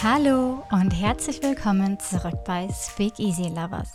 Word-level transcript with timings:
Hallo 0.00 0.62
und 0.70 0.92
herzlich 0.92 1.42
willkommen 1.42 1.98
zurück 1.98 2.44
bei 2.44 2.68
Speak 2.72 3.18
Easy 3.18 3.48
Lovers. 3.48 3.94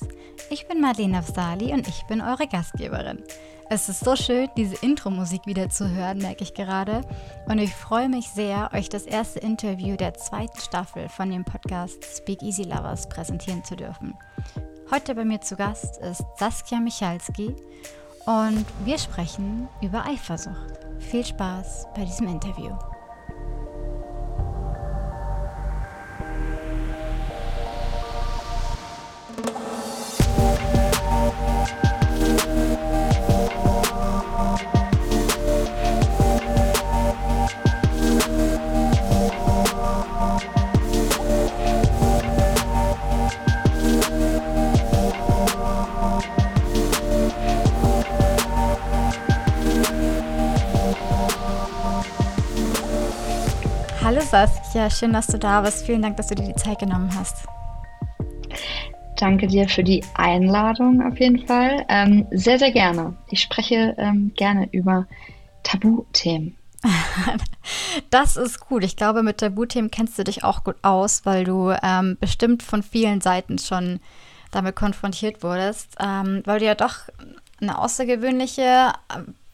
Ich 0.50 0.68
bin 0.68 0.82
Marlene 0.82 1.20
Afsali 1.20 1.72
und 1.72 1.88
ich 1.88 2.04
bin 2.08 2.20
eure 2.20 2.46
Gastgeberin. 2.46 3.24
Es 3.70 3.88
ist 3.88 4.04
so 4.04 4.18
schön, 4.18 4.50
diese 4.58 4.76
Intro-Musik 4.84 5.46
wieder 5.46 5.70
zu 5.70 5.90
hören, 5.90 6.18
merke 6.18 6.44
ich 6.44 6.54
gerade. 6.54 7.04
Und 7.46 7.60
ich 7.60 7.74
freue 7.74 8.10
mich 8.10 8.28
sehr, 8.28 8.70
euch 8.74 8.90
das 8.90 9.04
erste 9.04 9.40
Interview 9.40 9.96
der 9.96 10.14
zweiten 10.16 10.60
Staffel 10.60 11.08
von 11.08 11.30
dem 11.30 11.46
Podcast 11.46 12.04
Speak 12.18 12.44
Easy 12.44 12.64
Lovers 12.64 13.08
präsentieren 13.08 13.64
zu 13.64 13.78
dürfen. 13.78 14.14
Heute 14.92 15.16
bei 15.16 15.24
mir 15.24 15.40
zu 15.40 15.56
Gast 15.56 16.00
ist 16.00 16.26
Saskia 16.38 16.82
Michalski 16.82 17.56
und 18.26 18.66
wir 18.84 18.98
sprechen 18.98 19.70
über 19.82 20.06
Eifersucht. 20.06 20.80
Viel 21.00 21.26
Spaß 21.26 21.88
bei 21.96 22.04
diesem 22.04 22.28
Interview. 22.28 22.78
Saskia, 54.34 54.90
schön, 54.90 55.14
dass 55.14 55.28
du 55.28 55.38
da 55.38 55.62
bist. 55.62 55.86
Vielen 55.86 56.02
Dank, 56.02 56.18
dass 56.18 56.26
du 56.26 56.34
dir 56.34 56.48
die 56.48 56.56
Zeit 56.56 56.80
genommen 56.80 57.12
hast. 57.16 57.46
Danke 59.16 59.46
dir 59.46 59.70
für 59.70 59.84
die 59.84 60.04
Einladung 60.16 61.04
auf 61.04 61.20
jeden 61.20 61.46
Fall. 61.46 61.86
Ähm, 61.88 62.26
sehr, 62.32 62.58
sehr 62.58 62.72
gerne. 62.72 63.16
Ich 63.30 63.44
spreche 63.44 63.94
ähm, 64.00 64.32
gerne 64.36 64.68
über 64.72 65.06
Tabuthemen. 65.62 66.58
Das 68.10 68.36
ist 68.36 68.60
gut. 68.60 68.84
Ich 68.84 68.96
glaube, 68.96 69.22
mit 69.22 69.38
Tabuthemen 69.38 69.92
kennst 69.92 70.18
du 70.18 70.24
dich 70.24 70.44
auch 70.44 70.64
gut 70.64 70.78
aus, 70.82 71.28
weil 71.28 71.44
du 71.44 71.72
ähm, 71.84 72.18
bestimmt 72.20 72.64
von 72.64 72.82
vielen 72.82 73.22
Seiten 73.22 73.60
schon 73.60 74.00
damit 74.50 74.76
konfrontiert 74.76 75.44
wurdest, 75.44 75.96
ähm, 76.00 76.42
weil 76.46 76.58
du 76.58 76.66
ja 76.66 76.74
doch 76.74 77.02
eine 77.62 77.78
außergewöhnliche 77.78 78.94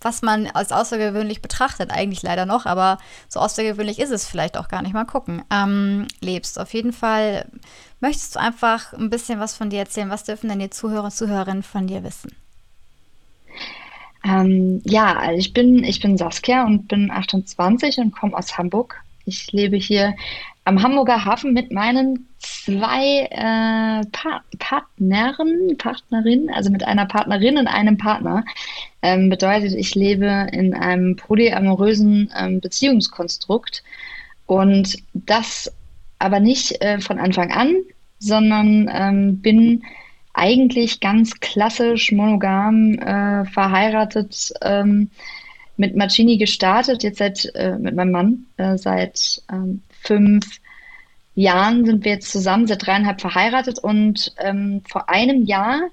was 0.02 0.22
man 0.22 0.47
als 0.47 0.72
außergewöhnlich 0.72 1.42
betrachtet, 1.42 1.92
eigentlich 1.92 2.22
leider 2.22 2.45
noch, 2.45 2.66
aber 2.66 2.97
so 3.28 3.39
außergewöhnlich 3.39 4.00
ist 4.00 4.11
es 4.11 4.28
vielleicht 4.28 4.58
auch 4.58 4.67
gar 4.67 4.81
nicht. 4.81 4.94
Mal 4.94 5.05
gucken. 5.05 5.44
Ähm, 5.52 6.08
lebst. 6.22 6.59
Auf 6.59 6.73
jeden 6.73 6.94
Fall 6.94 7.45
möchtest 8.00 8.36
du 8.36 8.39
einfach 8.39 8.94
ein 8.94 9.09
bisschen 9.09 9.39
was 9.39 9.55
von 9.55 9.70
dir 9.70 9.80
erzählen. 9.80 10.09
Was 10.09 10.23
dürfen 10.23 10.50
denn 10.50 10.59
die 10.59 10.70
Zuhörer 10.70 11.05
und 11.05 11.14
Zuhörerinnen 11.14 11.64
von 11.64 11.88
dir 11.88 12.03
wissen? 12.03 12.31
Ähm, 14.25 14.81
ja, 14.83 15.17
also 15.17 15.38
ich 15.38 15.53
bin, 15.53 15.83
ich 15.83 16.02
bin 16.02 16.17
Saskia 16.17 16.66
und 16.66 16.88
bin 16.88 17.11
28 17.11 17.97
und 18.00 18.11
komme 18.11 18.38
aus 18.38 18.58
Hamburg. 18.58 19.02
Ich 19.25 19.52
lebe 19.52 19.77
hier 19.77 20.16
am 20.66 20.81
Hamburger 20.83 21.25
Hafen 21.25 21.53
mit 21.53 21.72
meinen 21.72 22.27
zwei 22.39 23.27
äh, 23.31 24.05
pa 24.11 24.42
Partnern, 24.59 25.77
Partnerinnen, 25.77 26.50
also 26.50 26.70
mit 26.70 26.83
einer 26.83 27.05
Partnerin 27.05 27.58
und 27.58 27.67
einem 27.67 27.97
Partner. 27.97 28.44
Ähm, 29.02 29.30
bedeutet, 29.30 29.73
ich 29.73 29.95
lebe 29.95 30.47
in 30.52 30.73
einem 30.73 31.16
polyamorösen 31.16 32.32
ähm, 32.37 32.60
Beziehungskonstrukt. 32.60 33.83
Und 34.45 34.98
das 35.14 35.71
aber 36.17 36.39
nicht 36.39 36.82
äh, 36.82 36.99
von 36.99 37.20
Anfang 37.20 37.52
an, 37.52 37.76
sondern 38.20 38.89
ähm, 38.93 39.42
bin 39.42 39.83
eigentlich 40.33 40.99
ganz 40.99 41.39
klassisch 41.39 42.11
monogam 42.11 42.93
äh, 42.95 43.45
verheiratet 43.45 44.54
ähm, 44.61 45.09
mit 45.77 45.95
Marcini 45.95 46.38
gestartet, 46.38 47.04
jetzt 47.04 47.20
seit 47.20 47.45
äh, 47.55 47.77
mit 47.77 47.95
meinem 47.95 48.11
Mann 48.11 48.45
äh, 48.58 48.77
seit 48.77 49.42
ähm, 49.52 49.82
fünf 50.02 50.59
Jahren 51.36 51.86
sind 51.86 52.04
wir 52.04 52.14
jetzt 52.14 52.32
zusammen, 52.32 52.67
seit 52.67 52.86
dreieinhalb 52.86 53.21
verheiratet. 53.21 53.80
Und 53.80 54.33
ähm, 54.39 54.82
vor 54.89 55.09
einem 55.09 55.45
Jahr 55.45 55.83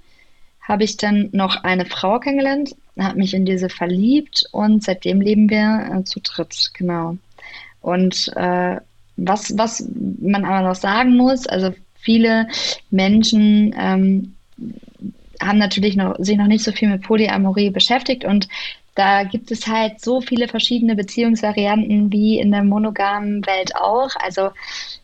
habe 0.61 0.83
ich 0.83 0.97
dann 0.97 1.28
noch 1.33 1.62
eine 1.62 1.87
Frau 1.87 2.19
kennengelernt, 2.19 2.75
habe 2.99 3.19
mich 3.19 3.34
in 3.34 3.45
diese 3.45 3.69
verliebt 3.69 4.45
und 4.53 4.83
seitdem 4.83 5.21
leben 5.21 5.51
wir 5.51 5.91
äh, 5.93 6.05
zu 6.05 6.21
dritt, 6.21 6.71
genau. 6.75 7.17
Und 7.81 8.33
äh, 8.37 8.77
was, 9.17 9.57
was 9.57 9.87
man 10.21 10.45
aber 10.45 10.67
noch 10.67 10.75
sagen 10.75 11.17
muss, 11.17 11.47
also 11.47 11.75
viele 11.95 12.49
Menschen 12.91 13.75
ähm, 13.79 14.34
haben 15.41 15.59
natürlich 15.59 15.97
noch, 15.97 16.17
sich 16.19 16.37
noch 16.37 16.47
nicht 16.47 16.65
so 16.65 16.73
viel 16.73 16.89
mit 16.89 17.03
Polyamorie 17.03 17.71
beschäftigt 17.71 18.25
und 18.25 18.49
da 18.95 19.25
gibt 19.25 19.51
es 19.51 19.67
halt 19.67 20.01
so 20.01 20.23
viele 20.23 20.49
verschiedene 20.49 20.97
Beziehungsvarianten 20.97 22.11
wie 22.13 22.39
in 22.39 22.51
der 22.51 22.65
monogamen 22.65 23.47
Welt 23.47 23.77
auch. 23.77 24.11
Also 24.19 24.51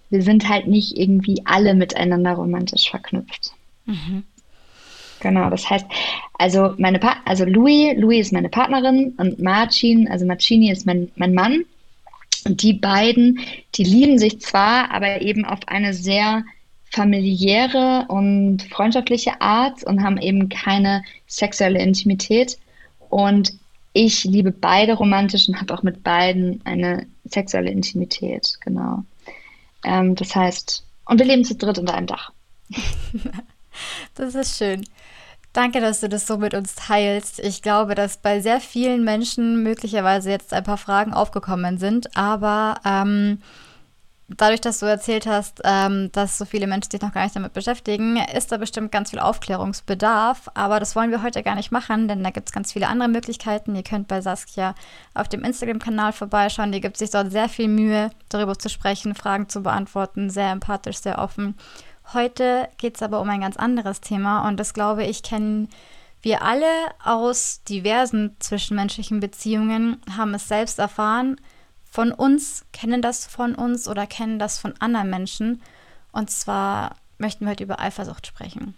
wir 0.08 0.22
sind 0.22 0.48
halt 0.48 0.66
nicht 0.66 0.96
irgendwie 0.96 1.42
alle 1.44 1.74
miteinander 1.74 2.32
romantisch 2.32 2.90
verknüpft. 2.90 3.52
Mhm. 3.84 4.24
Genau, 5.22 5.50
das 5.50 5.70
heißt, 5.70 5.86
also 6.38 6.74
meine 6.78 6.98
pa 6.98 7.14
also 7.24 7.44
Louis, 7.44 7.94
Louis 7.96 8.26
ist 8.26 8.32
meine 8.32 8.48
Partnerin 8.48 9.14
und 9.18 9.38
Marcin, 9.40 10.08
also 10.08 10.26
Marcini 10.26 10.70
ist 10.72 10.84
mein, 10.84 11.12
mein 11.14 11.32
Mann. 11.32 11.64
Und 12.44 12.60
die 12.60 12.72
beiden, 12.72 13.38
die 13.76 13.84
lieben 13.84 14.18
sich 14.18 14.40
zwar, 14.40 14.90
aber 14.90 15.22
eben 15.22 15.44
auf 15.44 15.60
eine 15.68 15.94
sehr 15.94 16.42
familiäre 16.90 18.06
und 18.08 18.64
freundschaftliche 18.64 19.40
Art 19.40 19.84
und 19.84 20.02
haben 20.02 20.18
eben 20.18 20.48
keine 20.48 21.04
sexuelle 21.28 21.80
Intimität. 21.80 22.58
Und 23.08 23.52
ich 23.92 24.24
liebe 24.24 24.50
beide 24.50 24.94
romantisch 24.94 25.48
und 25.48 25.60
habe 25.60 25.72
auch 25.72 25.84
mit 25.84 26.02
beiden 26.02 26.60
eine 26.64 27.06
sexuelle 27.26 27.70
Intimität, 27.70 28.58
genau. 28.60 29.04
Ähm, 29.84 30.16
das 30.16 30.34
heißt, 30.34 30.82
und 31.04 31.18
wir 31.20 31.26
leben 31.26 31.44
zu 31.44 31.54
dritt 31.54 31.78
unter 31.78 31.94
einem 31.94 32.08
Dach. 32.08 32.32
das 34.16 34.34
ist 34.34 34.58
schön. 34.58 34.84
Danke, 35.52 35.82
dass 35.82 36.00
du 36.00 36.08
das 36.08 36.26
so 36.26 36.38
mit 36.38 36.54
uns 36.54 36.74
teilst. 36.74 37.38
Ich 37.38 37.60
glaube, 37.60 37.94
dass 37.94 38.16
bei 38.16 38.40
sehr 38.40 38.58
vielen 38.60 39.04
Menschen 39.04 39.62
möglicherweise 39.62 40.30
jetzt 40.30 40.54
ein 40.54 40.64
paar 40.64 40.78
Fragen 40.78 41.12
aufgekommen 41.12 41.76
sind, 41.76 42.16
aber 42.16 42.80
ähm, 42.86 43.38
dadurch, 44.28 44.60
dass 44.60 44.78
du 44.78 44.86
erzählt 44.86 45.26
hast, 45.26 45.60
ähm, 45.64 46.10
dass 46.12 46.38
so 46.38 46.44
viele 46.44 46.66
Menschen 46.66 46.90
sich 46.90 47.02
noch 47.02 47.12
gar 47.12 47.24
nicht 47.24 47.36
damit 47.36 47.52
beschäftigen, 47.52 48.16
ist 48.16 48.50
da 48.50 48.56
bestimmt 48.56 48.92
ganz 48.92 49.10
viel 49.10 49.18
Aufklärungsbedarf. 49.18 50.50
Aber 50.54 50.80
das 50.80 50.96
wollen 50.96 51.10
wir 51.10 51.22
heute 51.22 51.42
gar 51.42 51.54
nicht 51.54 51.70
machen, 51.70 52.08
denn 52.08 52.24
da 52.24 52.30
gibt 52.30 52.48
es 52.48 52.54
ganz 52.54 52.72
viele 52.72 52.88
andere 52.88 53.08
Möglichkeiten. 53.08 53.76
Ihr 53.76 53.82
könnt 53.82 54.08
bei 54.08 54.20
Saskia 54.20 54.74
auf 55.14 55.28
dem 55.28 55.44
Instagram-Kanal 55.44 56.12
vorbeischauen. 56.12 56.72
Die 56.72 56.80
gibt 56.80 56.96
sich 56.96 57.10
dort 57.10 57.30
sehr 57.30 57.48
viel 57.48 57.68
Mühe, 57.68 58.10
darüber 58.28 58.58
zu 58.58 58.68
sprechen, 58.68 59.14
Fragen 59.14 59.48
zu 59.48 59.62
beantworten, 59.62 60.30
sehr 60.30 60.50
empathisch, 60.50 60.98
sehr 60.98 61.18
offen. 61.18 61.56
Heute 62.12 62.68
geht 62.78 62.96
es 62.96 63.02
aber 63.02 63.20
um 63.20 63.30
ein 63.30 63.40
ganz 63.40 63.56
anderes 63.56 64.00
Thema 64.00 64.46
und 64.48 64.58
das 64.58 64.74
glaube 64.74 65.04
ich 65.04 65.22
kennen 65.22 65.68
wir 66.22 66.42
alle 66.42 66.66
aus 67.04 67.62
diversen 67.64 68.36
zwischenmenschlichen 68.38 69.18
Beziehungen, 69.18 70.00
haben 70.16 70.34
es 70.34 70.46
selbst 70.46 70.78
erfahren 70.78 71.40
von 71.90 72.12
uns, 72.12 72.64
kennen 72.72 73.02
das 73.02 73.26
von 73.26 73.56
uns 73.56 73.88
oder 73.88 74.06
kennen 74.06 74.38
das 74.38 74.58
von 74.58 74.74
anderen 74.78 75.10
Menschen. 75.10 75.60
Und 76.12 76.30
zwar 76.30 76.96
möchten 77.18 77.44
wir 77.44 77.50
heute 77.50 77.64
über 77.64 77.80
Eifersucht 77.80 78.26
sprechen. 78.26 78.74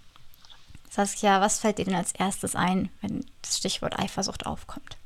Saskia, 0.90 1.40
was 1.40 1.58
fällt 1.58 1.78
dir 1.78 1.84
denn 1.84 1.94
als 1.94 2.12
erstes 2.12 2.56
ein, 2.56 2.88
wenn 3.02 3.26
das 3.42 3.58
Stichwort 3.58 3.98
Eifersucht 3.98 4.46
aufkommt? 4.46 4.96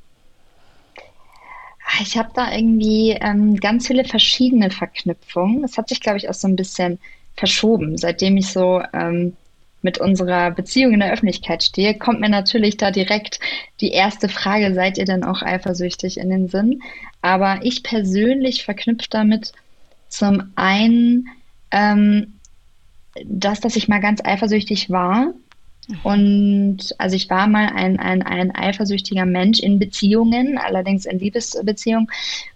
Ich 2.00 2.16
habe 2.16 2.30
da 2.34 2.52
irgendwie 2.52 3.12
ähm, 3.12 3.56
ganz 3.56 3.86
viele 3.86 4.04
verschiedene 4.04 4.70
Verknüpfungen. 4.70 5.62
Das 5.62 5.76
hat 5.76 5.88
sich, 5.88 6.00
glaube 6.00 6.18
ich, 6.18 6.28
auch 6.28 6.34
so 6.34 6.46
ein 6.46 6.56
bisschen 6.56 7.00
verschoben, 7.38 7.96
seitdem 7.96 8.36
ich 8.36 8.52
so 8.52 8.82
ähm, 8.92 9.36
mit 9.80 9.98
unserer 9.98 10.50
Beziehung 10.50 10.92
in 10.92 11.00
der 11.00 11.12
Öffentlichkeit 11.12 11.62
stehe, 11.62 11.94
kommt 11.94 12.20
mir 12.20 12.28
natürlich 12.28 12.76
da 12.76 12.90
direkt 12.90 13.38
die 13.80 13.92
erste 13.92 14.28
Frage, 14.28 14.74
seid 14.74 14.98
ihr 14.98 15.04
denn 15.04 15.22
auch 15.22 15.42
eifersüchtig 15.42 16.18
in 16.18 16.30
den 16.30 16.48
Sinn? 16.48 16.82
Aber 17.22 17.60
ich 17.62 17.82
persönlich 17.82 18.64
verknüpfe 18.64 19.06
damit 19.08 19.52
zum 20.08 20.52
einen 20.56 21.28
ähm, 21.70 22.34
das, 23.24 23.60
dass 23.60 23.76
ich 23.76 23.88
mal 23.88 24.00
ganz 24.00 24.20
eifersüchtig 24.24 24.90
war. 24.90 25.32
Und 26.02 26.78
also 26.98 27.16
ich 27.16 27.30
war 27.30 27.46
mal 27.46 27.68
ein, 27.74 27.98
ein, 27.98 28.22
ein 28.22 28.54
eifersüchtiger 28.54 29.24
Mensch 29.24 29.60
in 29.60 29.78
Beziehungen, 29.78 30.58
allerdings 30.58 31.06
in 31.06 31.18
Liebesbeziehungen 31.18 32.08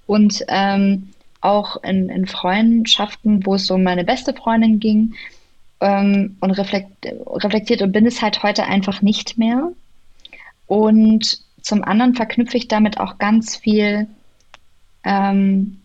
und 0.07 0.45
ähm, 0.49 1.13
auch 1.43 1.83
in, 1.83 2.09
in 2.09 2.27
Freundschaften, 2.27 3.45
wo 3.45 3.57
es 3.57 3.71
um 3.71 3.83
meine 3.83 4.05
beste 4.05 4.33
Freundin 4.33 4.81
ging 4.81 5.15
ähm, 5.81 6.37
und 6.41 6.53
reflekt, 6.53 7.07
reflektiert 7.27 7.83
und 7.83 7.93
bin 7.93 8.07
es 8.07 8.23
halt 8.23 8.43
heute 8.43 8.65
einfach 8.65 9.03
nicht 9.03 9.37
mehr. 9.37 9.73
Und 10.67 11.41
zum 11.61 11.85
anderen 11.85 12.15
verknüpfe 12.15 12.57
ich 12.57 12.69
damit 12.69 12.99
auch 12.99 13.19
ganz 13.19 13.57
viel 13.57 14.09
ähm, 15.05 15.81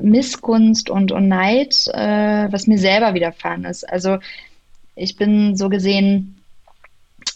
Missgunst 0.00 0.88
und, 0.88 1.12
und 1.12 1.28
Neid, 1.28 1.88
äh, 1.92 2.50
was 2.50 2.66
mir 2.66 2.78
selber 2.78 3.14
widerfahren 3.14 3.64
ist. 3.64 3.84
Also 3.84 4.18
ich 4.94 5.16
bin 5.16 5.56
so 5.56 5.68
gesehen 5.68 6.36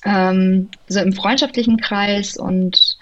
ähm, 0.05 0.69
so 0.89 1.01
im 1.01 1.13
freundschaftlichen 1.13 1.79
Kreis 1.79 2.37
und 2.37 2.97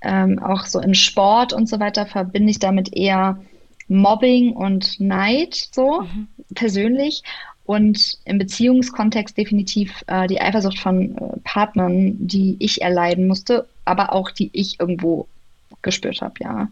ähm, 0.00 0.38
auch 0.38 0.64
so 0.66 0.80
im 0.80 0.94
Sport 0.94 1.52
und 1.52 1.68
so 1.68 1.80
weiter 1.80 2.06
verbinde 2.06 2.50
ich 2.50 2.58
damit 2.58 2.94
eher 2.94 3.38
Mobbing 3.88 4.52
und 4.52 5.00
Neid 5.00 5.68
so 5.72 6.02
mhm. 6.02 6.28
persönlich 6.54 7.22
und 7.64 8.18
im 8.24 8.38
Beziehungskontext 8.38 9.36
definitiv 9.36 10.02
äh, 10.06 10.26
die 10.26 10.40
Eifersucht 10.40 10.78
von 10.78 11.16
äh, 11.18 11.36
Partnern, 11.44 12.16
die 12.18 12.56
ich 12.60 12.80
erleiden 12.80 13.26
musste, 13.26 13.68
aber 13.84 14.14
auch 14.14 14.30
die 14.30 14.48
ich 14.54 14.80
irgendwo 14.80 15.26
gespürt 15.82 16.22
habe, 16.22 16.34
ja. 16.40 16.68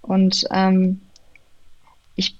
Und 0.00 0.44
ähm, 0.50 1.00
ich 2.16 2.36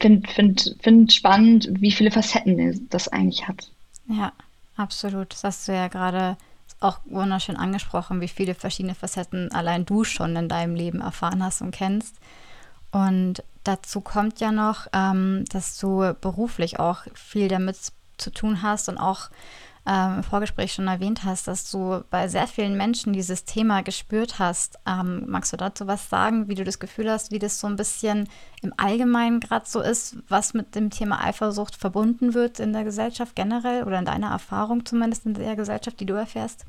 finde 0.00 0.28
find, 0.28 0.76
find 0.82 1.12
spannend, 1.12 1.68
wie 1.80 1.92
viele 1.92 2.10
Facetten 2.10 2.86
das 2.90 3.08
eigentlich 3.08 3.48
hat. 3.48 3.70
Ja, 4.08 4.32
absolut. 4.76 5.32
Das 5.32 5.44
hast 5.44 5.68
du 5.68 5.72
ja 5.72 5.88
gerade 5.88 6.36
auch 6.78 6.98
wunderschön 7.06 7.56
angesprochen, 7.56 8.20
wie 8.20 8.28
viele 8.28 8.54
verschiedene 8.54 8.94
Facetten 8.94 9.50
allein 9.52 9.86
du 9.86 10.04
schon 10.04 10.36
in 10.36 10.48
deinem 10.48 10.74
Leben 10.74 11.00
erfahren 11.00 11.42
hast 11.42 11.62
und 11.62 11.70
kennst. 11.70 12.16
Und 12.92 13.42
dazu 13.64 14.00
kommt 14.00 14.40
ja 14.40 14.52
noch, 14.52 14.86
ähm, 14.92 15.44
dass 15.50 15.78
du 15.78 16.14
beruflich 16.20 16.78
auch 16.78 17.02
viel 17.14 17.48
damit 17.48 17.76
zu 18.18 18.30
tun 18.30 18.62
hast 18.62 18.88
und 18.88 18.98
auch 18.98 19.30
ähm, 19.84 20.18
im 20.18 20.22
Vorgespräch 20.22 20.72
schon 20.72 20.86
erwähnt 20.86 21.24
hast, 21.24 21.48
dass 21.48 21.68
du 21.70 22.04
bei 22.10 22.28
sehr 22.28 22.46
vielen 22.46 22.76
Menschen 22.76 23.12
dieses 23.12 23.44
Thema 23.44 23.82
gespürt 23.82 24.38
hast. 24.38 24.78
Ähm, 24.86 25.24
magst 25.26 25.52
du 25.52 25.56
dazu 25.56 25.88
was 25.88 26.08
sagen, 26.08 26.46
wie 26.46 26.54
du 26.54 26.62
das 26.62 26.78
Gefühl 26.78 27.10
hast, 27.10 27.32
wie 27.32 27.40
das 27.40 27.58
so 27.58 27.66
ein 27.66 27.76
bisschen 27.76 28.28
im 28.62 28.72
Allgemeinen 28.76 29.40
gerade 29.40 29.66
so 29.66 29.80
ist, 29.80 30.18
was 30.28 30.54
mit 30.54 30.76
dem 30.76 30.90
Thema 30.90 31.24
Eifersucht 31.24 31.74
verbunden 31.74 32.34
wird 32.34 32.60
in 32.60 32.72
der 32.72 32.84
Gesellschaft 32.84 33.34
generell 33.34 33.82
oder 33.82 33.98
in 33.98 34.04
deiner 34.04 34.30
Erfahrung 34.30 34.86
zumindest 34.86 35.26
in 35.26 35.34
der 35.34 35.56
Gesellschaft, 35.56 35.98
die 35.98 36.06
du 36.06 36.14
erfährst? 36.14 36.64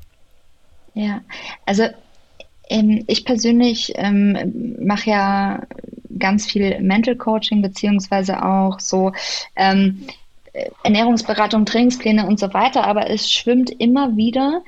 Ja, 0.94 1.20
also 1.66 1.84
ich 2.68 3.24
persönlich 3.24 3.92
ähm, 3.96 4.76
mache 4.80 5.10
ja 5.10 5.62
ganz 6.18 6.46
viel 6.46 6.80
Mental 6.80 7.16
Coaching, 7.16 7.62
beziehungsweise 7.62 8.42
auch 8.44 8.80
so 8.80 9.12
ähm, 9.56 10.06
Ernährungsberatung, 10.82 11.66
Trainingspläne 11.66 12.26
und 12.26 12.38
so 12.38 12.54
weiter, 12.54 12.84
aber 12.84 13.10
es 13.10 13.30
schwimmt 13.30 13.70
immer 13.70 14.16
wieder 14.16 14.62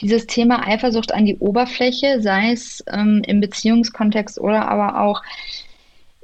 dieses 0.00 0.26
Thema 0.26 0.66
Eifersucht 0.66 1.12
an 1.12 1.26
die 1.26 1.36
Oberfläche, 1.38 2.20
sei 2.20 2.52
es 2.52 2.84
ähm, 2.92 3.22
im 3.26 3.40
Beziehungskontext 3.40 4.38
oder 4.40 4.68
aber 4.68 5.02
auch 5.02 5.22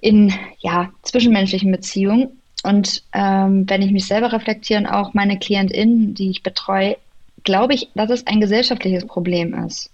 in 0.00 0.32
ja, 0.61 0.90
zwischenmenschlichen 1.02 1.70
Beziehungen. 1.70 2.40
Und 2.62 3.02
ähm, 3.12 3.69
wenn 3.69 3.82
ich 3.82 3.93
mich 3.93 4.06
selber 4.06 4.32
reflektiere 4.32 4.81
und 4.81 4.87
auch 4.87 5.14
meine 5.14 5.38
KlientInnen, 5.38 6.14
die 6.14 6.31
ich 6.31 6.43
betreue, 6.43 6.96
glaube 7.44 7.75
ich, 7.75 7.88
dass 7.94 8.11
es 8.11 8.26
ein 8.26 8.40
gesellschaftliches 8.40 9.06
Problem 9.06 9.55
ist. 9.67 9.90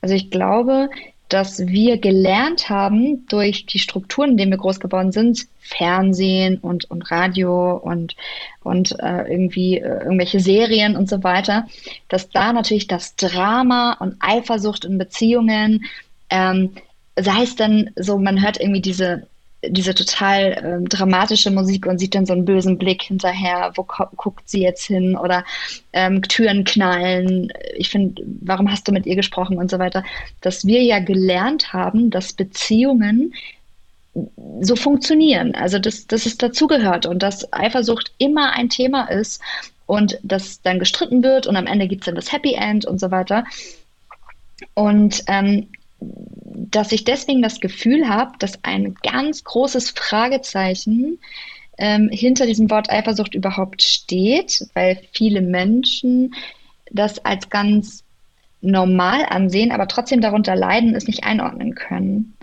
Also 0.00 0.14
ich 0.14 0.30
glaube, 0.30 0.88
dass 1.30 1.64
wir 1.66 1.98
gelernt 1.98 2.68
haben 2.68 3.24
durch 3.28 3.64
die 3.64 3.78
Strukturen, 3.78 4.30
in 4.30 4.36
denen 4.36 4.50
wir 4.50 4.58
groß 4.58 4.80
geworden 4.80 5.12
sind, 5.12 5.46
Fernsehen 5.60 6.58
und, 6.58 6.90
und 6.90 7.08
Radio 7.10 7.76
und, 7.76 8.16
und 8.64 8.98
äh, 8.98 9.30
irgendwie 9.30 9.78
äh, 9.78 10.02
irgendwelche 10.02 10.40
Serien 10.40 10.96
und 10.96 11.08
so 11.08 11.22
weiter, 11.22 11.68
dass 12.08 12.30
da 12.30 12.52
natürlich 12.52 12.88
das 12.88 13.14
Drama 13.14 13.96
und 14.00 14.16
Eifersucht 14.18 14.84
in 14.84 14.98
Beziehungen, 14.98 15.84
ähm, 16.30 16.72
sei 17.16 17.42
es 17.44 17.54
dann 17.54 17.90
so, 17.94 18.18
man 18.18 18.42
hört 18.42 18.60
irgendwie 18.60 18.82
diese 18.82 19.28
diese 19.66 19.94
total 19.94 20.62
ähm, 20.64 20.88
dramatische 20.88 21.50
Musik 21.50 21.86
und 21.86 21.98
sieht 21.98 22.14
dann 22.14 22.26
so 22.26 22.32
einen 22.32 22.44
bösen 22.44 22.78
Blick 22.78 23.02
hinterher, 23.02 23.72
wo 23.74 23.84
guckt 23.84 24.48
sie 24.48 24.62
jetzt 24.62 24.86
hin 24.86 25.16
oder 25.16 25.44
ähm, 25.92 26.22
Türen 26.22 26.64
knallen. 26.64 27.52
Ich 27.76 27.90
finde, 27.90 28.22
warum 28.40 28.70
hast 28.70 28.88
du 28.88 28.92
mit 28.92 29.06
ihr 29.06 29.16
gesprochen 29.16 29.58
und 29.58 29.70
so 29.70 29.78
weiter, 29.78 30.02
dass 30.40 30.66
wir 30.66 30.82
ja 30.82 30.98
gelernt 30.98 31.72
haben, 31.72 32.10
dass 32.10 32.32
Beziehungen 32.32 33.34
so 34.60 34.76
funktionieren. 34.76 35.54
Also 35.54 35.78
dass, 35.78 36.06
dass 36.06 36.26
es 36.26 36.36
dazugehört 36.36 37.06
und 37.06 37.22
dass 37.22 37.52
Eifersucht 37.52 38.12
immer 38.18 38.52
ein 38.52 38.68
Thema 38.68 39.04
ist 39.04 39.40
und 39.86 40.18
dass 40.22 40.62
dann 40.62 40.78
gestritten 40.78 41.22
wird 41.22 41.46
und 41.46 41.56
am 41.56 41.66
Ende 41.66 41.86
gibt 41.86 42.02
es 42.02 42.06
dann 42.06 42.14
das 42.14 42.32
Happy 42.32 42.54
End 42.54 42.86
und 42.86 42.98
so 42.98 43.10
weiter. 43.10 43.44
Und 44.74 45.22
ähm, 45.26 45.68
dass 46.00 46.92
ich 46.92 47.04
deswegen 47.04 47.42
das 47.42 47.60
Gefühl 47.60 48.08
habe, 48.08 48.32
dass 48.38 48.64
ein 48.64 48.94
ganz 49.02 49.44
großes 49.44 49.90
Fragezeichen 49.90 51.18
ähm, 51.78 52.08
hinter 52.10 52.46
diesem 52.46 52.70
Wort 52.70 52.90
Eifersucht 52.90 53.34
überhaupt 53.34 53.82
steht, 53.82 54.66
weil 54.74 55.00
viele 55.12 55.40
Menschen 55.40 56.34
das 56.90 57.24
als 57.24 57.48
ganz 57.48 58.04
normal 58.60 59.24
ansehen, 59.28 59.72
aber 59.72 59.88
trotzdem 59.88 60.20
darunter 60.20 60.54
leiden, 60.54 60.94
es 60.94 61.06
nicht 61.06 61.24
einordnen 61.24 61.74
können. 61.74 62.36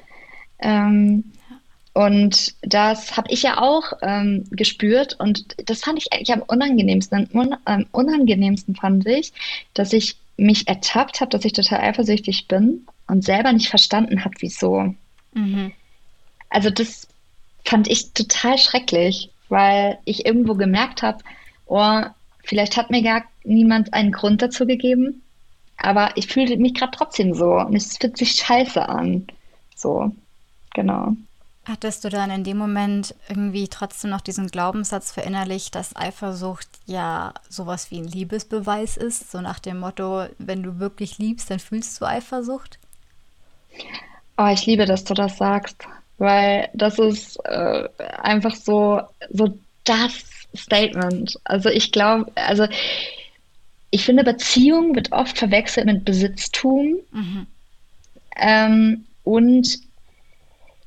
Ähm, 0.59 1.25
und 1.93 2.55
das 2.61 3.17
habe 3.17 3.31
ich 3.31 3.43
ja 3.43 3.59
auch 3.59 3.93
ähm, 4.01 4.45
gespürt 4.51 5.19
und 5.19 5.55
das 5.67 5.81
fand 5.81 5.97
ich 5.97 6.13
eigentlich 6.13 6.33
am 6.33 6.43
unangenehmsten. 6.43 7.27
Am 7.33 7.57
un 7.75 7.85
unangenehmsten 7.91 8.75
fand 8.75 9.07
ich, 9.07 9.33
dass 9.73 9.93
ich 9.93 10.17
mich 10.37 10.67
ertappt 10.67 11.21
habe, 11.21 11.31
dass 11.31 11.45
ich 11.45 11.53
total 11.53 11.81
eifersüchtig 11.81 12.47
bin 12.47 12.85
und 13.07 13.23
selber 13.23 13.53
nicht 13.53 13.69
verstanden 13.69 14.23
habe, 14.23 14.35
wieso. 14.39 14.93
Mhm. 15.33 15.71
Also 16.49 16.69
das 16.69 17.07
fand 17.65 17.87
ich 17.87 18.13
total 18.13 18.57
schrecklich, 18.57 19.31
weil 19.49 19.99
ich 20.05 20.25
irgendwo 20.25 20.55
gemerkt 20.55 21.01
habe, 21.01 21.23
oh, 21.65 22.01
vielleicht 22.43 22.77
hat 22.77 22.89
mir 22.89 23.01
gar 23.01 23.23
niemand 23.43 23.93
einen 23.93 24.11
Grund 24.11 24.41
dazu 24.41 24.65
gegeben, 24.65 25.21
aber 25.77 26.11
ich 26.15 26.27
fühlte 26.27 26.57
mich 26.57 26.73
gerade 26.73 26.91
trotzdem 26.95 27.33
so 27.33 27.53
und 27.53 27.75
es 27.75 27.97
fühlt 27.97 28.17
sich 28.17 28.31
scheiße 28.31 28.87
an. 28.87 29.27
So, 29.75 30.11
genau. 30.73 31.13
Hattest 31.65 32.05
du 32.05 32.09
dann 32.09 32.31
in 32.31 32.45
dem 32.45 32.57
Moment 32.57 33.13
irgendwie 33.27 33.67
trotzdem 33.67 34.09
noch 34.09 34.21
diesen 34.21 34.47
Glaubenssatz 34.47 35.11
verinnerlicht, 35.11 35.75
dass 35.75 35.97
Eifersucht 35.97 36.69
ja 36.85 37.33
sowas 37.49 37.91
wie 37.91 37.99
ein 37.99 38.07
Liebesbeweis 38.07 38.95
ist? 38.95 39.29
So 39.31 39.41
nach 39.41 39.59
dem 39.59 39.79
Motto, 39.79 40.27
wenn 40.37 40.63
du 40.63 40.79
wirklich 40.79 41.17
liebst, 41.17 41.51
dann 41.51 41.59
fühlst 41.59 41.99
du 41.99 42.05
Eifersucht? 42.05 42.79
Oh, 44.37 44.47
ich 44.47 44.65
liebe, 44.65 44.85
dass 44.85 45.03
du 45.03 45.13
das 45.13 45.37
sagst, 45.37 45.87
weil 46.17 46.69
das 46.73 46.99
ist 46.99 47.37
äh, 47.45 47.89
einfach 48.21 48.55
so, 48.55 49.01
so 49.31 49.57
das 49.83 50.25
Statement. 50.55 51.39
Also 51.43 51.69
ich 51.69 51.91
glaube, 51.91 52.31
also 52.35 52.67
ich 53.89 54.05
finde, 54.05 54.23
Beziehung 54.23 54.95
wird 54.95 55.11
oft 55.11 55.37
verwechselt 55.37 55.85
mit 55.85 56.05
Besitztum. 56.05 56.97
Mhm. 57.11 57.47
Ähm, 58.35 59.05
und 59.23 59.79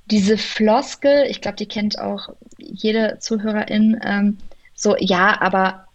diese 0.06 0.38
Floskel, 0.38 1.26
ich 1.28 1.40
glaube, 1.40 1.56
die 1.56 1.66
kennt 1.66 1.99
auch 1.99 2.30
jede 2.59 3.18
Zuhörerin, 3.20 3.99
ähm, 4.02 4.38
so, 4.75 4.97
ja, 4.99 5.40
aber 5.40 5.87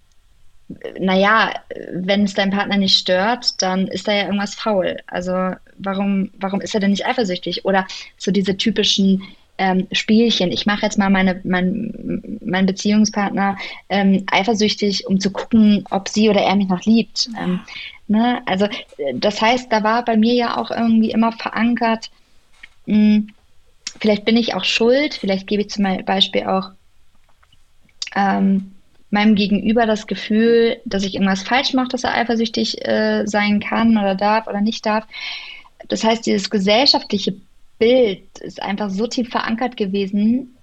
naja, 1.00 1.54
wenn 1.92 2.24
es 2.24 2.34
deinen 2.34 2.52
Partner 2.52 2.78
nicht 2.78 2.98
stört, 2.98 3.62
dann 3.62 3.88
ist 3.88 4.08
da 4.08 4.14
ja 4.14 4.26
irgendwas 4.26 4.56
faul. 4.56 4.98
Also 5.08 5.52
warum, 5.78 6.32
warum 6.40 6.62
ist 6.62 6.74
er 6.74 6.80
denn 6.80 6.92
nicht 6.92 7.06
eifersüchtig? 7.06 7.66
Oder 7.66 7.86
so 8.18 8.32
diese 8.32 8.58
typischen 8.58 9.22
ähm, 9.58 9.88
Spielchen. 9.92 10.52
Ich 10.52 10.66
mache 10.66 10.82
jetzt 10.82 10.98
mal 10.98 11.10
meine, 11.10 11.40
mein, 11.44 12.40
meinen 12.44 12.66
Beziehungspartner 12.66 13.58
ähm, 13.90 14.26
eifersüchtig, 14.30 15.08
um 15.08 15.20
zu 15.20 15.32
gucken, 15.32 15.86
ob 15.92 16.10
sie 16.10 16.30
oder 16.30 16.42
er 16.42 16.56
mich 16.56 16.68
noch 16.68 16.84
liebt. 16.84 17.30
Ähm, 17.40 17.62
ne? 18.08 18.42
Also 18.46 18.68
das 19.14 19.42
heißt, 19.42 19.72
da 19.72 19.84
war 19.84 20.04
bei 20.04 20.18
mir 20.18 20.34
ja 20.34 20.58
auch 20.58 20.72
irgendwie 20.72 21.12
immer 21.12 21.32
verankert, 21.32 22.10
mh, 22.86 22.96
hm, 22.96 23.28
vielleicht 24.02 24.26
bin 24.26 24.36
ich 24.36 24.56
auch 24.56 24.66
schuld, 24.66 25.14
vielleicht 25.14 25.48
gebe 25.48 25.62
ich 25.62 25.70
zum 25.70 25.86
Beispiel 26.06 26.44
auch 26.48 26.72
ähm, 28.16 28.75
meinem 29.10 29.36
Gegenüber 29.36 29.86
das 29.86 30.08
Gefühl, 30.08 30.78
dass 30.86 31.04
ich 31.04 31.16
irgendwas 31.16 31.44
falsch 31.44 31.74
mache, 31.74 31.90
dass 31.90 32.04
er 32.04 32.16
eifersüchtig 32.16 32.86
äh, 32.86 33.26
sein 33.26 33.60
kann 33.60 33.98
oder 33.98 34.16
darf 34.16 34.48
oder 34.48 34.62
nicht 34.62 34.86
darf. 34.86 35.06
Das 35.88 36.04
heißt, 36.04 36.26
dieses 36.26 36.50
gesellschaftliche 36.50 37.36
Bild 37.78 38.40
ist 38.40 38.62
einfach 38.62 38.90
so 38.90 39.08
tief 39.08 39.30
verankert 39.30 39.78
gewesen, 39.78 40.56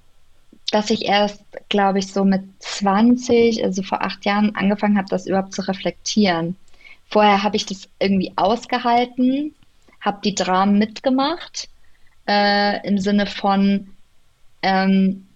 dass 0.71 0.91
ich 0.91 1.05
erst, 1.05 1.43
glaube 1.69 1.99
ich, 1.99 2.13
so 2.13 2.25
mit 2.25 2.43
20, 2.61 3.63
also 3.63 3.83
vor 3.83 4.03
acht 4.03 4.25
Jahren, 4.25 4.57
angefangen 4.57 4.97
habe, 4.97 5.09
das 5.09 5.27
überhaupt 5.27 5.55
zu 5.55 5.67
reflektieren. 5.69 6.57
Vorher 7.09 7.43
habe 7.43 7.57
ich 7.57 7.67
das 7.67 7.89
irgendwie 7.99 8.33
ausgehalten, 8.37 9.55
habe 10.01 10.21
die 10.25 10.35
Dramen 10.35 10.79
mitgemacht, 10.79 11.69
äh, 12.27 12.87
im 12.89 12.99
Sinne 12.99 13.27
von 13.27 13.89
ähm, 14.63 15.27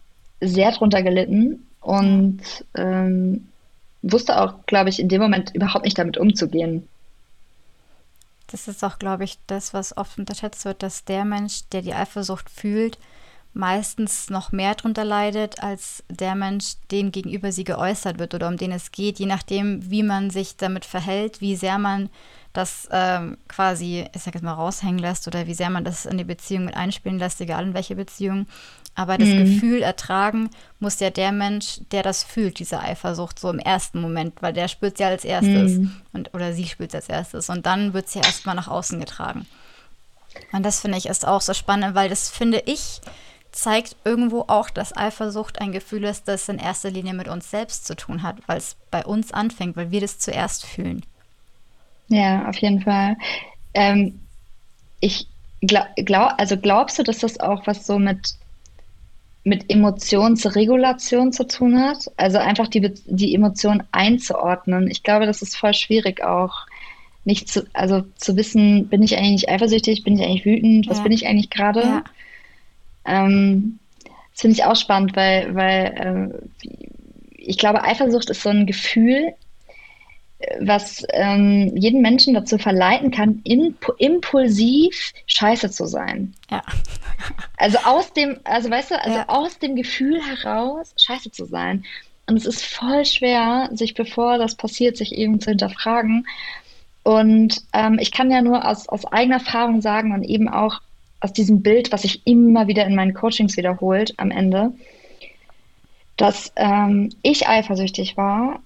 sehr 0.41 0.73
drunter 0.73 1.03
gelitten 1.03 1.66
und 1.87 2.41
ähm, 2.75 3.47
wusste 4.03 4.41
auch, 4.41 4.55
glaube 4.67 4.89
ich, 4.91 4.99
in 4.99 5.09
dem 5.09 5.23
Moment 5.23 5.55
überhaupt 5.55 5.85
nicht 5.85 5.97
damit 5.97 6.19
umzugehen. 6.19 6.89
Das 8.49 8.67
ist 8.67 8.85
auch, 8.85 8.99
glaube 8.99 9.23
ich, 9.23 9.39
das, 9.47 9.73
was 9.73 9.97
oft 9.97 10.19
unterschätzt 10.19 10.65
wird, 10.65 10.83
dass 10.83 11.05
der 11.05 11.25
Mensch, 11.25 11.63
der 11.71 11.83
die 11.83 11.95
Eifersucht 11.95 12.51
fühlt, 12.51 12.99
meistens 13.55 14.31
noch 14.31 14.51
mehr 14.51 14.75
darunter 14.75 15.05
leidet 15.05 15.63
als 15.63 16.03
der 16.09 16.35
Mensch, 16.35 16.75
den 16.91 17.13
gegenüber 17.13 17.53
sie 17.53 17.65
geäußert 17.65 18.19
wird 18.19 18.35
oder 18.35 18.49
um 18.49 18.57
den 18.57 18.73
es 18.73 18.91
geht, 18.91 19.21
je 19.21 19.27
nachdem, 19.27 19.89
wie 19.89 20.03
man 20.03 20.31
sich 20.31 20.57
damit 20.57 20.85
verhält, 20.85 21.41
wie 21.41 21.55
sehr 21.55 21.79
man 21.79 22.11
das 22.53 22.89
ähm, 22.91 23.39
quasi, 23.49 24.07
ich 24.13 24.23
sag 24.23 24.35
jetzt 24.35 24.43
mal, 24.43 24.53
raushängen 24.53 24.99
lässt 24.99 25.29
oder 25.29 25.47
wie 25.47 25.55
sehr 25.55 25.71
man 25.71 25.85
das 25.85 26.05
in 26.05 26.19
die 26.19 26.25
Beziehung 26.25 26.65
mit 26.65 26.77
einspielen 26.77 27.19
lässt, 27.19 27.41
egal 27.41 27.65
in 27.65 27.75
welche 27.75 27.95
Beziehung. 27.95 28.47
Aber 28.97 29.19
das 29.19 29.29
mhm. 29.29 29.45
Gefühl 29.45 29.83
ertragen 29.83 30.51
muss 30.81 31.01
ja 31.01 31.11
der 31.11 31.31
Mensch, 31.31 31.81
der 31.93 32.03
das 32.03 32.25
fühlt, 32.25 32.59
diese 32.59 32.81
Eifersucht, 32.81 33.39
so 33.39 33.51
im 33.51 33.59
ersten 33.59 34.01
Moment, 34.01 34.41
weil 34.41 34.53
der 34.53 34.69
spürt 34.69 34.95
es 34.95 35.01
ja 35.01 35.09
als 35.09 35.25
erstes 35.25 35.73
mhm. 35.73 35.97
und, 36.13 36.35
oder 36.35 36.53
sie 36.53 36.67
spürt 36.67 36.91
es 36.91 36.95
als 36.95 37.09
erstes 37.09 37.51
und 37.51 37.67
dann 37.67 37.93
wird 37.93 38.09
sie 38.09 38.19
ja 38.19 38.25
erstmal 38.25 38.55
nach 38.55 38.69
außen 38.69 38.99
getragen. 38.99 39.47
Und 40.53 40.65
das 40.65 40.81
finde 40.81 40.99
ich 40.99 41.07
ist 41.07 41.27
auch 41.27 41.41
so 41.41 41.55
spannend, 41.55 41.95
weil 41.95 42.09
das 42.09 42.29
finde 42.29 42.63
ich 42.67 43.01
zeigt 43.57 43.97
irgendwo 44.05 44.45
auch, 44.49 44.69
dass 44.69 44.97
Eifersucht 44.97 45.61
ein 45.61 45.73
Gefühl 45.73 46.05
ist, 46.05 46.29
das 46.29 46.49
in 46.49 46.59
erster 46.59 46.91
Linie 46.91 47.15
mit 47.15 47.27
uns 47.27 47.51
selbst 47.51 47.87
zu 47.87 47.97
tun 47.97 48.23
hat, 48.23 48.37
weil 48.47 48.59
es 48.59 48.77
bei 48.91 49.05
uns 49.05 49.33
anfängt, 49.33 49.77
weil 49.77 49.91
wir 49.91 50.03
das 50.03 50.19
zuerst 50.19 50.67
fühlen. 50.67 51.03
Ja, 52.09 52.49
auf 52.49 52.57
jeden 52.59 52.83
Fall. 52.83 53.17
Ähm, 53.73 54.21
ich 55.01 55.27
glaube, 55.63 55.89
glaub, 55.97 56.33
also 56.39 56.57
glaubst 56.57 56.99
du, 56.99 57.03
dass 57.03 57.19
das 57.19 57.41
auch 57.41 57.67
was 57.67 57.87
so 57.87 57.99
mit, 57.99 58.35
mit 59.47 59.71
Emotionsregulation 59.71 61.33
zu 61.33 61.47
tun 61.47 61.81
hat? 61.81 62.11
Also 62.17 62.39
einfach 62.39 62.67
die, 62.67 62.93
die 63.07 63.33
Emotion 63.33 63.85
einzuordnen. 63.93 64.91
Ich 64.91 65.05
glaube, 65.05 65.25
das 65.25 65.41
ist 65.41 65.57
voll 65.57 65.73
schwierig 65.73 66.25
auch 66.25 66.67
nicht 67.25 67.49
zu, 67.49 67.65
also 67.73 68.03
zu 68.17 68.37
wissen, 68.37 68.89
bin 68.89 69.05
ich 69.05 69.17
eigentlich 69.17 69.49
eifersüchtig, 69.49 70.03
bin 70.03 70.19
ich 70.19 70.25
eigentlich 70.25 70.45
wütend, 70.45 70.89
was 70.89 70.99
ja. 70.99 71.03
bin 71.05 71.13
ich 71.13 71.29
eigentlich 71.29 71.51
gerade? 71.51 71.81
Ja. 71.81 72.05
Ähm, 73.05 73.79
das 74.33 74.41
finde 74.41 74.57
ich 74.57 74.65
auch 74.65 74.75
spannend, 74.75 75.15
weil, 75.15 75.55
weil 75.55 76.43
äh, 76.65 76.69
ich 77.37 77.57
glaube, 77.57 77.85
Eifersucht 77.85 78.29
ist 78.31 78.43
so 78.43 78.49
ein 78.49 78.67
Gefühl, 78.67 79.33
was 80.61 81.03
ähm, 81.13 81.73
jeden 81.77 82.03
Menschen 82.03 82.35
dazu 82.35 82.59
verleiten 82.59 83.11
kann, 83.11 83.41
imp 83.45 83.91
impulsiv 83.99 85.13
scheiße 85.27 85.71
zu 85.71 85.87
sein. 85.87 86.35
Ja. 86.51 86.63
Also 87.57 87.79
aus 87.79 88.13
dem, 88.13 88.39
also 88.45 88.71
weißt 88.71 88.91
du, 88.91 89.03
also 89.03 89.17
ja. 89.19 89.29
aus 89.29 89.59
dem 89.59 89.77
Gefühl 89.77 90.21
heraus 90.23 90.93
scheiße 90.99 91.31
zu 91.31 91.47
sein. 91.47 91.85
Und 92.27 92.37
es 92.37 92.45
ist 92.45 92.65
voll 92.65 93.05
schwer, 93.05 93.71
sich 93.73 93.95
bevor 93.95 94.37
das 94.37 94.57
passiert, 94.57 94.97
sich 94.97 95.13
eben 95.13 95.41
zu 95.41 95.51
hinterfragen. 95.51 96.27
Und 97.03 97.63
ähm, 97.73 97.99
ich 98.01 98.11
kann 98.11 98.31
ja 98.31 98.43
nur 98.43 98.69
aus, 98.69 98.89
aus 98.89 99.05
eigener 99.07 99.37
Erfahrung 99.37 99.81
sagen 99.81 100.13
und 100.13 100.25
eben 100.25 100.49
auch 100.49 100.81
aus 101.21 101.33
diesem 101.33 101.63
Bild, 101.63 101.93
was 101.93 102.03
sich 102.03 102.27
immer 102.27 102.67
wieder 102.67 102.85
in 102.85 102.95
meinen 102.95 103.15
Coachings 103.15 103.57
wiederholt 103.57 104.13
am 104.19 104.31
Ende, 104.31 104.75
dass 106.17 106.53
ähm, 106.57 107.11
ich 107.23 107.49
eifersüchtig 107.49 108.17
war, 108.17 108.61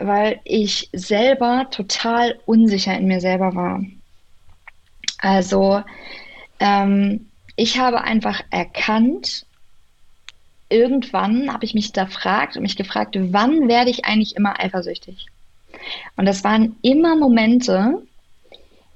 weil 0.00 0.40
ich 0.44 0.88
selber 0.92 1.68
total 1.70 2.40
unsicher 2.46 2.96
in 2.96 3.06
mir 3.06 3.20
selber 3.20 3.54
war. 3.54 3.84
Also 5.18 5.82
ähm, 6.58 7.28
ich 7.54 7.78
habe 7.78 8.00
einfach 8.00 8.42
erkannt, 8.50 9.44
irgendwann 10.70 11.52
habe 11.52 11.64
ich 11.64 11.74
mich 11.74 11.92
da 11.92 12.04
gefragt 12.04 12.56
und 12.56 12.62
mich 12.62 12.76
gefragt, 12.76 13.16
wann 13.18 13.68
werde 13.68 13.90
ich 13.90 14.06
eigentlich 14.06 14.36
immer 14.36 14.58
eifersüchtig? 14.58 15.26
Und 16.16 16.24
das 16.24 16.42
waren 16.42 16.76
immer 16.82 17.16
Momente, 17.16 18.02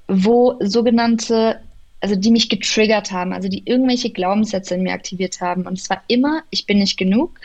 wo 0.08 0.56
sogenannte 0.60 1.60
also 2.00 2.16
die 2.16 2.30
mich 2.30 2.50
getriggert 2.50 3.12
haben, 3.12 3.32
also 3.32 3.48
die 3.48 3.62
irgendwelche 3.64 4.10
Glaubenssätze 4.10 4.74
in 4.74 4.82
mir 4.82 4.92
aktiviert 4.92 5.40
haben. 5.40 5.66
Und 5.66 5.78
es 5.78 5.88
war 5.88 6.02
immer, 6.06 6.42
ich 6.50 6.66
bin 6.66 6.78
nicht 6.78 6.98
genug, 6.98 7.40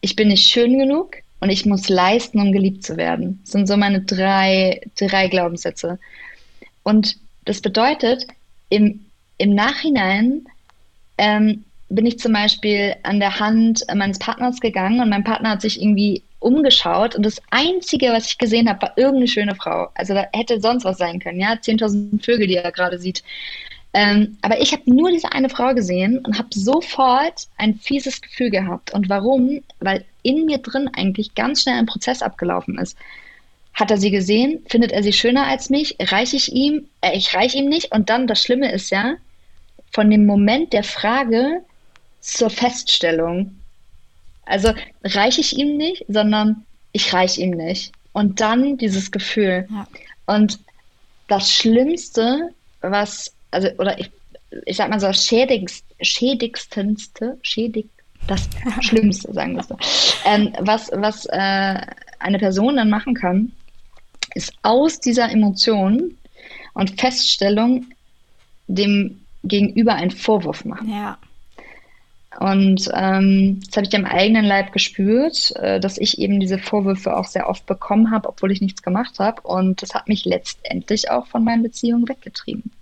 ich 0.00 0.14
bin 0.14 0.28
nicht 0.28 0.46
schön 0.48 0.78
genug 0.78 1.16
und 1.40 1.50
ich 1.50 1.66
muss 1.66 1.88
leisten, 1.88 2.40
um 2.40 2.52
geliebt 2.52 2.84
zu 2.84 2.96
werden. 2.96 3.40
Das 3.42 3.52
sind 3.52 3.66
so 3.66 3.76
meine 3.76 4.00
drei, 4.00 4.80
drei 4.98 5.28
Glaubenssätze. 5.28 5.98
Und 6.82 7.16
das 7.44 7.60
bedeutet, 7.60 8.26
im, 8.68 9.04
im 9.38 9.54
Nachhinein 9.54 10.46
ähm, 11.18 11.64
bin 11.88 12.06
ich 12.06 12.18
zum 12.18 12.32
Beispiel 12.32 12.96
an 13.02 13.20
der 13.20 13.38
Hand 13.38 13.84
meines 13.94 14.18
Partners 14.18 14.60
gegangen 14.60 15.00
und 15.00 15.08
mein 15.08 15.24
Partner 15.24 15.50
hat 15.50 15.62
sich 15.62 15.80
irgendwie 15.80 16.22
umgeschaut 16.40 17.14
und 17.14 17.24
das 17.24 17.40
Einzige, 17.50 18.08
was 18.08 18.26
ich 18.26 18.38
gesehen 18.38 18.68
habe, 18.68 18.82
war 18.82 18.98
irgendeine 18.98 19.28
schöne 19.28 19.54
Frau. 19.54 19.88
Also 19.94 20.14
da 20.14 20.26
hätte 20.32 20.60
sonst 20.60 20.84
was 20.84 20.98
sein 20.98 21.18
können, 21.18 21.40
ja, 21.40 21.52
10.000 21.52 22.22
Vögel, 22.24 22.46
die 22.46 22.56
er 22.56 22.72
gerade 22.72 22.98
sieht. 22.98 23.22
Ähm, 23.94 24.36
aber 24.42 24.60
ich 24.60 24.72
habe 24.72 24.82
nur 24.84 25.10
diese 25.10 25.32
eine 25.32 25.48
Frau 25.48 25.74
gesehen 25.74 26.18
und 26.18 26.38
habe 26.38 26.48
sofort 26.52 27.48
ein 27.56 27.76
fieses 27.76 28.20
Gefühl 28.20 28.50
gehabt. 28.50 28.92
Und 28.92 29.08
warum? 29.08 29.62
Weil 29.80 30.04
in 30.26 30.46
mir 30.46 30.58
drin 30.58 30.90
eigentlich 30.94 31.34
ganz 31.34 31.62
schnell 31.62 31.78
ein 31.78 31.86
Prozess 31.86 32.22
abgelaufen 32.22 32.78
ist. 32.78 32.96
Hat 33.74 33.90
er 33.90 33.98
sie 33.98 34.10
gesehen? 34.10 34.64
Findet 34.68 34.92
er 34.92 35.02
sie 35.02 35.12
schöner 35.12 35.46
als 35.46 35.70
mich? 35.70 35.96
Reiche 36.00 36.36
ich 36.36 36.52
ihm? 36.52 36.88
Äh, 37.00 37.16
ich 37.16 37.34
reiche 37.34 37.58
ihm 37.58 37.68
nicht. 37.68 37.92
Und 37.92 38.10
dann, 38.10 38.26
das 38.26 38.42
Schlimme 38.42 38.72
ist 38.72 38.90
ja, 38.90 39.16
von 39.92 40.10
dem 40.10 40.26
Moment 40.26 40.72
der 40.72 40.82
Frage 40.82 41.62
zur 42.20 42.50
Feststellung 42.50 43.56
also 44.46 44.72
reiche 45.04 45.40
ich 45.40 45.58
ihm 45.58 45.76
nicht, 45.76 46.04
sondern 46.08 46.64
ich 46.92 47.12
reiche 47.12 47.42
ihm 47.42 47.50
nicht. 47.50 47.92
Und 48.12 48.40
dann 48.40 48.78
dieses 48.78 49.10
Gefühl. 49.10 49.66
Ja. 49.68 49.86
Und 50.26 50.58
das 51.28 51.52
Schlimmste, 51.52 52.50
was, 52.80 53.34
also, 53.50 53.68
oder 53.78 53.98
ich, 53.98 54.10
ich 54.64 54.76
sag 54.76 54.88
mal 54.88 55.00
so, 55.00 55.12
schädigst, 55.12 55.84
schädigstendste, 56.00 57.36
schädig, 57.42 57.88
das 58.26 58.48
Schlimmste, 58.80 59.32
sagen 59.32 59.56
wir 59.56 59.62
so, 59.62 59.76
ähm, 60.24 60.52
was, 60.60 60.90
was 60.92 61.26
äh, 61.26 61.80
eine 62.18 62.38
Person 62.38 62.76
dann 62.76 62.90
machen 62.90 63.14
kann, 63.14 63.52
ist 64.34 64.52
aus 64.62 65.00
dieser 65.00 65.30
Emotion 65.30 66.16
und 66.74 67.00
Feststellung 67.00 67.86
dem 68.66 69.20
Gegenüber 69.44 69.94
einen 69.94 70.10
Vorwurf 70.10 70.64
machen. 70.64 70.90
Ja. 70.90 71.18
Und 72.38 72.90
ähm, 72.92 73.60
das 73.64 73.76
habe 73.76 73.86
ich 73.86 73.96
am 73.96 74.04
eigenen 74.04 74.44
Leib 74.44 74.72
gespürt, 74.72 75.54
äh, 75.56 75.80
dass 75.80 75.96
ich 75.96 76.18
eben 76.18 76.38
diese 76.38 76.58
Vorwürfe 76.58 77.16
auch 77.16 77.24
sehr 77.24 77.48
oft 77.48 77.64
bekommen 77.64 78.10
habe, 78.10 78.28
obwohl 78.28 78.52
ich 78.52 78.60
nichts 78.60 78.82
gemacht 78.82 79.18
habe. 79.18 79.40
Und 79.42 79.80
das 79.80 79.94
hat 79.94 80.08
mich 80.08 80.24
letztendlich 80.26 81.10
auch 81.10 81.26
von 81.26 81.44
meinen 81.44 81.62
Beziehungen 81.62 82.08
weggetrieben. 82.08 82.72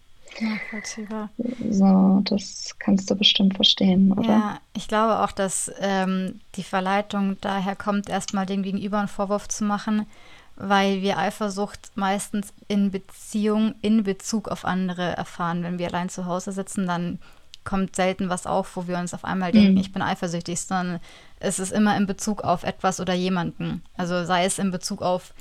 Nachvollziehbar. 0.40 1.30
So, 1.70 2.20
das 2.24 2.74
kannst 2.78 3.10
du 3.10 3.14
bestimmt 3.14 3.54
verstehen, 3.54 4.12
oder? 4.12 4.28
Ja, 4.28 4.60
ich 4.74 4.88
glaube 4.88 5.20
auch, 5.20 5.32
dass 5.32 5.70
ähm, 5.80 6.40
die 6.56 6.62
Verleitung 6.62 7.36
daher 7.40 7.76
kommt, 7.76 8.08
erstmal 8.08 8.46
dem 8.46 8.62
Gegenüber 8.62 8.98
einen 8.98 9.08
Vorwurf 9.08 9.48
zu 9.48 9.64
machen, 9.64 10.06
weil 10.56 11.02
wir 11.02 11.18
Eifersucht 11.18 11.92
meistens 11.94 12.52
in 12.68 12.90
Beziehung, 12.90 13.74
in 13.82 14.04
Bezug 14.04 14.48
auf 14.48 14.64
andere 14.64 15.16
erfahren. 15.16 15.62
Wenn 15.62 15.78
wir 15.78 15.88
allein 15.88 16.08
zu 16.08 16.26
Hause 16.26 16.52
sitzen, 16.52 16.86
dann 16.86 17.18
kommt 17.64 17.96
selten 17.96 18.28
was 18.28 18.46
auf, 18.46 18.76
wo 18.76 18.86
wir 18.86 18.98
uns 18.98 19.14
auf 19.14 19.24
einmal 19.24 19.50
denken, 19.50 19.72
mhm. 19.72 19.80
ich 19.80 19.92
bin 19.92 20.02
eifersüchtig, 20.02 20.60
sondern 20.60 21.00
es 21.40 21.58
ist 21.58 21.72
immer 21.72 21.96
in 21.96 22.06
Bezug 22.06 22.42
auf 22.42 22.62
etwas 22.62 23.00
oder 23.00 23.14
jemanden. 23.14 23.82
Also 23.96 24.24
sei 24.24 24.44
es 24.44 24.58
in 24.58 24.70
Bezug 24.70 25.02
auf, 25.02 25.32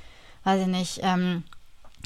weiß 0.45 0.62
ich 0.62 0.67
nicht, 0.67 1.00
ähm, 1.03 1.43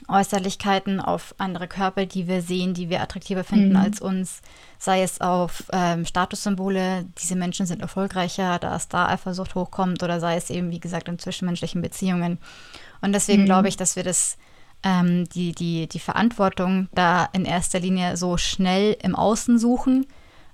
Äußerlichkeiten, 0.07 0.99
auf 0.99 1.33
andere 1.37 1.67
Körper, 1.67 2.05
die 2.05 2.27
wir 2.27 2.41
sehen, 2.41 2.73
die 2.73 2.89
wir 2.89 3.01
attraktiver 3.01 3.43
finden 3.43 3.71
mhm. 3.71 3.77
als 3.77 3.99
uns, 3.99 4.41
sei 4.77 5.01
es 5.01 5.21
auf 5.21 5.63
ähm, 5.73 6.05
Statussymbole, 6.05 7.05
diese 7.21 7.35
Menschen 7.35 7.65
sind 7.65 7.81
erfolgreicher, 7.81 8.59
da 8.59 8.75
es 8.75 8.87
da 8.87 9.07
Eifersucht 9.07 9.55
hochkommt, 9.55 10.03
oder 10.03 10.19
sei 10.19 10.35
es 10.35 10.49
eben, 10.49 10.71
wie 10.71 10.79
gesagt, 10.79 11.09
in 11.09 11.19
zwischenmenschlichen 11.19 11.81
Beziehungen. 11.81 12.37
Und 13.01 13.13
deswegen 13.13 13.43
mhm. 13.43 13.47
glaube 13.47 13.67
ich, 13.67 13.77
dass 13.77 13.95
wir 13.95 14.03
das 14.03 14.37
ähm, 14.83 15.27
die, 15.29 15.53
die, 15.53 15.87
die 15.87 15.99
Verantwortung 15.99 16.87
da 16.93 17.27
in 17.33 17.45
erster 17.45 17.79
Linie 17.79 18.17
so 18.17 18.37
schnell 18.37 18.95
im 19.01 19.15
Außen 19.15 19.57
suchen, 19.59 20.05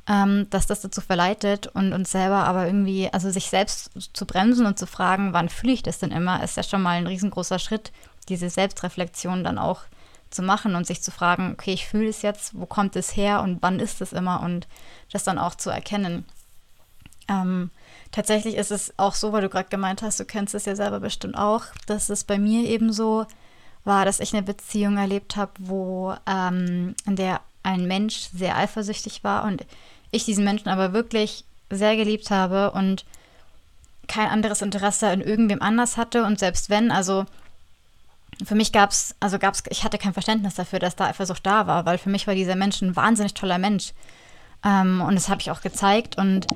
ähm, 0.08 0.48
dass 0.50 0.68
das 0.68 0.82
dazu 0.82 1.02
verleitet 1.02 1.68
und 1.68 1.94
uns 1.94 2.12
selber 2.12 2.46
aber 2.46 2.66
irgendwie, 2.66 3.10
also 3.12 3.30
sich 3.30 3.46
selbst 3.46 3.92
zu 4.14 4.26
bremsen 4.26 4.66
und 4.66 4.78
zu 4.78 4.88
fragen, 4.88 5.34
wann 5.34 5.50
fühle 5.50 5.74
ich 5.74 5.84
das 5.84 6.00
denn 6.00 6.12
immer, 6.12 6.44
ist 6.44 6.58
ja 6.58 6.64
schon 6.64 6.82
mal 6.82 6.98
ein 6.98 7.08
riesengroßer 7.08 7.60
Schritt, 7.60 7.92
diese 8.26 8.50
Selbstreflexion 8.50 9.44
dann 9.44 9.58
auch 9.58 9.82
zu 10.30 10.42
machen 10.42 10.76
und 10.76 10.88
sich 10.88 11.02
zu 11.02 11.12
fragen, 11.12 11.54
okay, 11.54 11.74
ich 11.74 11.86
fühle 11.86 12.10
es 12.10 12.22
jetzt, 12.22 12.60
wo 12.60 12.66
kommt 12.66 12.96
es 12.96 13.16
her 13.16 13.42
und 13.42 13.62
wann 13.62 13.80
ist 13.80 14.02
es 14.02 14.14
immer 14.14 14.42
und 14.42 14.68
das 15.12 15.24
dann 15.24 15.38
auch 15.38 15.56
zu 15.56 15.70
erkennen. 15.70 16.26
Ähm, 17.30 17.70
tatsächlich 18.12 18.56
ist 18.56 18.72
es 18.72 18.94
auch 18.98 19.16
so, 19.16 19.32
weil 19.32 19.42
du 19.42 19.50
gerade 19.50 19.70
gemeint 19.70 20.02
hast, 20.02 20.20
du 20.20 20.26
kennst 20.26 20.56
es 20.56 20.66
ja 20.66 20.76
selber 20.76 21.00
bestimmt 21.00 21.38
auch, 21.38 21.66
dass 21.86 22.10
es 22.10 22.24
bei 22.24 22.38
mir 22.38 22.68
eben 22.68 22.92
so 22.92 23.26
war, 23.86 24.06
dass 24.06 24.20
ich 24.20 24.34
eine 24.34 24.44
Beziehung 24.44 24.98
erlebt 24.98 25.36
habe, 25.36 25.52
wo 25.60 26.16
ähm, 26.26 26.96
in 27.06 27.16
der 27.16 27.42
ein 27.64 27.88
Mensch 27.88 28.30
sehr 28.34 28.58
eifersüchtig 28.58 29.24
war 29.24 29.44
und 29.46 29.66
ich 30.12 30.26
diesen 30.26 30.44
Menschen 30.44 30.70
aber 30.70 30.94
wirklich 30.94 31.46
sehr 31.70 31.96
geliebt 31.96 32.30
habe 32.30 32.72
und 32.72 33.06
kein 34.08 34.30
anderes 34.30 34.62
Interesse 34.62 35.12
in 35.12 35.22
irgendwem 35.22 35.62
anders 35.62 35.98
hatte 35.98 36.24
und 36.24 36.40
selbst 36.40 36.70
wenn, 36.70 36.92
also 36.92 37.26
für 38.44 38.56
mich 38.56 38.72
gab 38.72 38.92
es, 38.92 39.16
also 39.20 39.40
gab 39.40 39.54
es, 39.54 39.64
ich 39.70 39.84
hatte 39.84 39.98
kein 39.98 40.14
Verständnis 40.14 40.56
dafür, 40.56 40.80
dass 40.80 40.96
da 40.96 41.08
Eifersucht 41.08 41.46
da 41.46 41.68
war, 41.68 41.86
weil 41.86 41.98
für 41.98 42.10
mich 42.10 42.28
war 42.28 42.36
dieser 42.36 42.56
Mensch 42.56 42.82
ein 42.82 42.96
wahnsinnig 42.96 43.34
toller 43.34 43.58
Mensch. 43.58 43.94
Ähm, 44.64 45.02
und 45.02 45.16
das 45.16 45.30
habe 45.30 45.42
ich 45.42 45.52
auch 45.52 45.62
gezeigt. 45.62 46.18
Und 46.18 46.48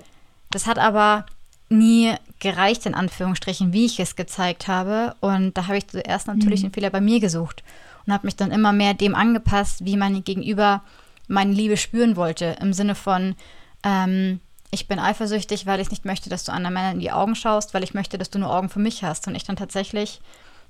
das 0.52 0.66
hat 0.66 0.80
aber 0.80 1.26
nie 1.70 2.14
gereicht, 2.40 2.86
in 2.86 2.94
Anführungsstrichen, 2.94 3.74
wie 3.74 3.86
ich 3.86 4.00
es 4.00 4.16
gezeigt 4.16 4.68
habe. 4.68 5.16
Und 5.20 5.58
da 5.58 5.68
habe 5.68 5.78
ich 5.78 5.88
zuerst 5.88 6.28
natürlich 6.28 6.62
mhm. 6.62 6.68
den 6.68 6.74
Fehler 6.74 6.90
bei 6.90 7.02
mir 7.02 7.20
gesucht 7.20 7.64
und 8.06 8.14
habe 8.14 8.28
mich 8.28 8.36
dann 8.36 8.52
immer 8.52 8.74
mehr 8.74 8.94
dem 8.94 9.16
angepasst, 9.16 9.86
wie 9.86 9.98
mein 9.98 10.24
Gegenüber 10.24 10.82
meine 11.28 11.52
Liebe 11.52 11.78
spüren 11.78 12.16
wollte. 12.16 12.58
Im 12.62 12.74
Sinne 12.74 12.96
von, 12.96 13.36
ähm, 13.84 14.40
ich 14.72 14.88
bin 14.88 15.00
eifersüchtig, 15.00 15.66
weil 15.66 15.80
ich 15.80 15.90
nicht 15.90 16.06
möchte, 16.06 16.30
dass 16.30 16.44
du 16.44 16.52
anderen 16.52 16.74
Männern 16.74 16.94
in 16.94 17.00
die 17.00 17.12
Augen 17.12 17.36
schaust, 17.36 17.74
weil 17.74 17.84
ich 17.84 17.94
möchte, 17.94 18.18
dass 18.18 18.30
du 18.30 18.40
nur 18.40 18.54
Augen 18.54 18.70
für 18.70 18.80
mich 18.80 19.04
hast. 19.04 19.28
Und 19.28 19.36
ich 19.36 19.44
dann 19.44 19.56
tatsächlich 19.56 20.22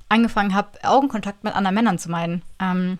angefangen 0.09 0.53
habe, 0.53 0.83
Augenkontakt 0.83 1.43
mit 1.43 1.55
anderen 1.55 1.75
Männern 1.75 1.99
zu 1.99 2.09
meiden. 2.09 2.41
Ähm, 2.59 2.99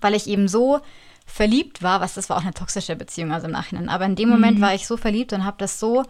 weil 0.00 0.14
ich 0.14 0.26
eben 0.26 0.48
so 0.48 0.80
verliebt 1.26 1.82
war, 1.82 2.00
was 2.00 2.14
das 2.14 2.28
war 2.28 2.36
auch 2.38 2.42
eine 2.42 2.54
toxische 2.54 2.96
Beziehung, 2.96 3.32
also 3.32 3.46
im 3.46 3.52
Nachhinein. 3.52 3.88
Aber 3.88 4.04
in 4.04 4.16
dem 4.16 4.28
Moment 4.28 4.58
mhm. 4.58 4.62
war 4.62 4.74
ich 4.74 4.86
so 4.86 4.96
verliebt 4.96 5.32
und 5.32 5.44
habe 5.44 5.58
das 5.58 5.78
so 5.78 6.04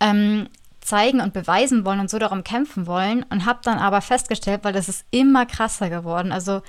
ähm, 0.00 0.48
zeigen 0.80 1.20
und 1.20 1.32
beweisen 1.32 1.84
wollen 1.84 2.00
und 2.00 2.10
so 2.10 2.18
darum 2.18 2.44
kämpfen 2.44 2.86
wollen 2.86 3.24
und 3.30 3.46
habe 3.46 3.60
dann 3.62 3.78
aber 3.78 4.00
festgestellt, 4.00 4.64
weil 4.64 4.72
das 4.72 4.88
ist 4.88 5.04
immer 5.10 5.46
krasser 5.46 5.90
geworden. 5.90 6.32
Also 6.32 6.62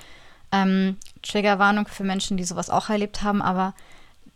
ähm, 0.52 0.98
Triggerwarnung 1.22 1.88
für 1.88 2.04
Menschen, 2.04 2.38
die 2.38 2.44
sowas 2.44 2.70
auch 2.70 2.90
erlebt 2.90 3.24
haben, 3.24 3.42
aber 3.42 3.74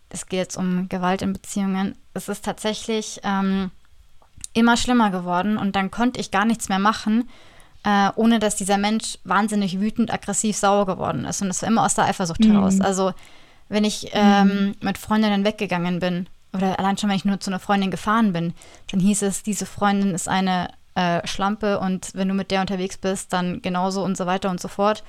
es 0.10 0.26
geht 0.28 0.40
jetzt 0.40 0.58
um 0.58 0.90
Gewalt 0.90 1.22
in 1.22 1.34
Beziehungen. 1.34 1.96
Es 2.14 2.30
ist 2.30 2.44
tatsächlich 2.44 3.22
ähm, 3.24 3.72
immer 4.54 4.76
schlimmer 4.76 5.12
geworden 5.12 5.58
und 5.58 5.76
dann 5.76 5.92
konnte 5.92 6.20
ich 6.20 6.32
gar 6.32 6.46
nichts 6.46 6.70
mehr 6.70 6.80
machen, 6.80 7.30
äh, 7.84 8.10
ohne 8.16 8.40
dass 8.40 8.56
dieser 8.56 8.78
Mensch 8.78 9.18
wahnsinnig 9.24 9.80
wütend, 9.80 10.14
aggressiv, 10.14 10.58
sauer 10.58 10.86
geworden 10.86 11.26
ist. 11.26 11.42
Und 11.42 11.50
es 11.50 11.62
war 11.62 11.70
immer 11.70 11.86
aus 11.86 11.96
der 11.96 12.06
Eifersucht 12.06 12.44
mhm. 12.44 12.54
heraus. 12.54 12.82
Also 12.82 13.14
wenn 13.70 13.84
ich 13.84 14.10
ähm, 14.14 14.48
mhm. 14.48 14.76
mit 14.82 14.98
Freundinnen 14.98 15.46
weggegangen 15.46 16.00
bin 16.00 16.28
oder 16.54 16.80
allein 16.80 16.98
schon, 16.98 17.10
wenn 17.10 17.18
ich 17.18 17.26
nur 17.26 17.40
zu 17.40 17.50
einer 17.50 17.60
Freundin 17.60 17.92
gefahren 17.92 18.34
bin, 18.34 18.54
dann 18.92 19.00
hieß 19.00 19.22
es, 19.22 19.44
diese 19.44 19.66
Freundin 19.66 20.14
ist 20.14 20.28
eine 20.28 20.70
äh, 20.96 21.26
Schlampe 21.28 21.80
und 21.80 22.12
wenn 22.16 22.28
du 22.28 22.34
mit 22.34 22.52
der 22.52 22.62
unterwegs 22.62 22.98
bist, 22.98 23.32
dann 23.32 23.62
genauso 23.62 24.04
und 24.04 24.18
so 24.18 24.26
weiter 24.26 24.50
und 24.50 24.60
so 24.60 24.68
fort 24.68 25.04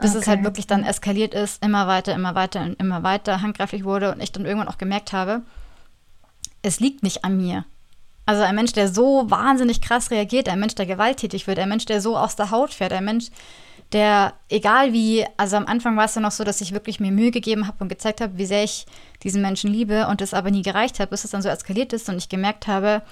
bis 0.00 0.10
okay. 0.10 0.20
es 0.20 0.28
halt 0.28 0.44
wirklich 0.44 0.66
dann 0.66 0.84
eskaliert 0.84 1.34
ist, 1.34 1.64
immer 1.64 1.86
weiter, 1.86 2.14
immer 2.14 2.34
weiter 2.34 2.60
und 2.62 2.80
immer 2.80 3.02
weiter 3.02 3.42
handgreiflich 3.42 3.84
wurde 3.84 4.12
und 4.12 4.22
ich 4.22 4.32
dann 4.32 4.44
irgendwann 4.44 4.68
auch 4.68 4.78
gemerkt 4.78 5.12
habe, 5.12 5.42
es 6.62 6.80
liegt 6.80 7.02
nicht 7.02 7.24
an 7.24 7.36
mir. 7.36 7.64
Also 8.26 8.42
ein 8.42 8.56
Mensch, 8.56 8.72
der 8.72 8.88
so 8.88 9.30
wahnsinnig 9.30 9.80
krass 9.80 10.10
reagiert, 10.10 10.48
ein 10.48 10.58
Mensch, 10.58 10.74
der 10.74 10.86
gewalttätig 10.86 11.46
wird, 11.46 11.58
ein 11.60 11.68
Mensch, 11.68 11.86
der 11.86 12.00
so 12.00 12.16
aus 12.16 12.34
der 12.34 12.50
Haut 12.50 12.74
fährt, 12.74 12.92
ein 12.92 13.04
Mensch, 13.04 13.30
der, 13.92 14.34
egal 14.48 14.92
wie, 14.92 15.24
also 15.36 15.56
am 15.56 15.66
Anfang 15.66 15.96
war 15.96 16.06
es 16.06 16.14
ja 16.16 16.20
noch 16.20 16.32
so, 16.32 16.42
dass 16.42 16.60
ich 16.60 16.72
wirklich 16.72 16.98
mir 16.98 17.12
Mühe 17.12 17.30
gegeben 17.30 17.68
habe 17.68 17.76
und 17.80 17.88
gezeigt 17.88 18.20
habe, 18.20 18.36
wie 18.36 18.46
sehr 18.46 18.64
ich 18.64 18.86
diesen 19.22 19.42
Menschen 19.42 19.70
liebe 19.70 20.08
und 20.08 20.20
es 20.20 20.34
aber 20.34 20.50
nie 20.50 20.62
gereicht 20.62 20.98
hat, 20.98 21.10
bis 21.10 21.22
es 21.22 21.30
dann 21.30 21.42
so 21.42 21.48
eskaliert 21.48 21.92
ist 21.92 22.08
und 22.08 22.18
ich 22.18 22.28
gemerkt 22.28 22.66
habe, 22.66 23.02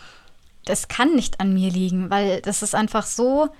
das 0.64 0.88
kann 0.88 1.14
nicht 1.14 1.40
an 1.40 1.54
mir 1.54 1.71
liegen, 1.71 2.11
weil 2.11 2.40
das 2.40 2.62
ist 2.62 2.75
einfach 2.75 3.06
so, 3.06 3.50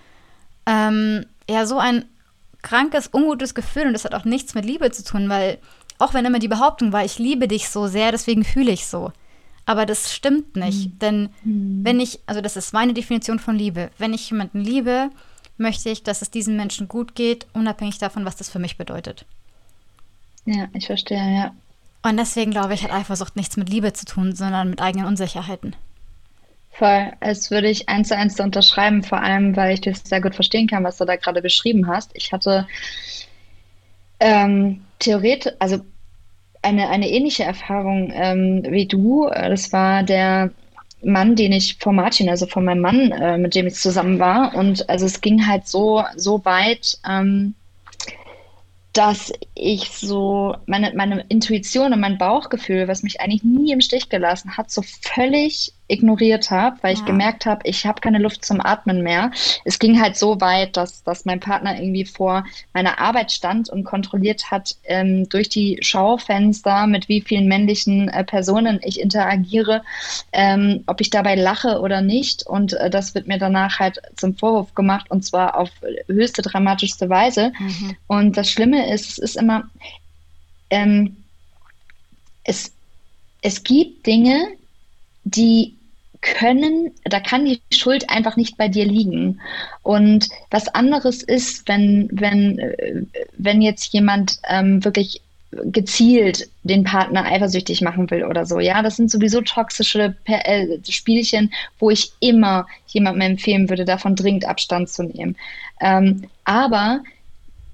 ähm, 0.67 1.25
ja, 1.49 1.67
so 1.67 1.79
ein 1.79 2.05
krankes, 2.63 3.11
ungutes 3.13 3.55
Gefühl 3.55 3.87
und 3.87 3.93
das 3.93 4.05
hat 4.05 4.15
auch 4.15 4.25
nichts 4.25 4.55
mit 4.55 4.65
Liebe 4.65 4.91
zu 4.91 5.05
tun, 5.05 5.29
weil 5.29 5.59
auch 5.99 6.15
wenn 6.15 6.25
immer 6.25 6.41
die 6.41 6.49
Behauptung 6.49 6.93
war, 6.93 7.05
ich 7.05 7.19
liebe 7.19 7.47
dich 7.47 7.69
so 7.69 7.87
sehr, 7.87 8.11
deswegen 8.11 8.43
fühle 8.43 8.73
ich 8.73 8.87
so. 8.87 9.13
Aber 9.67 9.87
das 9.87 10.13
stimmt 10.13 10.57
nicht, 10.57 10.87
mhm. 10.87 10.99
denn 10.99 11.23
mhm. 11.43 11.81
wenn 11.85 12.01
ich, 12.01 12.21
also 12.27 12.41
das 12.41 12.57
ist 12.57 12.73
meine 12.73 12.93
Definition 12.93 13.39
von 13.39 13.57
Liebe, 13.57 13.91
wenn 13.99 14.13
ich 14.13 14.31
jemanden 14.31 14.61
liebe, 14.61 15.11
möchte 15.57 15.89
ich, 15.89 16.03
dass 16.03 16.23
es 16.23 16.31
diesen 16.31 16.57
Menschen 16.57 16.89
gut 16.89 17.15
geht, 17.15 17.47
unabhängig 17.55 17.99
davon, 17.99 18.25
was 18.25 18.37
das 18.37 18.51
für 18.51 18.59
mich 18.59 18.77
bedeutet. 18.77 19.25
Ja, 20.45 20.69
ich 20.75 20.87
verstehe, 20.87 21.35
ja. 21.35 21.55
Und 22.03 22.19
deswegen 22.19 22.51
glaube 22.51 22.75
ich, 22.75 22.85
hat 22.85 22.93
Eifersucht 22.93 23.37
nichts 23.37 23.57
mit 23.57 23.71
Liebe 23.71 23.93
zu 23.95 24.05
tun, 24.05 24.35
sondern 24.35 24.69
mit 24.69 24.83
eigenen 24.83 25.07
Unsicherheiten. 25.07 25.75
Voll, 26.71 27.13
es 27.21 27.51
würde 27.51 27.71
ich 27.71 27.89
eins 27.89 28.09
zu 28.09 28.17
eins 28.17 28.39
unterschreiben, 28.41 29.03
vor 29.05 29.23
allem, 29.23 29.57
weil 29.57 29.75
ich 29.75 29.81
das 29.81 30.03
sehr 30.05 30.21
gut 30.21 30.35
verstehen 30.35 30.67
kann, 30.67 30.85
was 30.85 30.99
du 30.99 31.05
da 31.05 31.17
gerade 31.17 31.41
beschrieben 31.41 31.87
hast. 31.87 32.11
Ich 32.15 32.33
hatte 32.33 32.67
ähm, 34.21 34.85
theoretisch, 34.99 35.53
also 35.61 35.85
eine, 36.65 36.89
eine 36.89 37.09
ähnliche 37.09 37.45
Erfahrung 37.45 38.11
ähm, 38.13 38.63
wie 38.69 38.87
du. 38.87 39.29
Das 39.31 39.73
war 39.73 40.03
der 40.03 40.51
Mann, 41.03 41.37
den 41.37 41.53
ich 41.53 41.77
vor 41.79 41.93
Martin, 41.93 42.29
also 42.29 42.47
von 42.47 42.65
meinem 42.65 42.81
Mann, 42.81 43.13
äh, 43.13 43.39
mit 43.39 43.55
dem 43.55 43.67
ich 43.67 43.75
zusammen 43.75 44.19
war. 44.19 44.55
Und 44.55 44.89
also 44.89 45.07
es 45.07 45.21
ging 45.21 45.47
halt 45.47 45.69
so, 45.69 46.03
so 46.17 46.45
weit, 46.45 46.99
ähm, 47.09 47.55
dass 48.93 49.33
ich 49.55 49.91
so 49.91 50.57
meine, 50.67 50.93
meine 50.95 51.25
Intuition 51.29 51.93
und 51.93 52.01
mein 52.01 52.17
Bauchgefühl, 52.17 52.89
was 52.89 53.03
mich 53.03 53.21
eigentlich 53.21 53.43
nie 53.43 53.73
im 53.73 53.81
Stich 53.81 54.09
gelassen 54.09 54.57
hat, 54.57 54.71
so 54.71 54.83
völlig 54.83 55.73
ignoriert 55.89 56.51
habe, 56.51 56.79
weil 56.83 56.95
ja. 56.95 57.01
ich 57.01 57.05
gemerkt 57.05 57.45
habe, 57.45 57.61
ich 57.65 57.85
habe 57.85 58.01
keine 58.01 58.19
Luft 58.19 58.45
zum 58.45 58.61
Atmen 58.61 59.03
mehr. 59.03 59.31
Es 59.65 59.79
ging 59.79 60.01
halt 60.01 60.17
so 60.17 60.41
weit, 60.41 60.77
dass, 60.77 61.03
dass 61.03 61.25
mein 61.27 61.41
Partner 61.41 61.79
irgendwie 61.79 62.07
vor 62.07 62.45
meiner 62.73 62.99
Arbeit 62.99 63.33
stand 63.33 63.69
und 63.69 63.85
kontrolliert 63.85 64.51
hat 64.51 64.77
ähm, 64.85 65.29
durch 65.29 65.49
die 65.49 65.79
Schaufenster, 65.83 66.87
mit 66.87 67.09
wie 67.09 67.21
vielen 67.21 67.49
männlichen 67.49 68.09
äh, 68.09 68.25
Personen 68.25 68.81
ich 68.83 68.99
interagiere, 68.99 69.83
ähm, 70.33 70.85
ob 70.87 71.01
ich 71.01 71.11
dabei 71.11 71.35
lache 71.35 71.81
oder 71.81 72.01
nicht. 72.01 72.47
Und 72.47 72.73
äh, 72.75 72.89
das 72.89 73.15
wird 73.15 73.27
mir 73.27 73.39
danach 73.39 73.79
halt 73.79 74.01
zum 74.17 74.35
Vorwurf 74.37 74.75
gemacht 74.75 75.11
und 75.11 75.25
zwar 75.25 75.59
auf 75.59 75.71
höchste 76.07 76.41
dramatischste 76.41 77.11
Weise. 77.11 77.53
Mhm. 77.59 77.97
Und 78.07 78.37
das 78.37 78.51
Schlimme 78.51 78.93
ist, 78.93 79.13
es 79.13 79.19
ist 79.19 79.37
immer, 79.37 79.65
ähm, 80.71 81.17
es, 82.45 82.73
es 83.43 83.63
gibt 83.63 84.07
Dinge, 84.07 84.57
die 85.25 85.77
können, 86.21 86.93
da 87.05 87.21
kann 87.21 87.45
die 87.45 87.61
Schuld 87.73 88.09
einfach 88.09 88.37
nicht 88.37 88.57
bei 88.57 88.69
dir 88.69 88.87
liegen. 88.87 89.41
Und 89.83 90.29
was 90.51 90.69
anderes 90.69 91.23
ist, 91.23 91.69
wenn, 91.69 92.09
wenn, 92.13 93.09
wenn 93.37 93.61
jetzt 93.61 93.93
jemand 93.93 94.39
ähm, 94.49 94.83
wirklich 94.85 95.21
gezielt 95.65 96.49
den 96.63 96.85
Partner 96.85 97.25
eifersüchtig 97.25 97.81
machen 97.81 98.11
will 98.11 98.25
oder 98.25 98.47
so. 98.47 98.59
Ja, 98.59 98.83
das 98.83 98.97
sind 98.97 99.11
sowieso 99.11 99.41
toxische 99.41 100.17
äh, 100.25 100.79
Spielchen, 100.89 101.53
wo 101.79 101.91
ich 101.91 102.13
immer 102.21 102.67
jemandem 102.89 103.33
empfehlen 103.33 103.69
würde, 103.69 103.85
davon 103.85 104.17
dringend 104.17 104.47
Abstand 104.47 104.89
zu 104.89 105.05
nehmen. 105.05 105.37
Ähm, 105.81 106.25
aber 106.45 107.03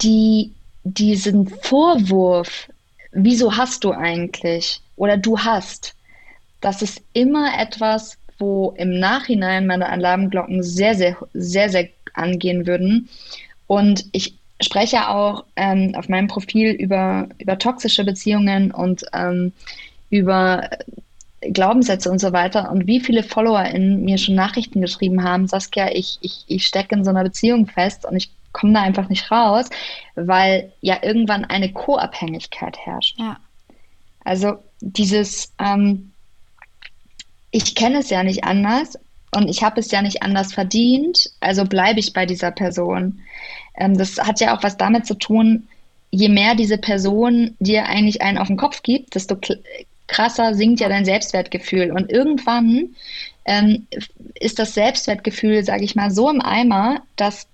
die, 0.03 0.53
diesen 0.85 1.49
Vorwurf, 1.49 2.69
wieso 3.13 3.57
hast 3.57 3.85
du 3.85 3.93
eigentlich 3.93 4.81
oder 4.97 5.17
du 5.17 5.39
hast, 5.39 5.95
das 6.61 6.83
ist 6.83 7.03
immer 7.13 7.59
etwas, 7.59 8.19
wo 8.39 8.75
im 8.77 8.99
Nachhinein 8.99 9.67
meine 9.67 9.89
Alarmglocken 9.89 10.63
sehr, 10.63 10.95
sehr, 10.95 11.17
sehr, 11.35 11.69
sehr 11.69 11.89
angehen 12.15 12.67
würden. 12.67 13.09
Und 13.67 14.07
ich 14.13 14.35
spreche 14.61 15.09
auch 15.09 15.45
ähm, 15.57 15.95
auf 15.97 16.09
meinem 16.09 16.29
Profil 16.29 16.73
über, 16.73 17.29
über 17.39 17.59
toxische 17.59 18.05
Beziehungen 18.05 18.71
und 18.71 19.05
ähm, 19.13 19.53
über 20.11 20.69
Glaubenssätze 21.41 22.11
und 22.11 22.19
so 22.19 22.33
weiter 22.33 22.71
und 22.71 22.87
wie 22.87 23.01
viele 23.01 23.23
Follower 23.23 23.65
in 23.65 24.05
mir 24.05 24.19
schon 24.19 24.35
Nachrichten 24.35 24.83
geschrieben 24.83 25.25
haben, 25.25 25.47
Saskia, 25.47 25.91
ich, 25.93 26.19
ich, 26.21 26.45
ich 26.49 26.67
stecke 26.67 26.95
in 26.95 27.05
so 27.05 27.11
einer 27.11 27.23
Beziehung 27.23 27.67
fest 27.67 28.05
und 28.05 28.17
ich 28.17 28.31
komme 28.53 28.75
da 28.75 28.83
einfach 28.83 29.09
nicht 29.09 29.31
raus, 29.31 29.71
weil 30.17 30.73
ja 30.83 30.99
irgendwann 31.03 31.45
eine 31.45 31.73
Co-Abhängigkeit 31.73 32.77
herrscht. 32.79 33.19
Ja. 33.19 33.39
Also 34.23 34.59
dieses, 34.81 35.55
ähm, 35.59 36.10
ich 37.51 37.75
kenne 37.75 37.99
es 37.99 38.11
ja 38.11 38.23
nicht 38.23 38.45
anders 38.45 38.99
und 39.35 39.49
ich 39.49 39.63
habe 39.63 39.81
es 39.81 39.91
ja 39.91 40.03
nicht 40.03 40.23
anders 40.23 40.53
verdient, 40.53 41.31
also 41.41 41.65
bleibe 41.65 42.01
ich 42.01 42.13
bei 42.13 42.27
dieser 42.27 42.51
Person. 42.51 43.21
Ähm, 43.77 43.97
das 43.97 44.19
hat 44.19 44.41
ja 44.41 44.57
auch 44.57 44.63
was 44.63 44.77
damit 44.77 45.07
zu 45.07 45.15
tun, 45.15 45.69
je 46.11 46.29
mehr 46.29 46.55
diese 46.55 46.79
Person 46.79 47.55
dir 47.61 47.87
eigentlich 47.87 48.23
einen 48.23 48.39
auf 48.39 48.49
den 48.49 48.57
Kopf 48.57 48.83
gibt, 48.83 49.15
desto 49.15 49.37
krasser 50.09 50.55
sinkt 50.55 50.81
ja 50.81 50.89
dein 50.89 51.05
Selbstwertgefühl. 51.05 51.93
Und 51.93 52.11
irgendwann 52.11 52.97
ähm, 53.45 53.87
ist 54.35 54.59
das 54.59 54.75
Selbstwertgefühl, 54.75 55.65
sage 55.65 55.85
ich 55.85 55.95
mal, 55.95 56.11
so 56.11 56.29
im 56.29 56.41
Eimer, 56.41 57.03
dass 57.17 57.47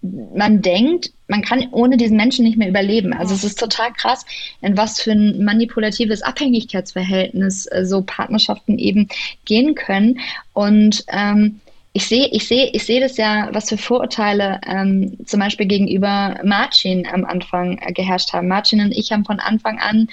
man 0.00 0.62
denkt, 0.62 1.10
man 1.26 1.42
kann 1.42 1.68
ohne 1.72 1.96
diesen 1.96 2.16
Menschen 2.16 2.44
nicht 2.44 2.56
mehr 2.56 2.68
überleben. 2.68 3.12
Also 3.12 3.34
es 3.34 3.44
ist 3.44 3.58
total 3.58 3.92
krass, 3.92 4.24
in 4.60 4.76
was 4.76 5.00
für 5.00 5.12
ein 5.12 5.44
manipulatives 5.44 6.22
Abhängigkeitsverhältnis 6.22 7.66
äh, 7.66 7.84
so 7.84 8.02
Partnerschaften 8.02 8.78
eben 8.78 9.08
gehen 9.44 9.74
können. 9.74 10.20
Und 10.52 11.04
ähm, 11.08 11.60
ich 11.92 12.06
sehe, 12.06 12.28
ich 12.28 12.46
sehe, 12.46 12.70
ich 12.72 12.84
sehe 12.84 13.00
das 13.00 13.16
ja, 13.16 13.48
was 13.52 13.68
für 13.68 13.78
Vorurteile 13.78 14.60
ähm, 14.66 15.18
zum 15.26 15.40
Beispiel 15.40 15.66
gegenüber 15.66 16.38
Marcin 16.44 17.06
am 17.06 17.24
Anfang 17.24 17.78
äh, 17.78 17.92
geherrscht 17.92 18.32
haben. 18.32 18.48
Marcin 18.48 18.80
und 18.80 18.92
ich 18.92 19.10
haben 19.10 19.24
von 19.24 19.40
Anfang 19.40 19.78
an 19.78 20.08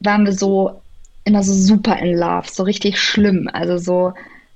waren 0.00 0.24
wir 0.26 0.32
so 0.32 0.82
immer 1.24 1.42
so 1.42 1.54
super 1.54 1.96
in 1.98 2.16
Love, 2.16 2.48
so 2.50 2.64
richtig 2.64 2.98
schlimm. 3.00 3.48
Also 3.52 3.78
so 3.78 4.12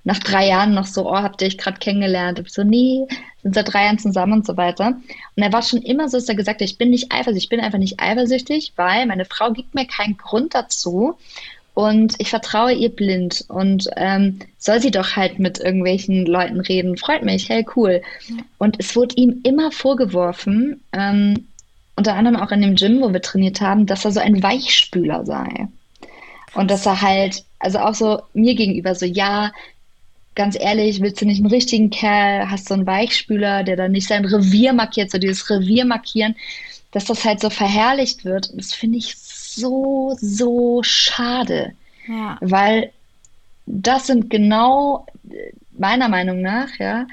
nach 0.07 0.21
drei 0.21 0.47
Jahren 0.47 0.73
noch 0.73 0.87
so, 0.87 1.11
oh, 1.11 1.17
habt 1.17 1.43
ihr 1.43 1.49
euch 1.49 1.59
gerade 1.59 1.79
kennengelernt? 1.79 2.39
Ich 2.39 2.53
so, 2.53 2.63
nee, 2.63 3.09
sind 3.43 3.57
seit 3.57 3.73
drei 3.73 3.87
Jahren 3.87 3.99
zusammen 3.99 4.35
und 4.35 4.47
so 4.47 4.57
weiter. 4.57 4.97
Und 5.35 5.43
er 5.43 5.53
war 5.53 5.63
schon 5.63 5.83
immer 5.83 6.09
so, 6.09 6.17
dass 6.17 6.29
er 6.29 6.37
gesagt 6.37 6.61
hat, 6.61 6.69
ich 6.71 6.79
bin 6.79 6.91
nicht 6.91 7.13
eifersüchtig, 7.13 7.43
ich 7.43 7.49
bin 7.49 7.59
einfach 7.59 7.81
nicht 7.81 7.99
eifersüchtig, 7.99 8.73
weil 8.77 9.05
meine 9.07 9.25
Frau 9.25 9.51
gibt 9.51 9.75
mir 9.75 9.85
keinen 9.85 10.17
Grund 10.17 10.55
dazu 10.55 11.19
und 11.75 12.15
ich 12.19 12.31
vertraue 12.31 12.73
ihr 12.73 12.91
blind 12.91 13.47
und 13.49 13.89
ähm, 13.97 14.39
soll 14.59 14.81
sie 14.81 14.93
doch 14.93 15.17
halt 15.17 15.41
mit 15.41 15.59
irgendwelchen 15.59 16.25
Leuten 16.25 16.61
reden. 16.61 16.97
Freut 16.97 17.25
mich, 17.25 17.49
hey, 17.49 17.67
cool. 17.75 18.01
Und 18.59 18.77
es 18.79 18.95
wurde 18.95 19.17
ihm 19.17 19.41
immer 19.43 19.73
vorgeworfen, 19.73 20.85
ähm, 20.93 21.49
unter 21.97 22.15
anderem 22.15 22.37
auch 22.37 22.53
in 22.53 22.63
dem 22.63 22.77
Gym, 22.77 23.01
wo 23.01 23.13
wir 23.13 23.23
trainiert 23.23 23.61
haben, 23.61 23.87
dass 23.87 24.05
er 24.05 24.13
so 24.13 24.21
ein 24.21 24.41
Weichspüler 24.41 25.27
sei. 25.27 25.67
Und 26.55 26.71
dass 26.71 26.87
er 26.87 27.03
halt, 27.03 27.43
also 27.59 27.81
auch 27.81 27.95
so 27.95 28.23
mir 28.35 28.55
gegenüber 28.55 28.95
so, 28.95 29.05
ja, 29.05 29.51
ganz 30.37 30.57
ehrlich, 30.59 31.01
willst 31.01 31.21
du 31.21 31.27
nicht 31.27 31.41
einen 31.41 31.51
richtigen 31.51 31.91
Kerl, 31.91 32.49
hast 32.49 32.69
so 32.69 32.75
einen 32.75 32.87
Weichspüler, 32.87 33.65
der 33.65 33.77
dann 33.77 33.93
nicht 33.93 34.07
sein 34.07 34.25
Revier 34.25 34.73
markiert, 34.73 35.11
so 35.11 35.19
dieses 35.19 35.51
Revier 35.51 35.85
markieren, 35.85 36.37
dass 36.93 37.07
das 37.07 37.25
halt 37.25 37.41
so 37.41 37.51
verherrlicht 37.51 38.25
wird. 38.25 38.51
Und 38.51 38.59
das 38.59 38.73
finde 38.73 38.99
ich 38.99 39.17
so, 39.17 40.17
so 40.21 40.83
schade. 40.83 41.73
Ja. 42.07 42.39
Weil 42.41 42.93
das 43.67 44.07
sind 44.07 44.31
genau 44.31 45.07
meiner 45.79 46.09
Meinung 46.09 46.41
nach, 46.41 46.69
ja, 46.79 47.07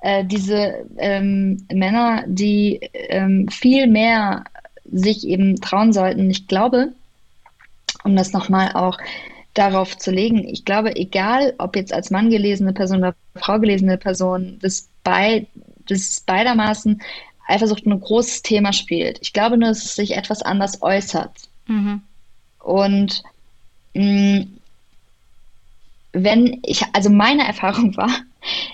äh, 0.00 0.24
diese 0.24 0.86
ähm, 0.98 1.64
Männer, 1.72 2.24
die 2.26 2.80
ähm, 2.92 3.48
viel 3.48 3.86
mehr 3.86 4.44
sich 4.90 5.26
eben 5.26 5.60
trauen 5.60 5.92
sollten. 5.92 6.30
Ich 6.30 6.48
glaube, 6.48 6.92
um 8.04 8.16
das 8.16 8.32
nochmal 8.32 8.72
auch 8.72 8.98
darauf 9.54 9.96
zu 9.96 10.10
legen, 10.10 10.46
ich 10.46 10.64
glaube, 10.64 10.94
egal 10.96 11.54
ob 11.58 11.76
jetzt 11.76 11.92
als 11.92 12.10
Mann 12.10 12.30
gelesene 12.30 12.72
Person 12.72 12.98
oder 12.98 13.14
Frau 13.34 13.58
gelesene 13.58 13.98
Person, 13.98 14.58
das, 14.62 14.88
bei, 15.02 15.46
das 15.86 16.20
beidermaßen 16.20 17.02
Eifersucht 17.48 17.84
ein 17.84 18.00
großes 18.00 18.42
Thema 18.42 18.72
spielt. 18.72 19.18
Ich 19.22 19.32
glaube 19.32 19.58
nur, 19.58 19.70
dass 19.70 19.84
es 19.84 19.96
sich 19.96 20.16
etwas 20.16 20.42
anders 20.42 20.82
äußert. 20.82 21.32
Mhm. 21.66 22.02
Und 22.60 23.22
mh, 23.94 24.40
mm, 24.40 24.60
wenn 26.12 26.60
ich, 26.64 26.84
also 26.92 27.10
meine 27.10 27.46
Erfahrung 27.46 27.96
war, 27.96 28.10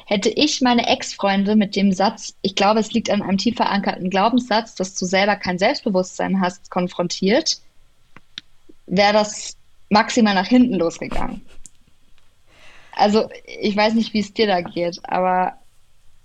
hätte 0.04 0.28
ich 0.28 0.60
meine 0.60 0.86
Ex-Freunde 0.86 1.56
mit 1.56 1.74
dem 1.74 1.92
Satz, 1.92 2.34
ich 2.42 2.54
glaube, 2.54 2.80
es 2.80 2.92
liegt 2.92 3.10
an 3.10 3.22
einem 3.22 3.38
tief 3.38 3.56
verankerten 3.56 4.10
Glaubenssatz, 4.10 4.74
dass 4.74 4.94
du 4.94 5.06
selber 5.06 5.36
kein 5.36 5.58
Selbstbewusstsein 5.58 6.40
hast, 6.40 6.70
konfrontiert, 6.70 7.60
wäre 8.86 9.12
das 9.12 9.56
maximal 9.88 10.34
nach 10.34 10.46
hinten 10.46 10.74
losgegangen. 10.74 11.42
Also, 12.92 13.28
ich 13.60 13.76
weiß 13.76 13.94
nicht, 13.94 14.14
wie 14.14 14.20
es 14.20 14.32
dir 14.32 14.46
da 14.46 14.62
geht, 14.62 14.98
aber 15.04 15.58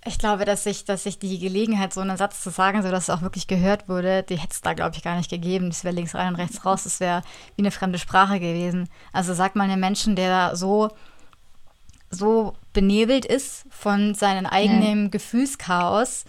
ich 0.04 0.18
glaube, 0.18 0.44
dass 0.44 0.64
sich, 0.64 0.84
dass 0.84 1.04
sich 1.04 1.18
die 1.18 1.38
Gelegenheit, 1.38 1.92
so 1.92 2.00
einen 2.00 2.16
Satz 2.16 2.42
zu 2.42 2.50
sagen, 2.50 2.82
sodass 2.82 3.04
es 3.04 3.10
auch 3.10 3.22
wirklich 3.22 3.46
gehört 3.46 3.88
wurde, 3.88 4.24
die 4.24 4.36
hätte 4.36 4.52
es 4.52 4.60
da, 4.60 4.72
glaube 4.72 4.96
ich, 4.96 5.02
gar 5.02 5.16
nicht 5.16 5.30
gegeben. 5.30 5.68
Das 5.68 5.84
wäre 5.84 5.94
links 5.94 6.14
rein 6.14 6.28
und 6.28 6.36
rechts 6.36 6.64
raus. 6.64 6.84
Das 6.84 6.98
wäre 6.98 7.22
wie 7.54 7.62
eine 7.62 7.70
fremde 7.70 7.98
Sprache 7.98 8.40
gewesen. 8.40 8.88
Also 9.12 9.32
sagt 9.32 9.54
mal 9.54 9.64
einem 9.64 9.78
Menschen, 9.78 10.16
der 10.16 10.56
so, 10.56 10.88
so 12.10 12.54
benebelt 12.72 13.24
ist 13.24 13.64
von 13.70 14.14
seinem 14.14 14.46
eigenen 14.46 15.04
ja. 15.04 15.08
Gefühlschaos, 15.10 16.24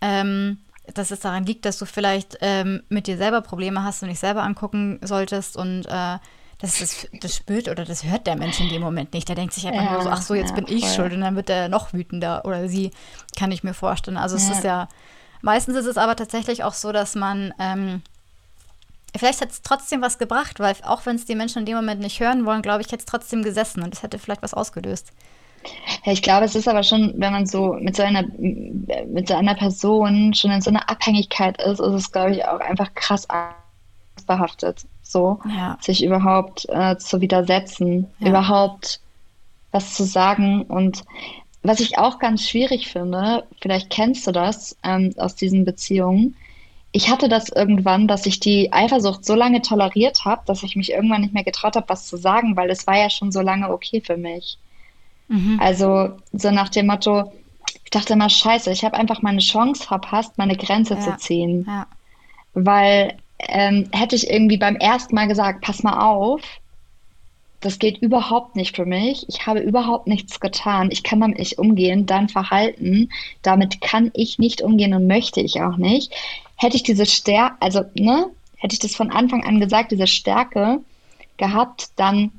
ähm, 0.00 0.58
dass 0.92 1.12
es 1.12 1.20
daran 1.20 1.46
liegt, 1.46 1.64
dass 1.64 1.78
du 1.78 1.86
vielleicht 1.86 2.38
ähm, 2.40 2.82
mit 2.88 3.06
dir 3.06 3.18
selber 3.18 3.40
Probleme 3.40 3.84
hast 3.84 4.02
und 4.02 4.08
dich 4.08 4.18
selber 4.18 4.42
angucken 4.42 4.98
solltest 5.00 5.56
und 5.56 5.86
äh, 5.86 6.18
das, 6.62 6.80
ist, 6.80 7.08
das 7.20 7.36
spürt 7.36 7.68
oder 7.68 7.84
das 7.84 8.04
hört 8.04 8.28
der 8.28 8.36
Mensch 8.36 8.60
in 8.60 8.68
dem 8.68 8.82
Moment 8.82 9.12
nicht. 9.12 9.28
Der 9.28 9.34
denkt 9.34 9.52
sich 9.52 9.66
einfach 9.66 9.84
ja, 9.84 9.92
nur 9.94 10.02
so, 10.02 10.10
ach 10.10 10.22
so, 10.22 10.34
jetzt 10.34 10.50
ja, 10.50 10.54
bin 10.54 10.68
ich 10.68 10.86
voll. 10.86 10.94
schuld 10.94 11.12
und 11.12 11.20
dann 11.20 11.34
wird 11.34 11.50
er 11.50 11.68
noch 11.68 11.92
wütender 11.92 12.44
oder 12.44 12.68
sie, 12.68 12.92
kann 13.36 13.50
ich 13.50 13.64
mir 13.64 13.74
vorstellen. 13.74 14.16
Also 14.16 14.36
ja. 14.36 14.42
es 14.42 14.50
ist 14.50 14.64
ja, 14.64 14.88
meistens 15.40 15.76
ist 15.76 15.86
es 15.86 15.96
aber 15.96 16.14
tatsächlich 16.14 16.62
auch 16.62 16.74
so, 16.74 16.92
dass 16.92 17.16
man, 17.16 17.52
ähm, 17.58 18.00
vielleicht 19.16 19.40
hat 19.40 19.50
es 19.50 19.62
trotzdem 19.62 20.02
was 20.02 20.18
gebracht, 20.18 20.60
weil 20.60 20.76
auch 20.84 21.04
wenn 21.04 21.16
es 21.16 21.24
die 21.24 21.34
Menschen 21.34 21.58
in 21.58 21.66
dem 21.66 21.76
Moment 21.76 22.00
nicht 22.00 22.20
hören 22.20 22.46
wollen, 22.46 22.62
glaube 22.62 22.80
ich, 22.80 22.86
hätte 22.86 22.98
es 22.98 23.06
trotzdem 23.06 23.42
gesessen 23.42 23.82
und 23.82 23.92
es 23.92 24.04
hätte 24.04 24.20
vielleicht 24.20 24.42
was 24.42 24.54
ausgelöst. 24.54 25.12
Ja, 26.04 26.12
ich 26.12 26.22
glaube, 26.22 26.44
es 26.44 26.54
ist 26.54 26.68
aber 26.68 26.84
schon, 26.84 27.14
wenn 27.16 27.32
man 27.32 27.46
so 27.46 27.72
mit 27.80 27.96
so 27.96 28.04
einer, 28.04 28.22
mit 28.36 29.26
so 29.26 29.34
einer 29.34 29.56
Person 29.56 30.32
schon 30.32 30.52
in 30.52 30.60
so 30.60 30.70
einer 30.70 30.88
Abhängigkeit 30.88 31.60
ist, 31.60 31.80
ist 31.80 31.92
es, 31.92 32.12
glaube 32.12 32.32
ich, 32.32 32.44
auch 32.44 32.60
einfach 32.60 32.94
krass 32.94 33.28
behaftet 34.26 34.86
so, 35.02 35.40
ja. 35.48 35.76
sich 35.80 36.02
überhaupt 36.02 36.66
äh, 36.68 36.96
zu 36.96 37.20
widersetzen, 37.20 38.08
ja. 38.18 38.28
überhaupt 38.28 39.00
was 39.70 39.94
zu 39.94 40.04
sagen. 40.04 40.62
Und 40.62 41.04
was 41.62 41.80
ich 41.80 41.98
auch 41.98 42.18
ganz 42.18 42.48
schwierig 42.48 42.88
finde, 42.88 43.44
vielleicht 43.60 43.90
kennst 43.90 44.26
du 44.26 44.32
das 44.32 44.76
ähm, 44.82 45.14
aus 45.18 45.36
diesen 45.36 45.64
Beziehungen, 45.64 46.36
ich 46.94 47.10
hatte 47.10 47.28
das 47.30 47.48
irgendwann, 47.48 48.06
dass 48.06 48.26
ich 48.26 48.38
die 48.38 48.70
Eifersucht 48.70 49.24
so 49.24 49.34
lange 49.34 49.62
toleriert 49.62 50.26
habe, 50.26 50.42
dass 50.44 50.62
ich 50.62 50.76
mich 50.76 50.92
irgendwann 50.92 51.22
nicht 51.22 51.32
mehr 51.32 51.42
getraut 51.42 51.74
habe, 51.74 51.88
was 51.88 52.06
zu 52.06 52.18
sagen, 52.18 52.54
weil 52.54 52.68
es 52.70 52.86
war 52.86 52.98
ja 52.98 53.08
schon 53.08 53.32
so 53.32 53.40
lange 53.40 53.70
okay 53.70 54.02
für 54.04 54.18
mich. 54.18 54.58
Mhm. 55.28 55.58
Also 55.58 56.10
so 56.34 56.50
nach 56.50 56.68
dem 56.68 56.88
Motto, 56.88 57.32
ich 57.82 57.90
dachte 57.90 58.12
immer, 58.12 58.28
scheiße, 58.28 58.70
ich 58.70 58.84
habe 58.84 58.98
einfach 58.98 59.22
meine 59.22 59.38
Chance 59.38 59.82
verpasst, 59.84 60.36
meine 60.36 60.54
Grenze 60.54 60.94
ja. 60.94 61.00
zu 61.00 61.16
ziehen. 61.16 61.64
Ja. 61.66 61.86
Weil 62.52 63.16
ähm, 63.48 63.88
hätte 63.92 64.16
ich 64.16 64.30
irgendwie 64.30 64.56
beim 64.56 64.76
ersten 64.76 65.14
Mal 65.14 65.28
gesagt, 65.28 65.62
pass 65.62 65.82
mal 65.82 66.00
auf, 66.00 66.42
das 67.60 67.78
geht 67.78 67.98
überhaupt 67.98 68.56
nicht 68.56 68.74
für 68.74 68.84
mich. 68.86 69.24
Ich 69.28 69.46
habe 69.46 69.60
überhaupt 69.60 70.08
nichts 70.08 70.40
getan. 70.40 70.90
Ich 70.90 71.04
kann 71.04 71.20
damit 71.20 71.38
nicht 71.38 71.58
umgehen. 71.58 72.06
Dein 72.06 72.28
Verhalten, 72.28 73.08
damit 73.42 73.80
kann 73.80 74.10
ich 74.14 74.38
nicht 74.38 74.62
umgehen 74.62 74.94
und 74.94 75.06
möchte 75.06 75.40
ich 75.40 75.60
auch 75.60 75.76
nicht. 75.76 76.12
Hätte 76.56 76.76
ich 76.76 76.82
diese 76.82 77.06
Stärke, 77.06 77.56
also, 77.60 77.82
ne, 77.94 78.26
hätte 78.56 78.74
ich 78.74 78.80
das 78.80 78.96
von 78.96 79.10
Anfang 79.10 79.44
an 79.44 79.60
gesagt, 79.60 79.92
diese 79.92 80.08
Stärke 80.08 80.80
gehabt, 81.36 81.90
dann 81.96 82.32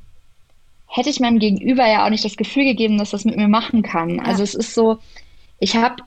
hätte 0.87 1.09
ich 1.09 1.19
meinem 1.19 1.39
Gegenüber 1.39 1.87
ja 1.87 2.05
auch 2.05 2.09
nicht 2.09 2.25
das 2.25 2.37
Gefühl 2.37 2.65
gegeben, 2.65 2.97
dass 2.97 3.11
das 3.11 3.25
mit 3.25 3.37
mir 3.37 3.47
machen 3.47 3.81
kann. 3.81 4.17
Ja. 4.17 4.23
Also 4.23 4.43
es 4.43 4.53
ist 4.53 4.73
so, 4.73 4.99
ich 5.59 5.75
habe 5.75 6.03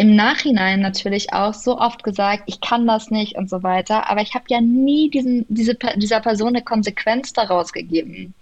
im 0.00 0.16
Nachhinein 0.16 0.80
natürlich 0.80 1.34
auch 1.34 1.52
so 1.52 1.78
oft 1.78 2.02
gesagt, 2.02 2.44
ich 2.46 2.62
kann 2.62 2.86
das 2.86 3.10
nicht 3.10 3.36
und 3.36 3.50
so 3.50 3.62
weiter, 3.62 4.08
aber 4.08 4.22
ich 4.22 4.32
habe 4.32 4.46
ja 4.48 4.62
nie 4.62 5.10
diesen, 5.10 5.44
diese, 5.50 5.76
dieser 5.96 6.20
Person 6.20 6.48
eine 6.48 6.62
Konsequenz 6.62 7.34
daraus 7.34 7.70
gegeben. 7.70 8.32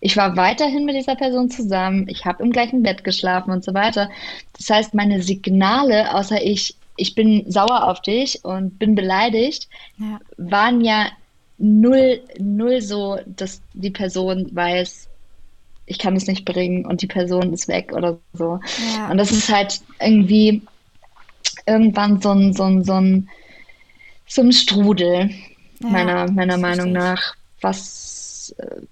Ich 0.00 0.16
war 0.16 0.36
weiterhin 0.36 0.84
mit 0.84 0.96
dieser 0.96 1.14
Person 1.14 1.48
zusammen, 1.48 2.08
ich 2.08 2.24
habe 2.24 2.42
im 2.42 2.50
gleichen 2.50 2.82
Bett 2.82 3.04
geschlafen 3.04 3.52
und 3.52 3.62
so 3.62 3.72
weiter. 3.72 4.10
Das 4.58 4.68
heißt, 4.68 4.94
meine 4.94 5.22
Signale, 5.22 6.12
außer 6.12 6.42
ich, 6.42 6.74
ich 6.96 7.14
bin 7.14 7.48
sauer 7.48 7.88
auf 7.88 8.02
dich 8.02 8.44
und 8.44 8.76
bin 8.80 8.96
beleidigt, 8.96 9.68
ja. 9.98 10.18
waren 10.38 10.80
ja 10.80 11.06
null, 11.58 12.20
null 12.40 12.82
so, 12.82 13.20
dass 13.26 13.62
die 13.74 13.92
Person 13.92 14.50
weiß, 14.52 15.08
ich 15.86 16.00
kann 16.00 16.16
es 16.16 16.26
nicht 16.26 16.44
bringen 16.44 16.84
und 16.84 17.00
die 17.00 17.06
Person 17.06 17.52
ist 17.52 17.68
weg 17.68 17.92
oder 17.94 18.18
so. 18.32 18.58
Ja. 18.96 19.08
Und 19.08 19.18
das 19.18 19.30
ist 19.30 19.48
halt 19.48 19.80
irgendwie, 20.00 20.62
irgendwann 21.66 22.20
so 22.20 22.30
ein, 22.30 22.52
so 22.52 22.64
ein, 22.64 22.84
so 22.84 22.94
ein, 22.94 23.28
so 24.26 24.42
ein 24.42 24.52
Strudel, 24.52 25.30
ja, 25.80 25.88
meiner, 25.88 26.30
meiner 26.30 26.56
Meinung 26.56 26.92
nach, 26.92 27.34
was, 27.60 28.54
äh, 28.58 28.82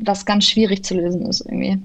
was 0.00 0.24
ganz 0.24 0.46
schwierig 0.46 0.84
zu 0.84 0.94
lösen 0.94 1.26
ist 1.26 1.40
irgendwie. 1.40 1.82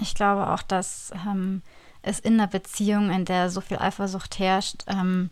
Ich 0.00 0.14
glaube 0.14 0.50
auch, 0.50 0.62
dass 0.62 1.12
ähm, 1.26 1.62
es 2.02 2.18
in 2.18 2.34
einer 2.34 2.48
Beziehung, 2.48 3.10
in 3.10 3.24
der 3.24 3.50
so 3.50 3.60
viel 3.60 3.78
Eifersucht 3.78 4.38
herrscht, 4.38 4.84
ähm, 4.88 5.30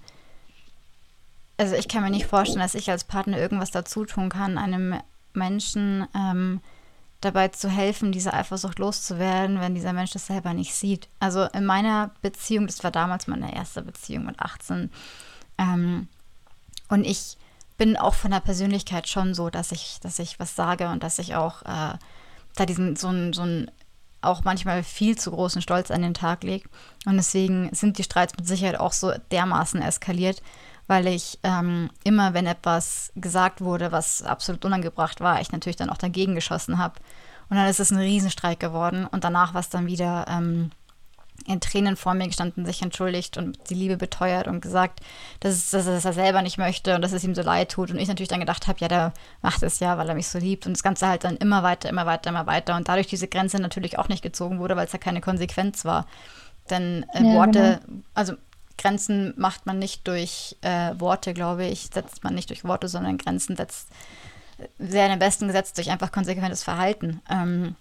also 1.61 1.77
ich 1.77 1.89
kann 1.89 2.03
mir 2.03 2.11
nicht 2.11 2.27
vorstellen, 2.27 2.61
dass 2.61 2.75
ich 2.75 2.91
als 2.91 3.05
Partner 3.05 3.39
irgendwas 3.39 3.71
dazu 3.71 4.07
tun 4.07 4.31
kann, 4.31 4.57
einem 4.57 4.95
Menschen 5.35 6.07
ähm, 6.15 6.61
dabei 7.21 7.49
zu 7.49 7.69
helfen, 7.69 8.13
diese 8.13 8.33
Eifersucht 8.33 8.79
loszuwerden, 8.79 9.61
wenn 9.61 9.75
dieser 9.75 9.93
Mensch 9.93 10.13
das 10.13 10.27
selber 10.27 10.55
nicht 10.55 10.75
sieht. 10.75 11.09
Also 11.19 11.45
in 11.45 11.67
meiner 11.67 12.13
Beziehung, 12.23 12.67
das 12.67 12.83
war 12.83 12.91
damals 12.91 13.27
meine 13.27 13.55
erste 13.55 13.83
Beziehung 13.83 14.25
mit 14.25 14.41
18, 14.41 14.91
ähm, 15.59 16.09
und 16.89 17.07
ich 17.07 17.37
bin 17.79 17.97
auch 17.97 18.15
von 18.15 18.31
der 18.31 18.41
Persönlichkeit 18.41 19.09
schon 19.09 19.35
so, 19.35 19.49
dass 19.49 19.73
ich, 19.73 20.01
dass 20.03 20.19
ich 20.19 20.41
was 20.41 20.57
sage 20.57 20.89
und 20.89 21.03
dass 21.03 21.19
ich 21.19 21.35
auch 21.35 21.63
äh, 21.63 21.97
da 22.57 22.67
diesen 22.67 22.97
so 22.97 23.09
ein, 23.09 23.33
so 23.33 23.45
auch 24.23 24.45
manchmal 24.45 24.83
viel 24.83 25.17
zu 25.17 25.31
großen 25.31 25.63
Stolz 25.63 25.91
an 25.91 26.03
den 26.03 26.13
Tag 26.13 26.43
lege. 26.43 26.69
Und 27.07 27.17
deswegen 27.17 27.73
sind 27.73 27.97
die 27.97 28.03
Streits 28.03 28.37
mit 28.37 28.47
Sicherheit 28.47 28.79
auch 28.79 28.93
so 28.93 29.13
dermaßen 29.31 29.81
eskaliert, 29.81 30.43
weil 30.91 31.07
ich 31.07 31.39
ähm, 31.45 31.89
immer, 32.03 32.35
wenn 32.35 32.47
etwas 32.47 33.13
gesagt 33.15 33.61
wurde, 33.61 33.93
was 33.93 34.25
absolut 34.25 34.65
unangebracht 34.65 35.21
war, 35.21 35.41
ich 35.41 35.53
natürlich 35.53 35.77
dann 35.77 35.89
auch 35.89 35.99
dagegen 35.99 36.35
geschossen 36.35 36.79
habe. 36.79 36.95
Und 37.49 37.59
dann 37.59 37.69
ist 37.69 37.79
es 37.79 37.93
ein 37.93 37.99
Riesenstreik 37.99 38.59
geworden 38.59 39.07
und 39.07 39.23
danach 39.23 39.55
war 39.55 39.61
es 39.61 39.69
dann 39.69 39.87
wieder 39.87 40.27
ähm, 40.29 40.73
in 41.47 41.61
Tränen 41.61 41.95
vor 41.95 42.15
mir 42.15 42.27
gestanden, 42.27 42.67
sich 42.67 42.83
entschuldigt 42.83 43.37
und 43.37 43.71
die 43.71 43.75
Liebe 43.75 43.97
beteuert 43.97 44.49
und 44.49 44.63
gesagt, 44.63 44.99
dass, 45.39 45.55
es, 45.55 45.71
dass 45.71 45.87
er 45.87 45.95
es 45.95 46.17
selber 46.17 46.43
nicht 46.43 46.59
möchte 46.59 46.97
und 46.97 47.03
dass 47.03 47.13
es 47.13 47.23
ihm 47.23 47.37
so 47.37 47.43
leid 47.43 47.71
tut. 47.71 47.93
Und 47.93 47.99
ich 48.01 48.09
natürlich 48.09 48.29
dann 48.29 48.41
gedacht 48.41 48.67
habe, 48.67 48.81
ja, 48.81 48.89
der 48.89 49.13
macht 49.43 49.63
es 49.63 49.79
ja, 49.79 49.97
weil 49.97 50.09
er 50.09 50.17
mich 50.17 50.27
so 50.27 50.41
liebt. 50.41 50.67
Und 50.67 50.73
das 50.73 50.83
Ganze 50.83 51.07
halt 51.07 51.23
dann 51.23 51.37
immer 51.37 51.63
weiter, 51.63 51.89
immer 51.89 52.05
weiter, 52.05 52.31
immer 52.31 52.47
weiter. 52.47 52.75
Und 52.75 52.89
dadurch 52.89 53.07
diese 53.07 53.29
Grenze 53.29 53.61
natürlich 53.61 53.97
auch 53.97 54.09
nicht 54.09 54.23
gezogen 54.23 54.59
wurde, 54.59 54.75
weil 54.75 54.87
es 54.87 54.93
ja 54.93 54.99
keine 54.99 55.21
Konsequenz 55.21 55.85
war. 55.85 56.07
Denn 56.69 57.07
äh, 57.15 57.23
ja, 57.23 57.35
Worte, 57.35 57.81
genau. 57.87 58.03
also 58.15 58.35
Grenzen 58.81 59.35
macht 59.37 59.67
man 59.67 59.79
nicht 59.79 60.07
durch 60.09 60.57
äh, 60.63 60.95
Worte, 60.99 61.35
glaube 61.35 61.67
ich, 61.67 61.91
setzt 61.93 62.25
man 62.25 62.35
nicht 62.35 62.51
durch 62.51 62.65
Worte, 62.65 62.89
sondern 62.89 63.19
Grenzen 63.19 63.57
setzt 63.57 63.89
sehr 64.79 65.11
am 65.11 65.19
besten 65.19 65.47
gesetzt 65.47 65.77
durch 65.77 65.91
einfach 65.91 66.13
konsequentes 66.13 66.63
Verhalten. 66.63 67.21
Ähm, 67.31 67.77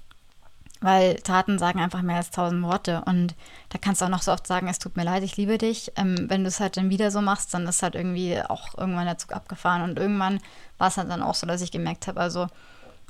weil 0.82 1.16
Taten 1.16 1.60
sagen 1.60 1.80
einfach 1.80 2.02
mehr 2.02 2.18
als 2.18 2.32
tausend 2.32 2.64
Worte. 2.64 3.04
Und 3.06 3.36
da 3.70 3.78
kannst 3.78 4.02
du 4.02 4.06
auch 4.06 4.10
noch 4.10 4.22
so 4.22 4.32
oft 4.32 4.48
sagen, 4.48 4.68
es 4.68 4.80
tut 4.80 4.96
mir 4.96 5.04
leid, 5.04 5.24
ich 5.24 5.36
liebe 5.36 5.58
dich. 5.58 5.92
Ähm, 5.96 6.30
wenn 6.30 6.44
du 6.44 6.48
es 6.48 6.60
halt 6.60 6.78
dann 6.78 6.90
wieder 6.90 7.12
so 7.12 7.22
machst, 7.22 7.54
dann 7.54 7.68
ist 7.68 7.84
halt 7.84 7.96
irgendwie 7.96 8.42
auch 8.42 8.78
irgendwann 8.78 9.06
der 9.06 9.18
Zug 9.18 9.34
abgefahren. 9.34 9.82
Und 9.82 10.00
irgendwann 10.00 10.40
war 10.78 10.88
es 10.88 10.98
halt 10.98 11.10
dann 11.10 11.22
auch 11.22 11.36
so, 11.36 11.46
dass 11.48 11.62
ich 11.62 11.72
gemerkt 11.72 12.08
habe, 12.08 12.22
also 12.22 12.48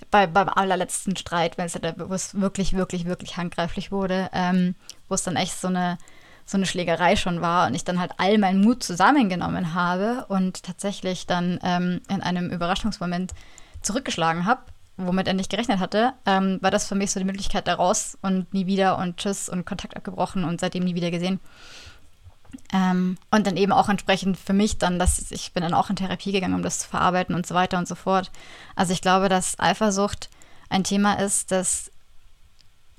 bei, 0.09 0.25
beim 0.27 0.49
allerletzten 0.49 1.15
Streit, 1.15 1.57
wenn 1.57 1.65
es 1.65 1.75
halt, 1.75 1.95
wirklich, 1.97 2.73
wirklich, 2.73 3.05
wirklich 3.05 3.37
handgreiflich 3.37 3.91
wurde, 3.91 4.29
ähm, 4.33 4.75
wo 5.07 5.15
es 5.15 5.23
dann 5.23 5.35
echt 5.35 5.59
so 5.59 5.67
eine, 5.67 5.97
so 6.49 6.57
eine 6.57 6.65
Schlägerei 6.65 7.15
schon 7.15 7.41
war 7.41 7.67
und 7.67 7.75
ich 7.75 7.83
dann 7.83 7.99
halt 7.99 8.13
all 8.17 8.37
meinen 8.37 8.61
Mut 8.61 8.83
zusammengenommen 8.83 9.73
habe 9.73 10.25
und 10.29 10.63
tatsächlich 10.63 11.27
dann 11.27 11.59
ähm, 11.63 12.01
in 12.09 12.21
einem 12.21 12.49
Überraschungsmoment 12.49 13.33
zurückgeschlagen 13.81 14.45
habe 14.45 14.61
womit 14.99 15.27
er 15.27 15.33
nicht 15.33 15.49
gerechnet 15.49 15.79
hatte, 15.79 16.13
ähm, 16.25 16.59
war 16.61 16.71
das 16.71 16.87
für 16.87 16.95
mich 16.95 17.11
so 17.11 17.19
die 17.19 17.25
Möglichkeit 17.25 17.67
da 17.67 17.75
raus 17.75 18.17
und 18.21 18.53
nie 18.53 18.65
wieder 18.65 18.97
und 18.97 19.17
tschüss 19.17 19.49
und 19.49 19.65
Kontakt 19.65 19.95
abgebrochen 19.95 20.43
und 20.43 20.59
seitdem 20.59 20.83
nie 20.83 20.95
wieder 20.95 21.11
gesehen. 21.11 21.39
Ähm, 22.73 23.17
und 23.31 23.47
dann 23.47 23.57
eben 23.57 23.71
auch 23.71 23.89
entsprechend 23.89 24.37
für 24.37 24.53
mich 24.53 24.77
dann, 24.77 24.99
dass 24.99 25.31
ich 25.31 25.53
bin 25.53 25.63
dann 25.63 25.73
auch 25.73 25.89
in 25.89 25.95
Therapie 25.95 26.31
gegangen, 26.31 26.55
um 26.55 26.63
das 26.63 26.79
zu 26.79 26.89
verarbeiten 26.89 27.35
und 27.35 27.45
so 27.45 27.55
weiter 27.55 27.77
und 27.77 27.87
so 27.87 27.95
fort. 27.95 28.31
Also 28.75 28.91
ich 28.91 29.01
glaube, 29.01 29.29
dass 29.29 29.59
Eifersucht 29.59 30.29
ein 30.69 30.83
Thema 30.83 31.13
ist, 31.13 31.51
das 31.51 31.91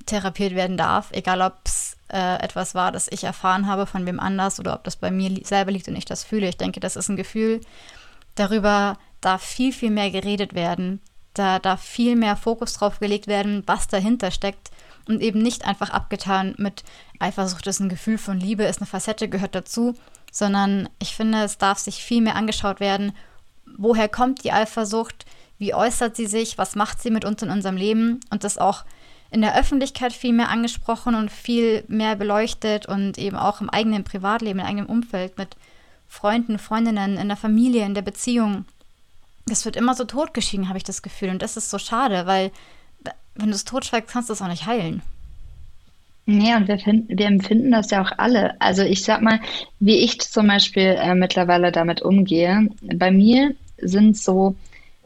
therapiert 0.07 0.55
werden 0.55 0.77
darf, 0.77 1.11
egal 1.13 1.43
ob 1.43 1.59
es 1.65 1.97
äh, 2.13 2.37
etwas 2.43 2.75
war, 2.75 2.93
das 2.93 3.09
ich 3.11 3.25
erfahren 3.25 3.67
habe 3.67 3.87
von 3.87 4.07
wem 4.07 4.21
anders 4.21 4.59
oder 4.61 4.75
ob 4.75 4.85
das 4.85 4.97
bei 4.97 5.11
mir 5.11 5.31
li 5.31 5.45
selber 5.45 5.71
liegt 5.71 5.89
und 5.89 5.97
ich 5.97 6.05
das 6.05 6.25
fühle. 6.25 6.49
Ich 6.49 6.57
denke, 6.57 6.81
das 6.81 6.97
ist 6.97 7.09
ein 7.09 7.17
Gefühl, 7.17 7.61
darüber 8.35 8.99
darf 9.21 9.43
viel, 9.43 9.73
viel 9.73 9.91
mehr 9.91 10.11
geredet 10.11 10.55
werden, 10.55 11.01
da 11.35 11.59
darf 11.59 11.83
viel 11.83 12.17
mehr 12.17 12.37
Fokus 12.37 12.73
drauf 12.75 12.99
gelegt 12.99 13.27
werden, 13.27 13.63
was 13.67 13.87
dahinter 13.87 14.31
steckt 14.31 14.71
und 15.07 15.21
eben 15.21 15.43
nicht 15.43 15.65
einfach 15.65 15.91
abgetan 15.91 16.55
mit 16.59 16.85
Eifersucht 17.19 17.67
ist 17.67 17.81
ein 17.81 17.89
Gefühl 17.89 18.19
von 18.19 18.39
Liebe, 18.39 18.65
ist 18.65 18.81
eine 18.81 18.87
Facette, 18.87 19.29
gehört 19.29 19.55
dazu, 19.55 19.95
sondern 20.33 20.89
ich 20.99 21.15
finde, 21.15 21.43
es 21.43 21.59
darf 21.59 21.79
sich 21.79 22.03
viel 22.03 22.23
mehr 22.23 22.37
angeschaut 22.37 22.81
werden, 22.81 23.13
woher 23.77 24.09
kommt 24.09 24.45
die 24.45 24.53
Eifersucht, 24.53 25.27
wie 25.59 25.75
äußert 25.75 26.17
sie 26.17 26.27
sich, 26.27 26.59
was 26.59 26.75
macht 26.75 27.03
sie 27.03 27.11
mit 27.11 27.25
uns 27.25 27.43
in 27.43 27.51
unserem 27.51 27.77
Leben? 27.77 28.21
Und 28.31 28.45
das 28.45 28.57
auch 28.57 28.85
in 29.31 29.43
der 29.43 29.57
Öffentlichkeit 29.57 30.13
viel 30.13 30.33
mehr 30.33 30.49
angesprochen 30.49 31.15
und 31.15 31.31
viel 31.31 31.85
mehr 31.89 32.17
beleuchtet 32.17 32.87
und 32.87 33.19
eben 33.19 33.37
auch 33.37 33.61
im 33.61 33.71
eigenen 33.71 34.05
Privatleben, 34.05 34.61
im 34.61 34.67
eigenen 34.67 34.87
Umfeld 34.87 35.39
mit 35.39 35.57
Freunden, 36.09 36.59
Freundinnen, 36.59 37.17
in 37.17 37.29
der 37.29 37.37
Familie, 37.37 37.85
in 37.85 37.95
der 37.95 38.03
Beziehung 38.03 38.65
das 39.51 39.65
wird 39.65 39.77
immer 39.77 39.95
so 39.95 40.05
totgeschwiegen, 40.05 40.69
habe 40.69 40.79
ich 40.79 40.85
das 40.85 41.03
Gefühl. 41.03 41.31
Und 41.31 41.43
das 41.43 41.57
ist 41.57 41.71
so 41.71 41.79
schade, 41.79 42.27
weil 42.27 42.51
wenn 43.35 43.49
du 43.49 43.55
es 43.55 43.65
totschweigst, 43.65 44.11
kannst 44.11 44.29
du 44.29 44.33
es 44.33 44.43
auch 44.43 44.49
nicht 44.49 44.67
heilen. 44.67 45.03
Ja, 46.27 46.59
und 46.59 46.69
wir, 46.69 46.79
finden, 46.79 47.19
wir 47.19 47.27
empfinden 47.27 47.73
das 47.73 47.91
ja 47.91 48.03
auch 48.03 48.13
alle. 48.19 48.61
Also 48.61 48.83
ich 48.83 49.03
sag 49.03 49.21
mal, 49.21 49.41
wie 49.81 49.97
ich 49.97 50.21
zum 50.21 50.47
Beispiel 50.47 50.97
äh, 50.99 51.15
mittlerweile 51.15 51.73
damit 51.73 52.03
umgehe. 52.03 52.69
Bei 52.83 53.11
mir 53.11 53.55
sind 53.79 54.17
so, 54.17 54.55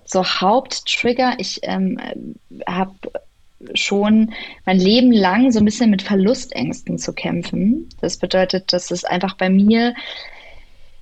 so 0.05 0.25
Haupttrigger, 0.25 1.35
ich 1.39 1.61
ähm, 1.63 1.99
habe 2.67 2.95
schon 3.75 4.33
mein 4.67 4.79
Leben 4.79 5.13
lang 5.13 5.51
so 5.51 5.59
ein 5.59 5.65
bisschen 5.65 5.91
mit 5.91 6.03
Verlustängsten 6.03 6.99
zu 6.99 7.13
kämpfen. 7.13 7.89
Das 8.01 8.17
bedeutet, 8.17 8.73
dass 8.73 8.91
es 8.91 9.05
einfach 9.05 9.35
bei 9.35 9.49
mir 9.49 9.95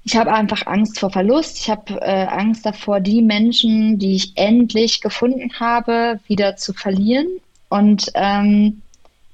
ich 0.05 0.17
habe 0.17 0.33
einfach 0.33 0.67
Angst 0.67 0.99
vor 0.99 1.11
Verlust. 1.11 1.59
Ich 1.59 1.71
habe 1.71 2.01
äh, 2.01 2.27
Angst 2.27 2.67
davor, 2.67 3.01
die 3.01 3.23
Menschen, 3.23 3.99
die 3.99 4.17
ich 4.17 4.33
endlich 4.37 5.01
gefunden 5.01 5.53
habe, 5.61 6.19
wieder 6.27 6.57
zu 6.57 6.73
verlieren. 6.73 7.29
Und 7.69 8.11
ähm, 8.15 8.83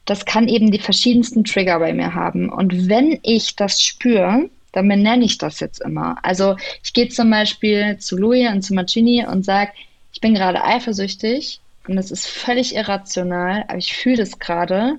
das 0.05 0.25
kann 0.27 0.49
eben 0.49 0.71
die 0.71 0.79
verschiedensten 0.79 1.45
Trigger 1.45 1.79
bei 1.79 1.93
mir 1.93 2.14
haben. 2.14 2.51
Und 2.51 2.88
wenn 2.88 3.19
ich 3.23 3.57
das 3.57 3.81
spüre, 3.81 4.51
dann 4.73 4.88
benenne 4.88 5.25
ich 5.25 5.38
das 5.38 5.61
jetzt 5.61 5.81
immer. 5.81 6.17
Also 6.23 6.57
ich 6.85 6.93
gehe 6.93 7.09
zum 7.09 7.31
Beispiel 7.31 7.97
zu 7.99 8.17
Louis 8.19 8.49
und 8.51 8.62
zu 8.62 8.75
Marcini 8.75 9.27
und 9.27 9.45
sage, 9.45 9.73
ich 10.12 10.21
bin 10.21 10.35
gerade 10.35 10.62
eifersüchtig 10.62 11.61
und 11.88 11.96
das 11.96 12.11
ist 12.11 12.27
völlig 12.27 12.74
irrational, 12.74 13.64
aber 13.68 13.79
ich 13.79 13.96
fühle 13.96 14.16
das 14.16 14.38
gerade. 14.38 14.98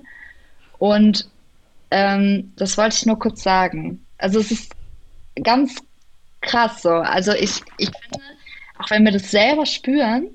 Und 0.78 1.28
ähm, 1.90 2.52
das 2.56 2.76
wollte 2.76 2.96
ich 2.96 3.06
nur 3.06 3.18
kurz 3.18 3.42
sagen. 3.42 4.04
Also 4.18 4.40
es 4.40 4.50
ist 4.50 4.72
ganz 5.42 5.76
krass 6.40 6.82
so. 6.82 6.90
Also 6.90 7.32
ich, 7.32 7.62
ich 7.78 7.90
finde, 7.90 8.24
auch 8.78 8.90
wenn 8.90 9.04
wir 9.04 9.12
das 9.12 9.30
selber 9.30 9.66
spüren, 9.66 10.28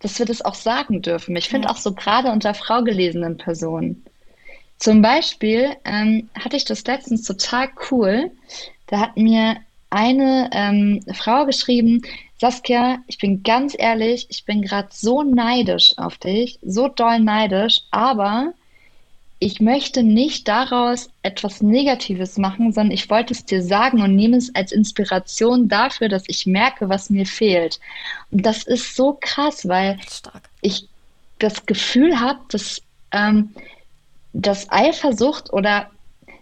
dass 0.00 0.18
wir 0.18 0.26
das 0.26 0.42
auch 0.42 0.54
sagen 0.54 1.02
dürfen. 1.02 1.36
Ich 1.36 1.48
finde 1.48 1.68
ja. 1.68 1.74
auch 1.74 1.78
so 1.78 1.94
gerade 1.94 2.30
unter 2.30 2.54
Frau 2.54 2.82
gelesenen 2.82 3.36
Personen. 3.36 4.04
Zum 4.78 5.00
Beispiel 5.00 5.76
ähm, 5.84 6.28
hatte 6.38 6.56
ich 6.56 6.64
das 6.64 6.84
letztens 6.84 7.22
total 7.22 7.68
cool. 7.90 8.30
Da 8.88 8.98
hat 8.98 9.16
mir 9.16 9.56
eine 9.90 10.50
ähm, 10.52 11.04
Frau 11.14 11.46
geschrieben, 11.46 12.02
Saskia, 12.42 12.98
ich 13.06 13.18
bin 13.18 13.44
ganz 13.44 13.76
ehrlich, 13.78 14.26
ich 14.28 14.44
bin 14.44 14.62
gerade 14.62 14.88
so 14.90 15.22
neidisch 15.22 15.96
auf 15.96 16.18
dich, 16.18 16.58
so 16.60 16.88
doll 16.88 17.20
neidisch, 17.20 17.82
aber 17.92 18.52
ich 19.38 19.60
möchte 19.60 20.02
nicht 20.02 20.48
daraus 20.48 21.08
etwas 21.22 21.62
Negatives 21.62 22.38
machen, 22.38 22.72
sondern 22.72 22.90
ich 22.90 23.08
wollte 23.08 23.32
es 23.32 23.44
dir 23.44 23.62
sagen 23.62 24.02
und 24.02 24.16
nehme 24.16 24.38
es 24.38 24.52
als 24.56 24.72
Inspiration 24.72 25.68
dafür, 25.68 26.08
dass 26.08 26.24
ich 26.26 26.44
merke, 26.44 26.88
was 26.88 27.10
mir 27.10 27.26
fehlt. 27.26 27.78
Und 28.32 28.44
das 28.44 28.64
ist 28.64 28.96
so 28.96 29.16
krass, 29.20 29.68
weil 29.68 30.00
Stark. 30.10 30.50
ich 30.62 30.88
das 31.38 31.64
Gefühl 31.64 32.18
habe, 32.18 32.40
dass, 32.48 32.82
ähm, 33.12 33.54
dass 34.32 34.68
Eifersucht 34.68 35.52
oder 35.52 35.92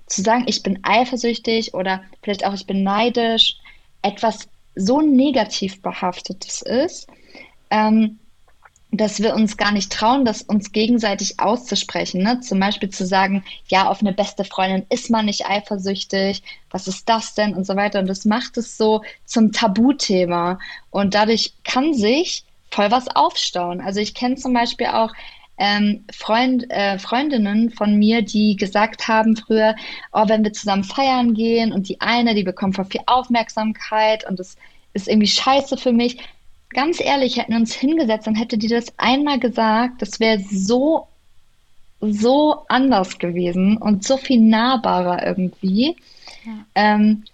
zu 0.06 0.22
sagen, 0.22 0.44
ich 0.46 0.62
bin 0.62 0.78
eifersüchtig 0.82 1.74
oder 1.74 2.02
vielleicht 2.22 2.46
auch 2.46 2.54
ich 2.54 2.66
bin 2.66 2.84
neidisch, 2.84 3.58
etwas 4.00 4.48
so 4.74 5.00
negativ 5.00 5.82
behaftetes 5.82 6.62
ist. 6.62 7.08
Ähm, 7.70 8.18
dass 8.92 9.22
wir 9.22 9.34
uns 9.34 9.56
gar 9.56 9.70
nicht 9.70 9.92
trauen, 9.92 10.24
das 10.24 10.42
uns 10.42 10.72
gegenseitig 10.72 11.38
auszusprechen. 11.38 12.22
Ne? 12.22 12.40
Zum 12.40 12.58
Beispiel 12.58 12.90
zu 12.90 13.06
sagen, 13.06 13.44
ja, 13.68 13.88
auf 13.88 14.00
eine 14.00 14.12
beste 14.12 14.44
Freundin 14.44 14.84
ist 14.88 15.10
man 15.10 15.26
nicht 15.26 15.46
eifersüchtig, 15.46 16.42
was 16.70 16.88
ist 16.88 17.08
das 17.08 17.34
denn 17.34 17.54
und 17.54 17.64
so 17.64 17.76
weiter. 17.76 18.00
Und 18.00 18.08
das 18.08 18.24
macht 18.24 18.56
es 18.56 18.76
so 18.76 19.02
zum 19.24 19.52
Tabuthema. 19.52 20.58
Und 20.90 21.14
dadurch 21.14 21.54
kann 21.62 21.94
sich 21.94 22.44
voll 22.70 22.90
was 22.90 23.08
aufstauen. 23.14 23.80
Also 23.80 24.00
ich 24.00 24.14
kenne 24.14 24.36
zum 24.36 24.52
Beispiel 24.52 24.86
auch 24.88 25.12
ähm, 25.60 26.04
Freund, 26.10 26.68
äh, 26.70 26.98
Freundinnen 26.98 27.70
von 27.70 27.96
mir, 27.96 28.22
die 28.22 28.56
gesagt 28.56 29.06
haben 29.06 29.36
früher, 29.36 29.76
oh, 30.12 30.24
wenn 30.26 30.42
wir 30.42 30.54
zusammen 30.54 30.84
feiern 30.84 31.34
gehen 31.34 31.72
und 31.72 31.88
die 31.88 32.00
eine, 32.00 32.34
die 32.34 32.42
bekommt 32.42 32.76
voll 32.76 32.86
viel 32.86 33.02
Aufmerksamkeit 33.06 34.28
und 34.28 34.40
das 34.40 34.56
ist 34.94 35.06
irgendwie 35.06 35.28
scheiße 35.28 35.76
für 35.76 35.92
mich 35.92 36.16
ganz 36.70 37.00
ehrlich, 37.00 37.36
hätten 37.36 37.52
wir 37.52 37.58
uns 37.58 37.74
hingesetzt 37.74 38.26
und 38.26 38.36
hätte 38.36 38.56
die 38.56 38.68
das 38.68 38.86
einmal 38.96 39.38
gesagt, 39.38 40.00
das 40.02 40.18
wäre 40.18 40.40
so, 40.50 41.08
so 42.00 42.64
anders 42.68 43.18
gewesen 43.18 43.76
und 43.76 44.04
so 44.04 44.16
viel 44.16 44.40
nahbarer 44.40 45.26
irgendwie. 45.26 45.96
Ja. 46.44 46.64
Ähm, 46.74 47.24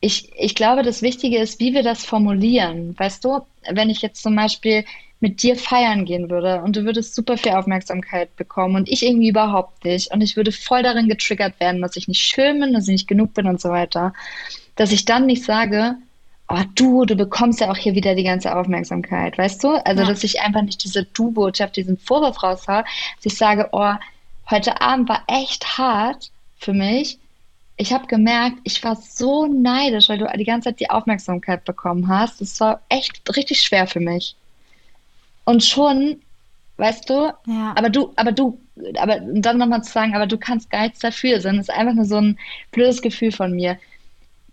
ich, 0.00 0.30
ich 0.36 0.54
glaube, 0.54 0.82
das 0.82 1.02
Wichtige 1.02 1.38
ist, 1.38 1.60
wie 1.60 1.72
wir 1.72 1.82
das 1.82 2.04
formulieren. 2.04 2.98
Weißt 2.98 3.24
du, 3.24 3.40
wenn 3.70 3.90
ich 3.90 4.02
jetzt 4.02 4.22
zum 4.22 4.34
Beispiel 4.34 4.84
mit 5.20 5.42
dir 5.42 5.56
feiern 5.56 6.06
gehen 6.06 6.30
würde 6.30 6.62
und 6.62 6.76
du 6.76 6.84
würdest 6.84 7.14
super 7.14 7.36
viel 7.36 7.52
Aufmerksamkeit 7.52 8.34
bekommen 8.36 8.76
und 8.76 8.88
ich 8.88 9.04
irgendwie 9.04 9.28
überhaupt 9.28 9.84
nicht 9.84 10.12
und 10.12 10.22
ich 10.22 10.36
würde 10.36 10.50
voll 10.50 10.82
darin 10.82 11.08
getriggert 11.08 11.60
werden, 11.60 11.82
dass 11.82 11.96
ich 11.96 12.08
nicht 12.08 12.22
schön 12.22 12.58
bin, 12.58 12.72
dass 12.72 12.84
ich 12.84 12.92
nicht 12.92 13.08
genug 13.08 13.34
bin 13.34 13.46
und 13.46 13.60
so 13.60 13.68
weiter, 13.68 14.14
dass 14.76 14.92
ich 14.92 15.04
dann 15.04 15.26
nicht 15.26 15.44
sage, 15.44 15.96
oh 16.48 16.62
du, 16.74 17.04
du 17.04 17.16
bekommst 17.16 17.60
ja 17.60 17.70
auch 17.70 17.76
hier 17.76 17.94
wieder 17.94 18.14
die 18.14 18.24
ganze 18.24 18.56
Aufmerksamkeit, 18.56 19.38
weißt 19.38 19.62
du? 19.62 19.68
Also, 19.84 20.02
ja. 20.02 20.08
dass 20.08 20.24
ich 20.24 20.40
einfach 20.40 20.62
nicht 20.62 20.82
diese 20.82 21.04
Du-Botschaft, 21.04 21.76
diesen 21.76 21.98
Vorwurf 21.98 22.42
raushaue, 22.42 22.84
dass 23.16 23.32
ich 23.32 23.36
sage, 23.36 23.68
oh, 23.72 23.92
heute 24.50 24.80
Abend 24.80 25.08
war 25.08 25.22
echt 25.28 25.78
hart 25.78 26.30
für 26.56 26.72
mich. 26.72 27.18
Ich 27.76 27.92
habe 27.92 28.06
gemerkt, 28.06 28.56
ich 28.64 28.82
war 28.84 28.96
so 28.96 29.46
neidisch, 29.46 30.08
weil 30.08 30.18
du 30.18 30.30
die 30.36 30.44
ganze 30.44 30.70
Zeit 30.70 30.80
die 30.80 30.90
Aufmerksamkeit 30.90 31.64
bekommen 31.64 32.08
hast. 32.08 32.42
Es 32.42 32.60
war 32.60 32.80
echt 32.88 33.22
richtig 33.36 33.62
schwer 33.62 33.86
für 33.86 34.00
mich. 34.00 34.36
Und 35.50 35.64
schon, 35.64 36.20
weißt 36.76 37.10
du, 37.10 37.32
ja. 37.46 37.74
aber 37.74 37.90
du, 37.90 38.12
aber 38.14 38.30
du 38.30 38.60
aber 38.96 39.18
dann 39.20 39.58
nochmal 39.58 39.82
zu 39.82 39.90
sagen, 39.90 40.14
aber 40.14 40.28
du 40.28 40.38
kannst 40.38 40.70
gar 40.70 40.82
nichts 40.82 41.00
dafür, 41.00 41.40
sondern 41.40 41.60
es 41.60 41.68
ist 41.68 41.74
einfach 41.74 41.94
nur 41.94 42.04
so 42.04 42.18
ein 42.18 42.38
blödes 42.70 43.02
Gefühl 43.02 43.32
von 43.32 43.52
mir. 43.56 43.76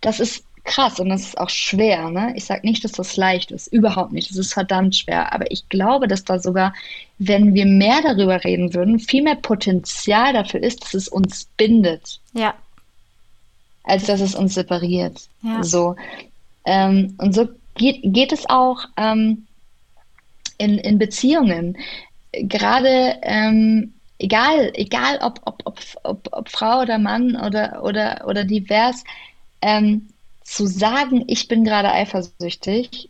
Das 0.00 0.18
ist 0.18 0.44
krass 0.64 0.98
und 0.98 1.08
das 1.08 1.22
ist 1.22 1.38
auch 1.38 1.50
schwer. 1.50 2.10
Ne? 2.10 2.32
Ich 2.34 2.46
sage 2.46 2.66
nicht, 2.66 2.82
dass 2.82 2.90
das 2.92 3.16
leicht 3.16 3.52
ist, 3.52 3.68
überhaupt 3.68 4.10
nicht. 4.10 4.28
Das 4.28 4.36
ist 4.36 4.52
verdammt 4.52 4.96
schwer. 4.96 5.32
Aber 5.32 5.48
ich 5.52 5.68
glaube, 5.68 6.08
dass 6.08 6.24
da 6.24 6.40
sogar, 6.40 6.74
wenn 7.18 7.54
wir 7.54 7.64
mehr 7.64 8.02
darüber 8.02 8.42
reden 8.42 8.74
würden, 8.74 8.98
viel 8.98 9.22
mehr 9.22 9.36
Potenzial 9.36 10.32
dafür 10.32 10.64
ist, 10.64 10.82
dass 10.82 10.94
es 10.94 11.06
uns 11.06 11.44
bindet. 11.56 12.18
Ja. 12.32 12.54
Als 13.84 14.06
dass 14.06 14.20
es 14.20 14.34
uns 14.34 14.54
separiert. 14.54 15.28
Ja. 15.42 15.62
So. 15.62 15.94
Ähm, 16.64 17.14
und 17.18 17.36
so 17.36 17.48
geht, 17.76 18.00
geht 18.02 18.32
es 18.32 18.50
auch 18.50 18.80
ähm, 18.96 19.46
in, 20.58 20.78
in 20.78 20.98
Beziehungen. 20.98 21.78
Gerade 22.32 23.16
ähm, 23.22 23.94
egal, 24.18 24.72
egal 24.74 25.18
ob, 25.22 25.40
ob, 25.44 25.62
ob, 25.64 25.80
ob, 26.02 26.28
ob 26.32 26.48
Frau 26.48 26.82
oder 26.82 26.98
Mann 26.98 27.36
oder, 27.36 27.82
oder, 27.82 28.24
oder 28.26 28.44
divers, 28.44 29.04
ähm, 29.62 30.08
zu 30.42 30.66
sagen, 30.66 31.24
ich 31.26 31.48
bin 31.48 31.64
gerade 31.64 31.92
eifersüchtig, 31.92 33.08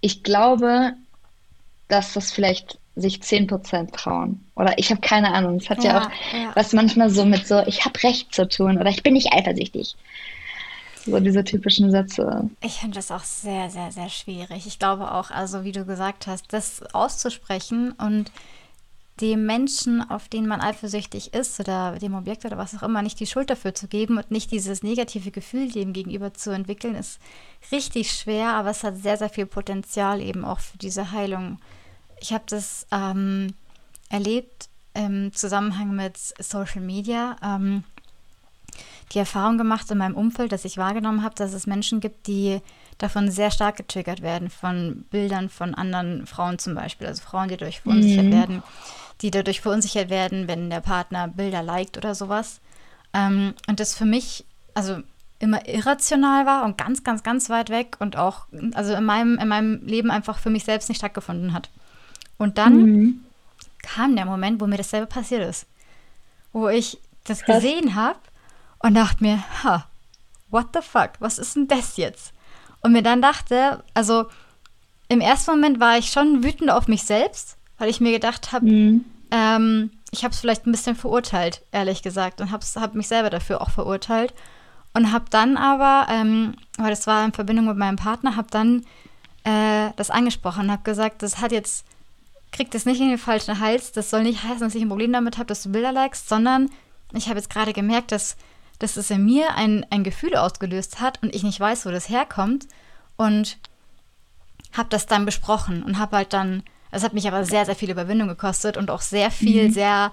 ich 0.00 0.22
glaube, 0.22 0.92
dass 1.88 2.14
das 2.14 2.32
vielleicht 2.32 2.78
sich 2.96 3.16
10% 3.16 3.92
trauen. 3.92 4.44
Oder 4.56 4.78
ich 4.78 4.90
habe 4.90 5.00
keine 5.00 5.32
Ahnung. 5.32 5.56
Es 5.56 5.70
hat 5.70 5.82
ja, 5.82 5.92
ja 5.92 6.00
auch 6.00 6.10
ja. 6.34 6.52
was 6.54 6.72
manchmal 6.72 7.10
so 7.10 7.24
mit 7.24 7.46
so, 7.46 7.60
ich 7.66 7.84
habe 7.84 8.02
Recht 8.02 8.34
zu 8.34 8.46
tun 8.48 8.78
oder 8.78 8.90
ich 8.90 9.02
bin 9.02 9.14
nicht 9.14 9.32
eifersüchtig. 9.32 9.96
So 11.06 11.18
diese 11.18 11.44
typischen 11.44 11.90
Sätze. 11.90 12.50
Ich 12.60 12.74
finde 12.80 12.96
das 12.96 13.10
auch 13.10 13.24
sehr, 13.24 13.70
sehr, 13.70 13.90
sehr 13.90 14.08
schwierig. 14.08 14.66
Ich 14.66 14.78
glaube 14.78 15.12
auch, 15.12 15.30
also 15.30 15.64
wie 15.64 15.72
du 15.72 15.84
gesagt 15.84 16.26
hast, 16.26 16.52
das 16.52 16.82
auszusprechen 16.92 17.92
und 17.92 18.30
dem 19.20 19.44
Menschen, 19.44 20.08
auf 20.08 20.28
den 20.28 20.46
man 20.46 20.60
eifersüchtig 20.60 21.34
ist 21.34 21.60
oder 21.60 21.98
dem 21.98 22.14
Objekt 22.14 22.44
oder 22.44 22.56
was 22.56 22.74
auch 22.74 22.82
immer, 22.82 23.02
nicht 23.02 23.20
die 23.20 23.26
Schuld 23.26 23.50
dafür 23.50 23.74
zu 23.74 23.86
geben 23.86 24.16
und 24.16 24.30
nicht 24.30 24.50
dieses 24.50 24.82
negative 24.82 25.30
Gefühl 25.30 25.70
dem 25.70 25.92
gegenüber 25.92 26.32
zu 26.32 26.50
entwickeln, 26.50 26.94
ist 26.94 27.18
richtig 27.70 28.12
schwer, 28.12 28.54
aber 28.54 28.70
es 28.70 28.82
hat 28.82 28.96
sehr, 28.96 29.16
sehr 29.16 29.28
viel 29.28 29.46
Potenzial 29.46 30.22
eben 30.22 30.44
auch 30.44 30.60
für 30.60 30.78
diese 30.78 31.12
Heilung. 31.12 31.58
Ich 32.20 32.32
habe 32.32 32.44
das 32.46 32.86
ähm, 32.92 33.54
erlebt 34.08 34.68
im 34.94 35.32
Zusammenhang 35.32 35.94
mit 35.94 36.16
Social 36.16 36.82
Media. 36.82 37.36
Ähm, 37.42 37.84
die 39.12 39.18
Erfahrung 39.18 39.58
gemacht 39.58 39.90
in 39.90 39.98
meinem 39.98 40.14
Umfeld, 40.14 40.52
dass 40.52 40.64
ich 40.64 40.76
wahrgenommen 40.76 41.22
habe, 41.22 41.34
dass 41.34 41.52
es 41.52 41.66
Menschen 41.66 42.00
gibt, 42.00 42.26
die 42.26 42.60
davon 42.98 43.30
sehr 43.30 43.50
stark 43.50 43.76
getriggert 43.76 44.22
werden, 44.22 44.50
von 44.50 45.04
Bildern 45.10 45.48
von 45.48 45.74
anderen 45.74 46.26
Frauen 46.26 46.58
zum 46.58 46.74
Beispiel, 46.74 47.06
also 47.06 47.22
Frauen, 47.22 47.48
die 47.48 47.56
dadurch 47.56 47.80
verunsichert 47.80 48.26
mhm. 48.26 48.32
werden, 48.32 48.62
die 49.22 49.30
dadurch 49.30 49.60
verunsichert 49.60 50.10
werden, 50.10 50.46
wenn 50.46 50.70
der 50.70 50.80
Partner 50.80 51.28
Bilder 51.28 51.62
liked 51.62 51.96
oder 51.96 52.14
sowas. 52.14 52.60
Ähm, 53.12 53.54
und 53.68 53.80
das 53.80 53.96
für 53.96 54.04
mich, 54.04 54.44
also 54.74 54.98
immer 55.40 55.66
irrational 55.66 56.46
war 56.46 56.64
und 56.64 56.78
ganz, 56.78 57.02
ganz, 57.02 57.22
ganz 57.22 57.50
weit 57.50 57.70
weg 57.70 57.96
und 57.98 58.16
auch, 58.16 58.46
also 58.74 58.94
in 58.94 59.04
meinem, 59.04 59.38
in 59.38 59.48
meinem 59.48 59.84
Leben 59.86 60.10
einfach 60.10 60.38
für 60.38 60.50
mich 60.50 60.64
selbst 60.64 60.88
nicht 60.88 60.98
stattgefunden 60.98 61.52
hat. 61.52 61.70
Und 62.36 62.58
dann 62.58 62.82
mhm. 62.82 63.24
kam 63.82 64.14
der 64.14 64.26
Moment, 64.26 64.60
wo 64.60 64.66
mir 64.66 64.76
dasselbe 64.76 65.06
passiert 65.06 65.42
ist. 65.42 65.66
Wo 66.52 66.68
ich 66.68 66.98
das 67.24 67.42
Krass. 67.42 67.56
gesehen 67.56 67.94
habe 67.94 68.18
und 68.80 68.94
dachte 68.94 69.22
mir, 69.22 69.42
ha, 69.62 69.86
what 70.50 70.68
the 70.74 70.80
fuck, 70.82 71.12
was 71.20 71.38
ist 71.38 71.56
denn 71.56 71.68
das 71.68 71.96
jetzt? 71.96 72.32
Und 72.82 72.92
mir 72.92 73.02
dann 73.02 73.22
dachte, 73.22 73.84
also 73.94 74.26
im 75.08 75.20
ersten 75.20 75.52
Moment 75.52 75.80
war 75.80 75.98
ich 75.98 76.10
schon 76.10 76.42
wütend 76.42 76.70
auf 76.70 76.88
mich 76.88 77.04
selbst, 77.04 77.56
weil 77.78 77.90
ich 77.90 78.00
mir 78.00 78.12
gedacht 78.12 78.52
habe, 78.52 78.66
mhm. 78.66 79.04
ähm, 79.30 79.90
ich 80.12 80.24
habe 80.24 80.32
es 80.32 80.40
vielleicht 80.40 80.66
ein 80.66 80.72
bisschen 80.72 80.96
verurteilt, 80.96 81.62
ehrlich 81.72 82.02
gesagt, 82.02 82.40
und 82.40 82.50
habe 82.50 82.64
hab 82.76 82.94
mich 82.94 83.08
selber 83.08 83.30
dafür 83.30 83.60
auch 83.60 83.70
verurteilt. 83.70 84.34
Und 84.92 85.12
habe 85.12 85.26
dann 85.30 85.56
aber, 85.56 86.10
ähm, 86.10 86.56
weil 86.76 86.90
das 86.90 87.06
war 87.06 87.24
in 87.24 87.32
Verbindung 87.32 87.66
mit 87.66 87.76
meinem 87.76 87.94
Partner, 87.96 88.34
habe 88.34 88.48
dann 88.50 88.84
äh, 89.44 89.90
das 89.96 90.10
angesprochen 90.10 90.64
und 90.64 90.72
habe 90.72 90.82
gesagt, 90.82 91.22
das 91.22 91.40
hat 91.40 91.52
jetzt, 91.52 91.84
kriegt 92.50 92.74
das 92.74 92.86
nicht 92.86 93.00
in 93.00 93.08
den 93.08 93.18
falschen 93.18 93.60
Hals, 93.60 93.92
das 93.92 94.10
soll 94.10 94.24
nicht 94.24 94.42
heißen, 94.42 94.60
dass 94.60 94.74
ich 94.74 94.82
ein 94.82 94.88
Problem 94.88 95.12
damit 95.12 95.38
habe, 95.38 95.46
dass 95.46 95.62
du 95.62 95.70
Bilder 95.70 95.92
likest, 95.92 96.28
sondern 96.28 96.70
ich 97.12 97.28
habe 97.28 97.38
jetzt 97.38 97.50
gerade 97.50 97.72
gemerkt, 97.72 98.10
dass 98.10 98.36
dass 98.80 98.96
es 98.96 99.10
in 99.10 99.24
mir 99.24 99.54
ein, 99.54 99.86
ein 99.90 100.02
Gefühl 100.02 100.34
ausgelöst 100.34 101.00
hat 101.00 101.22
und 101.22 101.34
ich 101.34 101.44
nicht 101.44 101.60
weiß, 101.60 101.86
wo 101.86 101.90
das 101.90 102.08
herkommt. 102.08 102.66
Und 103.16 103.58
habe 104.72 104.88
das 104.88 105.06
dann 105.06 105.24
besprochen 105.24 105.82
und 105.82 105.98
habe 105.98 106.16
halt 106.16 106.32
dann, 106.32 106.62
es 106.90 107.02
hat 107.02 107.12
mich 107.12 107.26
aber 107.26 107.44
sehr, 107.44 107.66
sehr 107.66 107.76
viel 107.76 107.90
Überwindung 107.90 108.28
gekostet 108.28 108.76
und 108.76 108.90
auch 108.90 109.00
sehr 109.00 109.30
viel, 109.30 109.68
mhm. 109.68 109.72
sehr, 109.72 110.10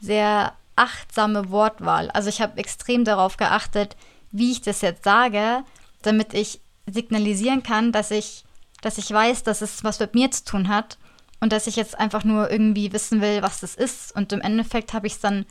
sehr 0.00 0.52
achtsame 0.76 1.50
Wortwahl. 1.50 2.10
Also 2.10 2.28
ich 2.28 2.40
habe 2.40 2.58
extrem 2.58 3.04
darauf 3.04 3.36
geachtet, 3.36 3.96
wie 4.32 4.52
ich 4.52 4.62
das 4.62 4.80
jetzt 4.80 5.04
sage, 5.04 5.62
damit 6.02 6.34
ich 6.34 6.60
signalisieren 6.86 7.62
kann, 7.62 7.92
dass 7.92 8.10
ich, 8.10 8.44
dass 8.80 8.98
ich 8.98 9.10
weiß, 9.10 9.42
dass 9.42 9.60
es 9.60 9.84
was 9.84 10.00
mit 10.00 10.14
mir 10.14 10.30
zu 10.30 10.44
tun 10.44 10.68
hat 10.68 10.98
und 11.40 11.52
dass 11.52 11.66
ich 11.66 11.76
jetzt 11.76 11.98
einfach 11.98 12.24
nur 12.24 12.50
irgendwie 12.50 12.92
wissen 12.92 13.20
will, 13.20 13.42
was 13.42 13.60
das 13.60 13.74
ist. 13.74 14.14
Und 14.14 14.32
im 14.32 14.40
Endeffekt 14.40 14.92
habe 14.92 15.06
ich 15.06 15.14
es 15.14 15.20
dann 15.20 15.46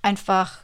einfach 0.00 0.58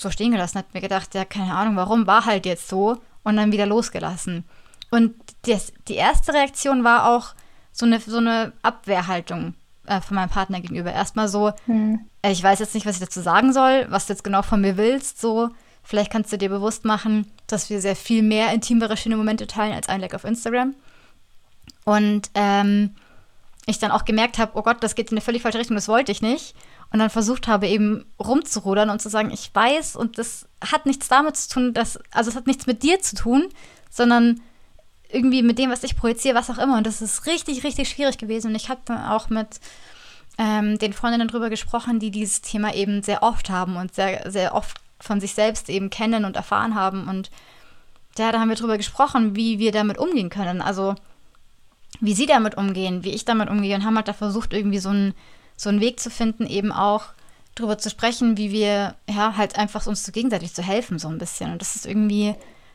so 0.00 0.10
stehen 0.10 0.32
gelassen, 0.32 0.58
hat 0.58 0.74
mir 0.74 0.80
gedacht, 0.80 1.14
ja, 1.14 1.24
keine 1.24 1.54
Ahnung, 1.54 1.76
warum, 1.76 2.06
war 2.06 2.24
halt 2.24 2.46
jetzt 2.46 2.68
so 2.68 2.98
und 3.22 3.36
dann 3.36 3.52
wieder 3.52 3.66
losgelassen. 3.66 4.44
Und 4.90 5.14
das, 5.42 5.72
die 5.86 5.94
erste 5.94 6.32
Reaktion 6.32 6.84
war 6.84 7.08
auch 7.08 7.34
so 7.72 7.86
eine, 7.86 8.00
so 8.00 8.18
eine 8.18 8.52
Abwehrhaltung 8.62 9.54
äh, 9.86 10.00
von 10.00 10.14
meinem 10.14 10.30
Partner 10.30 10.60
gegenüber. 10.60 10.92
Erstmal 10.92 11.28
so, 11.28 11.52
hm. 11.66 12.00
äh, 12.22 12.32
ich 12.32 12.42
weiß 12.42 12.58
jetzt 12.58 12.74
nicht, 12.74 12.86
was 12.86 12.96
ich 12.96 13.04
dazu 13.04 13.20
sagen 13.20 13.52
soll, 13.52 13.86
was 13.90 14.06
du 14.06 14.12
jetzt 14.12 14.24
genau 14.24 14.42
von 14.42 14.60
mir 14.60 14.76
willst, 14.76 15.20
so. 15.20 15.50
Vielleicht 15.82 16.12
kannst 16.12 16.32
du 16.32 16.36
dir 16.36 16.50
bewusst 16.50 16.84
machen, 16.84 17.30
dass 17.46 17.70
wir 17.70 17.80
sehr 17.80 17.96
viel 17.96 18.22
mehr 18.22 18.52
intimere, 18.52 18.96
schöne 18.96 19.16
Momente 19.16 19.46
teilen 19.46 19.72
als 19.72 19.88
ein 19.88 20.00
Like 20.00 20.14
auf 20.14 20.24
Instagram. 20.24 20.74
Und 21.84 22.30
ähm, 22.34 22.94
ich 23.64 23.78
dann 23.78 23.90
auch 23.90 24.04
gemerkt 24.04 24.38
habe, 24.38 24.52
oh 24.54 24.62
Gott, 24.62 24.82
das 24.82 24.94
geht 24.94 25.10
in 25.10 25.16
eine 25.16 25.22
völlig 25.22 25.42
falsche 25.42 25.58
Richtung, 25.58 25.76
das 25.76 25.88
wollte 25.88 26.12
ich 26.12 26.20
nicht 26.20 26.54
und 26.90 26.98
dann 26.98 27.10
versucht 27.10 27.48
habe, 27.48 27.66
eben 27.68 28.06
rumzurudern 28.18 28.90
und 28.90 29.02
zu 29.02 29.08
sagen, 29.08 29.30
ich 29.30 29.50
weiß 29.52 29.96
und 29.96 30.18
das 30.18 30.48
hat 30.64 30.86
nichts 30.86 31.08
damit 31.08 31.36
zu 31.36 31.48
tun, 31.48 31.74
dass, 31.74 31.98
also 32.10 32.30
es 32.30 32.36
hat 32.36 32.46
nichts 32.46 32.66
mit 32.66 32.82
dir 32.82 33.00
zu 33.00 33.16
tun, 33.16 33.48
sondern 33.90 34.40
irgendwie 35.10 35.42
mit 35.42 35.58
dem, 35.58 35.70
was 35.70 35.84
ich 35.84 35.96
projiziere, 35.96 36.34
was 36.34 36.50
auch 36.50 36.58
immer. 36.58 36.76
Und 36.76 36.86
das 36.86 37.02
ist 37.02 37.26
richtig, 37.26 37.64
richtig 37.64 37.88
schwierig 37.88 38.18
gewesen. 38.18 38.48
Und 38.48 38.56
ich 38.56 38.68
habe 38.68 38.80
dann 38.84 39.04
auch 39.06 39.30
mit 39.30 39.60
ähm, 40.38 40.78
den 40.78 40.92
Freundinnen 40.92 41.28
drüber 41.28 41.50
gesprochen, 41.50 41.98
die 41.98 42.10
dieses 42.10 42.42
Thema 42.42 42.74
eben 42.74 43.02
sehr 43.02 43.22
oft 43.22 43.50
haben 43.50 43.76
und 43.76 43.94
sehr, 43.94 44.30
sehr 44.30 44.54
oft 44.54 44.78
von 45.00 45.20
sich 45.20 45.34
selbst 45.34 45.68
eben 45.68 45.90
kennen 45.90 46.24
und 46.24 46.36
erfahren 46.36 46.74
haben. 46.74 47.08
Und 47.08 47.30
ja, 48.18 48.32
da 48.32 48.40
haben 48.40 48.48
wir 48.48 48.56
drüber 48.56 48.76
gesprochen, 48.76 49.36
wie 49.36 49.58
wir 49.58 49.72
damit 49.72 49.98
umgehen 49.98 50.28
können. 50.30 50.60
Also 50.60 50.94
wie 52.00 52.14
sie 52.14 52.26
damit 52.26 52.56
umgehen, 52.56 53.04
wie 53.04 53.14
ich 53.14 53.24
damit 53.24 53.48
umgehe 53.48 53.74
und 53.74 53.84
haben 53.84 53.96
halt 53.96 54.08
da 54.08 54.12
versucht, 54.12 54.52
irgendwie 54.52 54.78
so 54.78 54.90
ein 54.90 55.14
so 55.58 55.68
einen 55.68 55.82
Weg 55.82 56.00
zu 56.00 56.08
finden, 56.08 56.46
eben 56.46 56.72
auch 56.72 57.06
darüber 57.54 57.76
zu 57.76 57.90
sprechen, 57.90 58.38
wie 58.38 58.52
wir 58.52 58.94
ja 59.10 59.36
halt 59.36 59.58
einfach 59.58 59.86
uns 59.86 60.04
so 60.04 60.12
gegenseitig 60.12 60.54
zu 60.54 60.62
helfen, 60.62 60.98
so 60.98 61.08
ein 61.08 61.18
bisschen. 61.18 61.52
Und 61.52 61.60
das 61.60 61.76
ist 61.76 61.84
irgendwie 61.84 62.34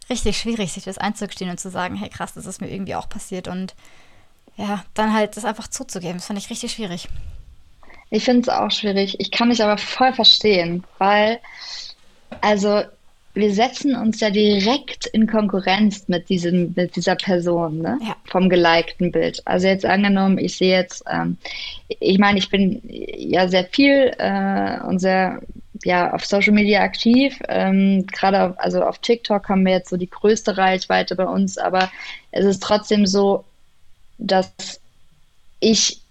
richtig 0.09 0.37
schwierig, 0.37 0.73
sich 0.73 0.83
das 0.83 0.97
einzugestehen 0.97 1.49
und 1.49 1.59
zu 1.59 1.71
sagen, 1.71 1.95
hey 1.95 2.09
krass, 2.09 2.33
das 2.33 2.45
ist 2.45 2.61
mir 2.61 2.69
irgendwie 2.69 2.95
auch 2.95 3.09
passiert 3.09 3.47
und 3.47 3.73
ja, 4.57 4.83
dann 4.93 5.13
halt 5.13 5.37
das 5.37 5.45
einfach 5.45 5.67
zuzugeben. 5.67 6.17
Das 6.17 6.27
fand 6.27 6.37
ich 6.37 6.49
richtig 6.49 6.73
schwierig. 6.73 7.07
Ich 8.09 8.25
finde 8.25 8.41
es 8.41 8.49
auch 8.49 8.69
schwierig. 8.69 9.19
Ich 9.19 9.31
kann 9.31 9.47
mich 9.47 9.63
aber 9.63 9.77
voll 9.77 10.13
verstehen, 10.13 10.83
weil, 10.99 11.39
also 12.41 12.83
wir 13.33 13.51
setzen 13.53 13.95
uns 13.95 14.19
ja 14.19 14.29
direkt 14.29 15.07
in 15.07 15.25
Konkurrenz 15.25 16.07
mit 16.07 16.29
diesem, 16.29 16.73
mit 16.75 16.95
dieser 16.95 17.15
Person, 17.15 17.79
ne? 17.79 17.97
Ja. 18.01 18.15
Vom 18.25 18.47
gelikten 18.47 19.11
Bild. 19.11 19.41
Also 19.45 19.67
jetzt 19.67 19.85
angenommen, 19.85 20.37
ich 20.37 20.55
sehe 20.55 20.77
jetzt, 20.77 21.03
ähm, 21.09 21.37
ich 21.87 22.19
meine, 22.19 22.37
ich 22.37 22.49
bin 22.49 22.81
ja 22.87 23.47
sehr 23.47 23.65
viel 23.65 24.13
äh, 24.19 24.79
und 24.81 24.99
sehr 24.99 25.41
ja 25.83 26.13
auf 26.13 26.25
Social 26.25 26.53
Media 26.53 26.81
aktiv. 26.81 27.39
Ähm, 27.47 28.05
Gerade 28.07 28.57
also 28.59 28.83
auf 28.83 28.99
TikTok 28.99 29.49
haben 29.49 29.65
wir 29.65 29.73
jetzt 29.73 29.89
so 29.89 29.97
die 29.97 30.09
größte 30.09 30.57
Reichweite 30.57 31.15
bei 31.15 31.25
uns, 31.25 31.57
aber 31.57 31.91
es 32.31 32.45
ist 32.45 32.61
trotzdem 32.61 33.07
so, 33.07 33.43
dass 34.19 34.79
ich 35.59 36.02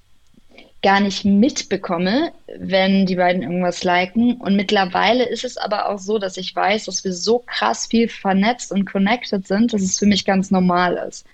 gar 0.83 1.01
nicht 1.01 1.25
mitbekomme, 1.25 2.33
wenn 2.59 3.07
die 3.07 3.15
beiden 3.15 3.43
irgendwas 3.43 3.85
liken. 3.85 4.35
Und 4.35 4.57
mittlerweile 4.57 5.25
ist 5.25 5.45
es 5.45 5.57
aber 5.57 5.89
auch 5.89 5.99
so, 5.99 6.19
dass 6.19 6.37
ich 6.37 6.55
weiß, 6.55 6.87
dass 6.87 7.05
wir 7.05 7.13
so 7.13 7.39
krass 7.39 7.87
viel 7.87 8.09
vernetzt 8.09 8.73
und 8.73 8.85
connected 8.85 9.47
sind, 9.47 9.73
dass 9.73 9.83
es 9.83 9.99
für 9.99 10.07
mich 10.07 10.25
ganz 10.25 10.51
normal 10.51 11.01
ist. 11.09 11.25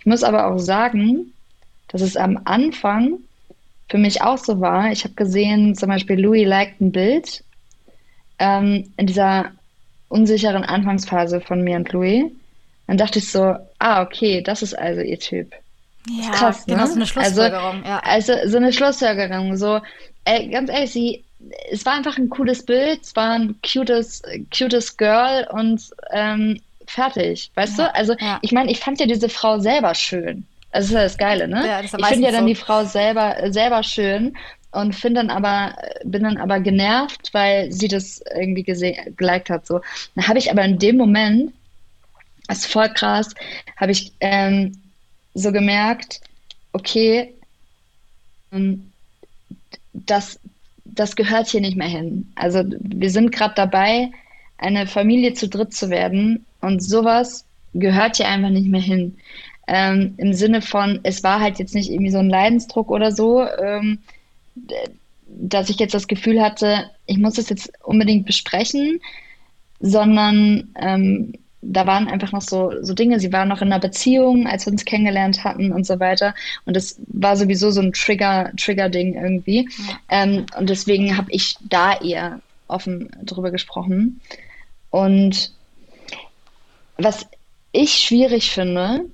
Ich 0.00 0.06
muss 0.06 0.24
aber 0.24 0.46
auch 0.46 0.58
sagen, 0.58 1.32
dass 1.88 2.00
es 2.00 2.16
am 2.16 2.40
Anfang 2.44 3.18
für 3.88 3.98
mich 3.98 4.20
auch 4.20 4.38
so 4.38 4.60
war. 4.60 4.90
Ich 4.90 5.04
habe 5.04 5.14
gesehen, 5.14 5.74
zum 5.74 5.88
Beispiel 5.88 6.20
Louis 6.20 6.46
liked 6.46 6.80
ein 6.80 6.92
Bild 6.92 7.42
ähm, 8.38 8.92
in 8.96 9.06
dieser 9.06 9.52
unsicheren 10.08 10.64
Anfangsphase 10.64 11.40
von 11.40 11.62
mir 11.62 11.76
und 11.76 11.92
Louis. 11.92 12.24
Dann 12.86 12.96
dachte 12.96 13.20
ich 13.20 13.30
so, 13.30 13.54
ah, 13.78 14.02
okay, 14.02 14.42
das 14.42 14.62
ist 14.62 14.76
also 14.76 15.02
ihr 15.02 15.18
Typ. 15.18 15.52
Ja, 16.08 16.30
krass, 16.30 16.64
genau, 16.66 16.82
ne? 16.82 16.86
so 16.86 16.94
eine 16.94 17.06
Schlussfolgerung. 17.06 17.84
Also, 17.84 17.88
ja. 17.88 17.98
also 18.00 18.32
so 18.46 18.56
eine 18.56 18.72
Schlussfolgerung, 18.72 19.56
so 19.56 19.80
ey, 20.28 20.48
ganz 20.48 20.70
ehrlich, 20.70 20.92
sie, 20.92 21.24
es 21.70 21.86
war 21.86 21.94
einfach 21.94 22.18
ein 22.18 22.28
cooles 22.28 22.64
Bild, 22.64 23.02
es 23.02 23.16
war 23.16 23.32
ein 23.32 23.56
cutes, 23.62 24.22
cutes 24.56 24.96
Girl 24.96 25.46
und 25.50 25.82
ähm, 26.12 26.60
fertig, 26.86 27.50
weißt 27.54 27.78
ja, 27.78 27.86
du? 27.86 27.94
Also 27.94 28.14
ja. 28.18 28.38
ich 28.42 28.52
meine, 28.52 28.70
ich 28.70 28.80
fand 28.80 29.00
ja 29.00 29.06
diese 29.06 29.28
Frau 29.28 29.58
selber 29.58 29.94
schön. 29.94 30.46
Das 30.72 30.86
ist 30.86 30.92
ja 30.92 31.02
das 31.02 31.16
Geile, 31.16 31.48
ne? 31.48 31.66
Ja, 31.66 31.82
das 31.82 31.94
ich 31.94 32.06
finde 32.06 32.26
ja 32.26 32.32
dann 32.32 32.42
so. 32.42 32.48
die 32.48 32.54
Frau 32.54 32.84
selber, 32.84 33.36
selber 33.50 33.82
schön 33.82 34.36
und 34.70 34.94
finde 34.94 35.20
dann 35.20 35.30
aber, 35.30 35.74
bin 36.04 36.24
dann 36.24 36.36
aber 36.36 36.60
genervt, 36.60 37.30
weil 37.32 37.72
sie 37.72 37.88
das 37.88 38.22
irgendwie 38.34 38.64
geliked 38.64 39.48
hat. 39.48 39.66
So. 39.66 39.80
Dann 40.14 40.28
habe 40.28 40.38
ich 40.38 40.50
aber 40.50 40.62
in 40.64 40.78
dem 40.78 40.98
Moment, 40.98 41.54
das 42.48 42.58
ist 42.58 42.72
voll 42.72 42.88
krass, 42.90 43.34
habe 43.76 43.92
ich 43.92 44.12
ähm, 44.20 44.72
so 45.34 45.52
gemerkt, 45.52 46.20
okay, 46.72 47.34
ähm, 48.52 48.92
das, 49.92 50.38
das 50.84 51.16
gehört 51.16 51.48
hier 51.48 51.60
nicht 51.60 51.76
mehr 51.76 51.88
hin. 51.88 52.30
Also 52.34 52.62
wir 52.66 53.10
sind 53.10 53.32
gerade 53.32 53.54
dabei, 53.54 54.10
eine 54.58 54.86
Familie 54.86 55.34
zu 55.34 55.48
dritt 55.48 55.72
zu 55.72 55.90
werden 55.90 56.44
und 56.60 56.82
sowas 56.82 57.44
gehört 57.74 58.16
hier 58.16 58.28
einfach 58.28 58.50
nicht 58.50 58.68
mehr 58.68 58.80
hin. 58.80 59.16
Ähm, 59.66 60.14
Im 60.16 60.32
Sinne 60.32 60.62
von, 60.62 61.00
es 61.02 61.22
war 61.22 61.40
halt 61.40 61.58
jetzt 61.58 61.74
nicht 61.74 61.90
irgendwie 61.90 62.10
so 62.10 62.18
ein 62.18 62.30
Leidensdruck 62.30 62.90
oder 62.90 63.12
so, 63.12 63.42
ähm, 63.42 63.98
dass 65.26 65.68
ich 65.68 65.78
jetzt 65.78 65.94
das 65.94 66.08
Gefühl 66.08 66.40
hatte, 66.40 66.90
ich 67.06 67.18
muss 67.18 67.34
das 67.34 67.50
jetzt 67.50 67.70
unbedingt 67.84 68.26
besprechen, 68.26 69.00
sondern 69.80 70.74
ähm, 70.80 71.34
da 71.70 71.86
waren 71.86 72.08
einfach 72.08 72.32
noch 72.32 72.42
so, 72.42 72.72
so 72.82 72.94
Dinge, 72.94 73.20
sie 73.20 73.32
waren 73.32 73.48
noch 73.48 73.60
in 73.60 73.68
einer 73.68 73.80
Beziehung, 73.80 74.46
als 74.46 74.66
wir 74.66 74.72
uns 74.72 74.84
kennengelernt 74.84 75.44
hatten 75.44 75.72
und 75.72 75.86
so 75.86 76.00
weiter. 76.00 76.34
Und 76.64 76.74
das 76.74 76.98
war 77.08 77.36
sowieso 77.36 77.70
so 77.70 77.80
ein 77.80 77.92
Trigger, 77.92 78.50
Trigger-Ding 78.56 79.14
irgendwie. 79.14 79.68
Ja. 79.88 79.98
Ähm, 80.22 80.46
und 80.56 80.70
deswegen 80.70 81.16
habe 81.16 81.30
ich 81.30 81.56
da 81.60 82.00
eher 82.00 82.40
offen 82.68 83.10
drüber 83.22 83.50
gesprochen. 83.50 84.20
Und 84.90 85.52
was 86.96 87.26
ich 87.72 87.94
schwierig 87.94 88.50
finde, 88.50 89.04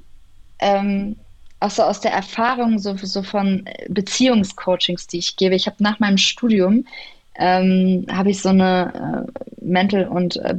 ähm, 0.61 1.16
auch 1.59 1.70
so 1.70 1.82
aus 1.82 2.00
der 2.00 2.12
Erfahrung 2.12 2.78
so, 2.78 2.96
so 2.96 3.22
von 3.22 3.68
Beziehungscoachings, 3.88 5.07
die 5.09 5.18
ich 5.18 5.36
gebe. 5.36 5.55
Ich 5.55 5.66
habe 5.66 5.82
nach 5.82 5.98
meinem 5.98 6.18
Studium 6.18 6.86
ähm, 7.36 8.07
habe 8.11 8.30
ich 8.30 8.40
so 8.40 8.50
eine 8.50 9.26
äh, 9.26 9.64
Mental- 9.64 10.09
und 10.09 10.36
äh, 10.36 10.55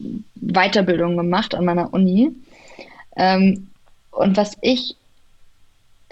Beziehungsweiterbildung 0.00 1.16
gemacht 1.16 1.54
an 1.54 1.64
meiner 1.64 1.92
Uni. 1.92 2.30
Ähm, 3.16 3.68
und 4.10 4.36
was 4.36 4.56
ich 4.60 4.96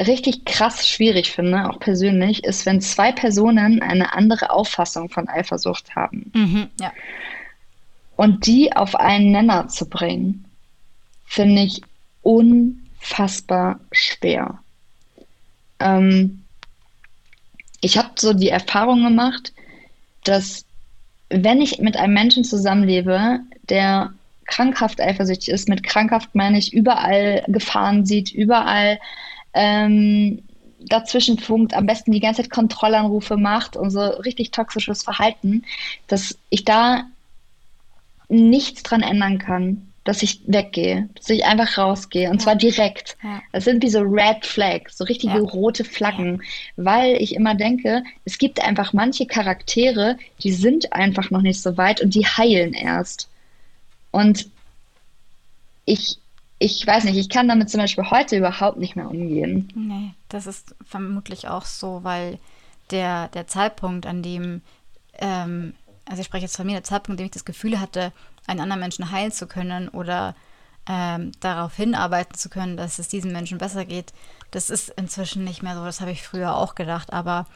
richtig 0.01 0.45
krass 0.45 0.89
schwierig 0.89 1.33
finde, 1.33 1.69
auch 1.69 1.81
persönlich, 1.81 2.45
ist, 2.45 2.67
wenn 2.67 2.81
zwei 2.81 3.11
Personen 3.11 3.83
eine 3.83 4.13
andere 4.13 4.51
Auffassung 4.51 5.09
von 5.09 5.29
Eifersucht 5.29 5.97
haben. 5.97 6.31
Mhm, 6.35 6.69
ja. 6.81 6.93
Und 8.17 8.47
die 8.47 8.75
auf 8.75 8.95
einen 8.95 9.33
Nenner 9.33 9.69
zu 9.69 9.89
bringen, 9.89 10.45
finde 11.25 11.63
ich 11.63 11.83
un 12.23 12.85
unfassbar 13.01 13.81
schwer. 13.93 14.59
Ähm, 15.79 16.43
ich 17.81 17.97
habe 17.97 18.11
so 18.19 18.33
die 18.33 18.49
Erfahrung 18.49 19.05
gemacht, 19.05 19.53
dass 20.25 20.65
wenn 21.31 21.61
ich 21.61 21.79
mit 21.79 21.97
einem 21.97 22.15
Menschen 22.15 22.45
zusammenlebe, 22.45 23.41
der 23.69 24.13
krankhaft 24.47 25.01
eifersüchtig 25.01 25.49
ist, 25.51 25.69
mit 25.69 25.83
krankhaft 25.83 26.35
meine 26.35 26.59
ich 26.59 26.73
überall 26.73 27.45
Gefahren 27.49 28.07
sieht, 28.07 28.33
überall 28.33 28.99
ähm, 29.55 30.43
dazwischen 30.81 31.39
funkt, 31.39 31.75
am 31.75 31.87
besten 31.87 32.13
die 32.13 32.21
ganze 32.21 32.43
Zeit 32.43 32.51
Kontrollanrufe 32.51 33.37
macht 33.37 33.77
und 33.77 33.91
so 33.91 34.01
richtig 34.01 34.51
toxisches 34.51 35.03
Verhalten, 35.03 35.65
dass 36.07 36.39
ich 36.51 36.65
da 36.65 37.05
nichts 38.29 38.83
dran 38.83 39.03
ändern 39.03 39.39
kann 39.39 39.89
dass 40.09 40.23
ich 40.23 40.41
weggehe, 40.47 41.11
dass 41.17 41.29
ich 41.29 41.45
einfach 41.45 41.77
rausgehe 41.77 42.31
und 42.31 42.37
ja. 42.37 42.45
zwar 42.45 42.57
direkt. 42.57 43.19
Ja. 43.23 43.43
Das 43.53 43.65
sind 43.65 43.83
wie 43.83 43.91
so 43.91 44.01
Red 44.01 44.47
Flags, 44.47 44.97
so 44.97 45.05
richtige 45.05 45.35
ja. 45.35 45.41
rote 45.41 45.85
Flaggen, 45.85 46.43
weil 46.77 47.17
ich 47.21 47.35
immer 47.35 47.55
denke, 47.55 48.03
es 48.25 48.39
gibt 48.39 48.65
einfach 48.65 48.95
manche 48.95 49.27
Charaktere, 49.27 50.17
die 50.43 50.53
sind 50.53 50.95
einfach 50.95 51.31
noch 51.31 51.43
nicht 51.43 51.61
so 51.61 51.77
weit 51.77 52.01
und 52.01 52.15
die 52.15 52.25
heilen 52.25 52.73
erst. 52.73 53.29
Und 54.19 54.51
ich, 55.85 56.19
ich 56.59 56.85
weiß 56.85 57.05
nicht, 57.05 57.17
ich 57.17 57.29
kann 57.29 57.47
damit 57.47 57.71
zum 57.71 57.81
Beispiel 57.81 58.11
heute 58.11 58.37
überhaupt 58.37 58.77
nicht 58.77 58.97
mehr 58.97 59.09
umgehen. 59.09 59.73
Nee, 59.77 60.13
das 60.29 60.49
ist 60.49 60.75
vermutlich 60.85 61.47
auch 61.47 61.65
so, 61.65 62.03
weil 62.03 62.41
der, 62.91 63.29
der 63.29 63.47
Zeitpunkt, 63.47 64.07
an 64.07 64.25
dem, 64.25 64.63
ähm, 65.21 65.73
also 66.05 66.21
ich 66.21 66.27
spreche 66.27 66.47
jetzt 66.47 66.57
von 66.57 66.67
mir, 66.67 66.73
der 66.73 66.83
Zeitpunkt, 66.83 67.13
an 67.13 67.17
dem 67.19 67.27
ich 67.27 67.33
das 67.33 67.45
Gefühl 67.45 67.79
hatte, 67.79 68.13
einen 68.49 68.59
anderen 68.59 68.81
Menschen 68.81 69.13
heilen 69.13 69.31
zu 69.31 69.47
können 69.47 69.89
oder 69.89 70.35
ähm, 70.89 71.31
darauf 71.39 71.77
hinarbeiten 71.77 72.35
zu 72.35 72.49
können, 72.49 72.77
dass 72.77 72.99
es 72.99 73.07
diesen 73.07 73.31
Menschen 73.31 73.59
besser 73.59 73.85
geht, 73.85 74.13
das 74.51 74.69
ist 74.69 74.89
inzwischen 74.97 75.45
nicht 75.45 75.63
mehr 75.63 75.77
so. 75.77 75.85
Das 75.85 76.01
habe 76.01 76.11
ich 76.11 76.25
früher 76.25 76.57
auch 76.57 76.75
gedacht, 76.75 77.13
aber 77.13 77.47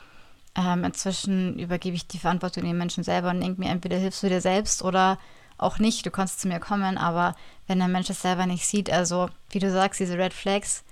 ähm, 0.55 0.85
inzwischen 0.85 1.59
übergebe 1.59 1.97
ich 1.97 2.07
die 2.07 2.21
Verantwortung 2.21 2.63
den 2.63 2.79
Menschen 2.79 3.03
selber 3.03 3.31
und 3.31 3.41
denke 3.41 3.61
mir, 3.61 3.71
entweder 3.71 3.97
hilfst 3.97 4.23
du 4.23 4.29
dir 4.29 4.41
selbst 4.41 4.85
oder 4.85 5.19
auch 5.63 5.79
nicht. 5.79 6.05
Du 6.05 6.11
kannst 6.11 6.41
zu 6.41 6.49
mir 6.49 6.61
kommen, 6.61 6.99
aber 6.99 7.35
wenn 7.67 7.79
der 7.79 7.89
Mensch 7.89 8.11
es 8.11 8.23
selber 8.23 8.47
nicht 8.47 8.67
sieht, 8.67 8.91
also 8.91 9.31
wie 9.51 9.59
du 9.59 9.71
sagst, 9.71 10.01
diese 10.01 10.19
Red 10.19 10.35
Flags, 10.35 10.85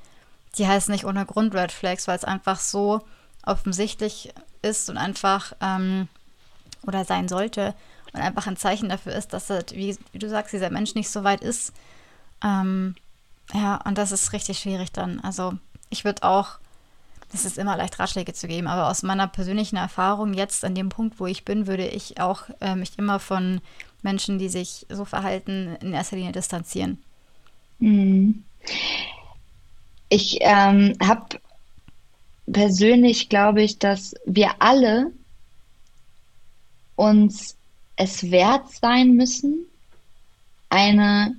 die 0.58 0.66
heißen 0.66 0.92
nicht 0.92 1.04
ohne 1.04 1.26
Grund 1.26 1.54
Red 1.54 1.72
Flags, 1.72 2.08
weil 2.08 2.16
es 2.16 2.24
einfach 2.24 2.58
so 2.58 3.02
offensichtlich 3.44 4.32
ist 4.62 4.90
und 4.90 4.96
einfach 4.96 5.52
ähm, 5.60 6.08
oder 6.86 7.04
sein 7.04 7.28
sollte, 7.28 7.74
und 8.12 8.20
einfach 8.20 8.46
ein 8.46 8.56
Zeichen 8.56 8.88
dafür 8.88 9.14
ist, 9.14 9.32
dass, 9.32 9.50
halt, 9.50 9.72
wie, 9.74 9.96
wie 10.12 10.18
du 10.18 10.28
sagst, 10.28 10.52
dieser 10.52 10.70
Mensch 10.70 10.94
nicht 10.94 11.10
so 11.10 11.24
weit 11.24 11.42
ist. 11.42 11.72
Ähm, 12.42 12.94
ja, 13.52 13.76
und 13.84 13.98
das 13.98 14.12
ist 14.12 14.32
richtig 14.32 14.58
schwierig 14.58 14.92
dann. 14.92 15.20
Also 15.20 15.54
ich 15.90 16.04
würde 16.04 16.22
auch, 16.22 16.58
das 17.32 17.44
ist 17.44 17.58
immer 17.58 17.76
leicht 17.76 17.98
Ratschläge 17.98 18.32
zu 18.32 18.48
geben, 18.48 18.66
aber 18.66 18.88
aus 18.88 19.02
meiner 19.02 19.28
persönlichen 19.28 19.76
Erfahrung 19.76 20.34
jetzt 20.34 20.64
an 20.64 20.74
dem 20.74 20.88
Punkt, 20.88 21.20
wo 21.20 21.26
ich 21.26 21.44
bin, 21.44 21.66
würde 21.66 21.86
ich 21.86 22.20
auch 22.20 22.42
äh, 22.60 22.74
mich 22.74 22.98
immer 22.98 23.20
von 23.20 23.60
Menschen, 24.04 24.38
die 24.38 24.48
sich 24.48 24.86
so 24.88 25.04
verhalten, 25.04 25.76
in 25.80 25.92
erster 25.92 26.16
Linie 26.16 26.32
distanzieren. 26.32 26.98
Mhm. 27.78 28.42
Ich 30.08 30.38
ähm, 30.40 30.96
habe 31.02 31.40
persönlich, 32.52 33.28
glaube 33.28 33.62
ich, 33.62 33.78
dass 33.78 34.14
wir 34.26 34.50
alle 34.58 35.12
uns 36.96 37.56
es 37.96 38.30
wert 38.30 38.70
sein 38.70 39.14
müssen, 39.14 39.66
eine 40.68 41.36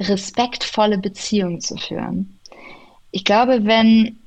respektvolle 0.00 0.98
Beziehung 0.98 1.60
zu 1.60 1.76
führen. 1.76 2.38
Ich 3.10 3.24
glaube, 3.24 3.64
wenn, 3.64 4.18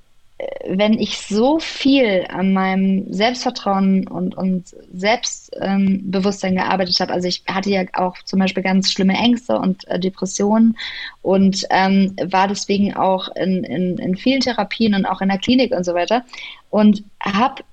wenn 0.67 0.93
ich 0.93 1.17
so 1.17 1.57
viel 1.57 2.25
an 2.29 2.53
meinem 2.53 3.11
Selbstvertrauen 3.11 4.07
und, 4.07 4.37
und 4.37 4.75
Selbstbewusstsein 4.93 6.51
ähm, 6.51 6.57
gearbeitet 6.57 6.99
habe, 6.99 7.11
also 7.11 7.27
ich 7.27 7.43
hatte 7.47 7.71
ja 7.71 7.83
auch 7.93 8.15
zum 8.23 8.39
Beispiel 8.39 8.61
ganz 8.61 8.91
schlimme 8.91 9.15
Ängste 9.15 9.57
und 9.57 9.87
äh, 9.87 9.99
Depressionen 9.99 10.77
und 11.23 11.65
ähm, 11.71 12.15
war 12.23 12.47
deswegen 12.47 12.93
auch 12.93 13.29
in, 13.35 13.63
in, 13.63 13.97
in 13.97 14.15
vielen 14.15 14.41
Therapien 14.41 14.93
und 14.93 15.05
auch 15.07 15.21
in 15.21 15.29
der 15.29 15.39
Klinik 15.39 15.71
und 15.73 15.83
so 15.83 15.95
weiter 15.95 16.23
und 16.69 17.03
habe 17.19 17.63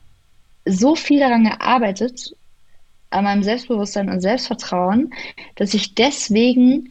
so 0.65 0.95
viel 0.95 1.21
daran 1.21 1.45
gearbeitet, 1.45 2.35
an 3.11 3.25
meinem 3.25 3.43
Selbstbewusstsein 3.43 4.09
und 4.09 4.23
Selbstvertrauen, 4.23 5.13
dass 5.57 5.75
ich 5.75 5.95
deswegen 5.95 6.91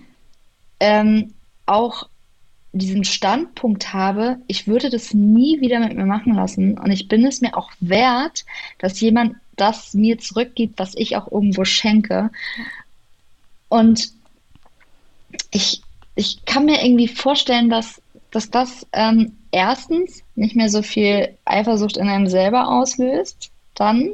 ähm, 0.80 1.34
auch 1.65 2.07
diesen 2.74 3.03
Standpunkt 3.03 3.93
habe, 3.93 4.38
ich 4.47 4.67
würde 4.67 4.89
das 4.89 5.13
nie 5.13 5.61
wieder 5.61 5.80
mit 5.80 5.95
mir 5.95 6.05
machen 6.05 6.34
lassen 6.34 6.78
und 6.78 6.91
ich 6.91 7.07
bin 7.07 7.26
es 7.26 7.41
mir 7.41 7.55
auch 7.55 7.71
wert, 7.80 8.45
dass 8.80 8.99
jemand 8.99 9.36
das 9.55 9.93
mir 9.93 10.17
zurückgibt, 10.17 10.80
was 10.80 10.95
ich 10.95 11.15
auch 11.15 11.32
irgendwo 11.32 11.65
schenke. 11.65 12.32
Und 13.69 14.11
ich, 15.51 15.84
ich 16.15 16.43
kann 16.45 16.65
mir 16.65 16.84
irgendwie 16.84 17.07
vorstellen, 17.07 17.69
dass, 17.69 18.01
dass 18.32 18.49
das 18.49 18.88
ähm, 18.91 19.38
erstens 19.51 20.24
nicht 20.36 20.55
mehr 20.55 20.69
so 20.69 20.82
viel 20.82 21.38
Eifersucht 21.45 21.97
in 21.97 22.09
einem 22.09 22.28
selber 22.28 22.67
auslöst, 22.69 23.51
dann 23.76 24.13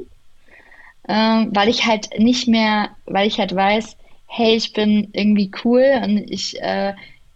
ähm, 1.10 1.50
weil 1.54 1.70
ich 1.70 1.86
halt 1.88 2.08
nicht 2.20 2.48
mehr, 2.48 2.92
weil 3.06 3.28
ich 3.28 3.40
halt 3.40 3.54
weiß, 3.56 3.98
hey, 4.28 4.56
ich 4.56 4.74
bin 4.74 5.10
irgendwie 5.12 5.52
cool 5.66 6.02
und 6.04 6.18
ich 6.30 6.62
äh, 6.62 6.94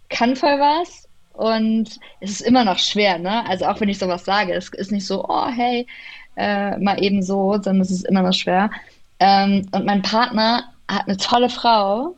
kann 0.08 0.36
voll 0.36 0.60
was. 0.60 1.03
Und 1.34 1.98
es 2.20 2.30
ist 2.30 2.40
immer 2.42 2.64
noch 2.64 2.78
schwer, 2.78 3.18
ne? 3.18 3.46
Also 3.48 3.66
auch 3.66 3.80
wenn 3.80 3.88
ich 3.88 3.98
sowas 3.98 4.24
sage, 4.24 4.54
es 4.54 4.68
ist 4.70 4.92
nicht 4.92 5.06
so, 5.06 5.24
oh, 5.28 5.48
hey, 5.48 5.86
äh, 6.36 6.78
mal 6.78 7.02
eben 7.02 7.22
so, 7.22 7.52
sondern 7.54 7.80
es 7.80 7.90
ist 7.90 8.06
immer 8.06 8.22
noch 8.22 8.32
schwer. 8.32 8.70
Ähm, 9.18 9.68
und 9.72 9.84
mein 9.84 10.02
Partner 10.02 10.72
hat 10.88 11.08
eine 11.08 11.16
tolle 11.16 11.50
Frau. 11.50 12.16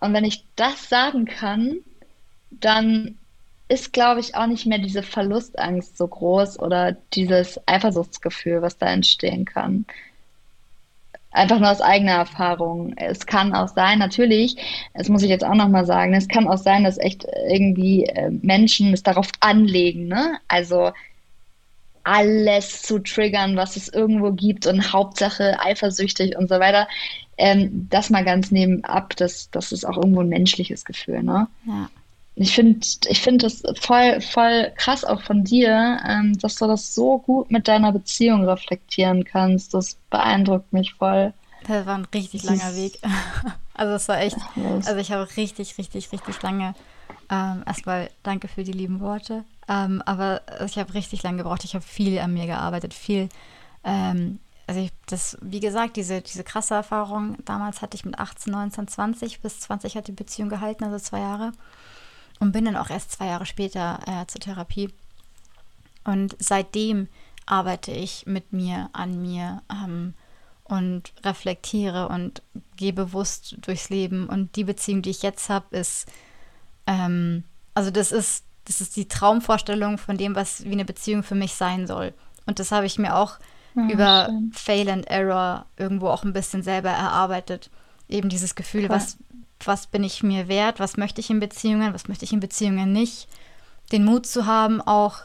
Und 0.00 0.12
wenn 0.12 0.24
ich 0.24 0.44
das 0.56 0.88
sagen 0.88 1.24
kann, 1.24 1.78
dann 2.50 3.18
ist, 3.68 3.92
glaube 3.94 4.20
ich, 4.20 4.34
auch 4.34 4.46
nicht 4.46 4.66
mehr 4.66 4.78
diese 4.78 5.02
Verlustangst 5.02 5.96
so 5.96 6.06
groß 6.06 6.58
oder 6.58 6.92
dieses 7.14 7.58
Eifersuchtsgefühl, 7.66 8.60
was 8.60 8.76
da 8.76 8.86
entstehen 8.86 9.46
kann. 9.46 9.86
Einfach 11.32 11.58
nur 11.58 11.70
aus 11.70 11.80
eigener 11.80 12.12
Erfahrung. 12.12 12.92
Es 12.96 13.26
kann 13.26 13.54
auch 13.54 13.68
sein, 13.68 13.98
natürlich, 13.98 14.56
das 14.94 15.08
muss 15.08 15.22
ich 15.22 15.30
jetzt 15.30 15.44
auch 15.44 15.54
nochmal 15.54 15.86
sagen, 15.86 16.12
es 16.14 16.28
kann 16.28 16.46
auch 16.46 16.58
sein, 16.58 16.84
dass 16.84 16.98
echt 16.98 17.26
irgendwie 17.48 18.04
äh, 18.04 18.30
Menschen 18.30 18.92
es 18.92 19.02
darauf 19.02 19.28
anlegen, 19.40 20.08
ne? 20.08 20.38
Also 20.48 20.92
alles 22.04 22.82
zu 22.82 22.98
triggern, 22.98 23.56
was 23.56 23.76
es 23.76 23.88
irgendwo 23.88 24.32
gibt 24.32 24.66
und 24.66 24.92
Hauptsache 24.92 25.58
eifersüchtig 25.60 26.36
und 26.36 26.48
so 26.48 26.58
weiter. 26.60 26.88
Ähm, 27.38 27.88
das 27.88 28.10
mal 28.10 28.24
ganz 28.24 28.50
nebenab, 28.50 29.16
das, 29.16 29.50
das 29.50 29.72
ist 29.72 29.84
auch 29.84 29.96
irgendwo 29.96 30.20
ein 30.20 30.28
menschliches 30.28 30.84
Gefühl, 30.84 31.22
ne? 31.22 31.48
Ja. 31.66 31.88
Ich 32.34 32.54
finde 32.54 32.86
ich 33.08 33.20
find 33.20 33.42
das 33.42 33.62
voll, 33.80 34.20
voll 34.20 34.72
krass 34.76 35.04
auch 35.04 35.22
von 35.22 35.44
dir, 35.44 36.00
ähm, 36.08 36.38
dass 36.38 36.56
du 36.56 36.66
das 36.66 36.94
so 36.94 37.18
gut 37.18 37.50
mit 37.50 37.68
deiner 37.68 37.92
Beziehung 37.92 38.48
reflektieren 38.48 39.24
kannst. 39.24 39.74
Das 39.74 39.96
beeindruckt 40.08 40.72
mich 40.72 40.94
voll. 40.94 41.34
Das 41.66 41.86
war 41.86 41.94
ein 41.94 42.06
richtig 42.14 42.42
langer 42.44 42.74
Weg. 42.74 42.98
Also 43.74 43.94
es 43.94 44.06
war 44.06 44.20
echt, 44.20 44.36
also 44.84 44.96
ich 44.96 45.10
habe 45.12 45.26
richtig, 45.36 45.78
richtig, 45.78 46.12
richtig 46.12 46.42
lange, 46.42 46.74
ähm, 47.30 47.62
erstmal 47.66 48.10
danke 48.22 48.46
für 48.46 48.64
die 48.64 48.72
lieben 48.72 49.00
Worte, 49.00 49.44
ähm, 49.66 50.02
aber 50.04 50.42
ich 50.66 50.76
habe 50.76 50.92
richtig 50.92 51.22
lange 51.22 51.38
gebraucht. 51.38 51.64
Ich 51.64 51.74
habe 51.74 51.82
viel 51.82 52.18
an 52.18 52.34
mir 52.34 52.46
gearbeitet, 52.46 52.92
viel, 52.92 53.30
ähm, 53.82 54.40
also 54.66 54.80
ich, 54.80 54.92
das, 55.06 55.38
wie 55.40 55.60
gesagt, 55.60 55.96
diese, 55.96 56.20
diese 56.20 56.44
krasse 56.44 56.74
Erfahrung, 56.74 57.38
damals 57.46 57.80
hatte 57.80 57.96
ich 57.96 58.04
mit 58.04 58.18
18, 58.18 58.52
19, 58.52 58.88
20, 58.88 59.40
bis 59.40 59.60
20 59.60 59.96
hat 59.96 60.06
die 60.06 60.12
Beziehung 60.12 60.50
gehalten, 60.50 60.84
also 60.84 60.98
zwei 60.98 61.20
Jahre. 61.20 61.52
Und 62.42 62.50
bin 62.50 62.64
dann 62.64 62.74
auch 62.74 62.90
erst 62.90 63.12
zwei 63.12 63.26
Jahre 63.26 63.46
später 63.46 64.00
äh, 64.04 64.26
zur 64.26 64.40
Therapie. 64.40 64.90
Und 66.02 66.34
seitdem 66.40 67.06
arbeite 67.46 67.92
ich 67.92 68.26
mit 68.26 68.52
mir, 68.52 68.90
an 68.92 69.22
mir 69.22 69.62
ähm, 69.70 70.14
und 70.64 71.12
reflektiere 71.22 72.08
und 72.08 72.42
gehe 72.76 72.92
bewusst 72.92 73.58
durchs 73.60 73.90
Leben. 73.90 74.28
Und 74.28 74.56
die 74.56 74.64
Beziehung, 74.64 75.02
die 75.02 75.10
ich 75.10 75.22
jetzt 75.22 75.50
habe, 75.50 75.76
ist, 75.76 76.10
ähm, 76.88 77.44
also 77.74 77.92
das 77.92 78.10
ist, 78.10 78.42
das 78.64 78.80
ist 78.80 78.96
die 78.96 79.06
Traumvorstellung 79.06 79.96
von 79.96 80.16
dem, 80.16 80.34
was 80.34 80.64
wie 80.64 80.72
eine 80.72 80.84
Beziehung 80.84 81.22
für 81.22 81.36
mich 81.36 81.54
sein 81.54 81.86
soll. 81.86 82.12
Und 82.46 82.58
das 82.58 82.72
habe 82.72 82.86
ich 82.86 82.98
mir 82.98 83.14
auch 83.14 83.38
ja, 83.76 83.88
über 83.88 84.26
schön. 84.26 84.50
Fail 84.52 84.90
and 84.90 85.06
Error 85.06 85.66
irgendwo 85.76 86.08
auch 86.08 86.24
ein 86.24 86.32
bisschen 86.32 86.64
selber 86.64 86.90
erarbeitet. 86.90 87.70
Eben 88.08 88.30
dieses 88.30 88.56
Gefühl, 88.56 88.86
cool. 88.86 88.90
was, 88.90 89.16
was 89.66 89.86
bin 89.86 90.04
ich 90.04 90.22
mir 90.22 90.48
wert, 90.48 90.80
was 90.80 90.96
möchte 90.96 91.20
ich 91.20 91.30
in 91.30 91.40
Beziehungen, 91.40 91.94
was 91.94 92.08
möchte 92.08 92.24
ich 92.24 92.32
in 92.32 92.40
Beziehungen 92.40 92.92
nicht. 92.92 93.28
Den 93.90 94.04
Mut 94.04 94.26
zu 94.26 94.46
haben, 94.46 94.80
auch 94.80 95.18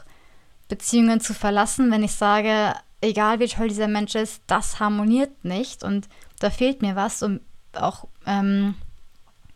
Beziehungen 0.68 1.20
zu 1.20 1.34
verlassen, 1.34 1.90
wenn 1.90 2.02
ich 2.02 2.12
sage, 2.12 2.74
egal 3.00 3.40
wie 3.40 3.48
toll 3.48 3.68
dieser 3.68 3.88
Mensch 3.88 4.14
ist, 4.14 4.42
das 4.46 4.80
harmoniert 4.80 5.44
nicht 5.44 5.82
und 5.82 6.08
da 6.40 6.50
fehlt 6.50 6.82
mir 6.82 6.96
was, 6.96 7.22
um 7.22 7.40
auch 7.72 8.06
ähm, 8.26 8.74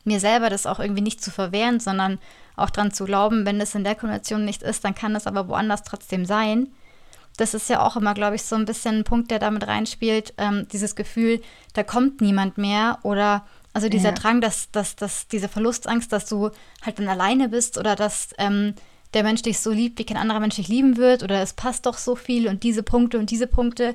mir 0.05 0.21
selber 0.21 0.51
das 0.51 0.67
auch 0.67 0.81
irgendwie 0.81 1.03
nicht 1.03 1.23
zu 1.23 1.31
verwehren, 1.31 1.81
sondern 1.81 2.19
auch 2.57 2.71
dran 2.71 2.93
zu 2.93 3.05
glauben, 3.05 3.47
wenn 3.47 3.61
es 3.61 3.75
in 3.75 3.85
der 3.85 3.95
Konvention 3.95 4.45
nicht 4.45 4.63
ist, 4.63 4.85
dann 4.85 4.95
kann 4.95 5.15
es 5.15 5.27
aber 5.27 5.49
woanders 5.49 5.83
trotzdem 5.83 6.25
sein. 6.25 6.69
Das 7.37 7.55
ist 7.55 7.71
ja 7.71 7.85
auch 7.85 7.97
immer, 7.97 8.15
glaube 8.15 8.37
ich, 8.37 8.43
so 8.43 8.57
ein 8.57 8.67
bisschen 8.67 8.99
ein 8.99 9.05
Punkt, 9.05 9.31
der 9.31 9.39
damit 9.39 9.67
reinspielt, 9.67 10.35
ähm, 10.37 10.67
dieses 10.71 10.95
Gefühl, 10.97 11.41
da 11.73 11.83
kommt 11.83 12.21
niemand 12.21 12.59
mehr 12.59 12.99
oder 13.03 13.47
also 13.73 13.89
dieser 13.89 14.11
ja. 14.11 14.15
Drang, 14.15 14.41
dass, 14.41 14.71
dass, 14.71 14.97
dass 14.97 15.29
diese 15.29 15.49
Verlustangst, 15.49 16.13
dass 16.13 16.27
du 16.27 16.51
halt 16.83 16.99
dann 16.99 17.09
alleine 17.09 17.49
bist 17.49 17.79
oder 17.79 17.97
dass 17.97 18.31
ähm, 18.39 18.75
der 19.15 19.23
Mensch 19.23 19.43
dich 19.43 19.61
so 19.61 19.71
liebt, 19.71 19.99
wie 19.99 20.05
kein 20.05 20.17
anderer 20.17 20.41
Mensch 20.41 20.57
dich 20.57 20.69
lieben 20.69 20.97
wird 20.97 21.23
oder 21.23 21.41
es 21.43 21.53
passt 21.53 21.87
doch 21.87 21.97
so 21.97 22.15
viel 22.15 22.49
und 22.49 22.63
diese 22.63 22.83
Punkte 22.83 23.19
und 23.19 23.31
diese 23.31 23.47
Punkte. 23.47 23.95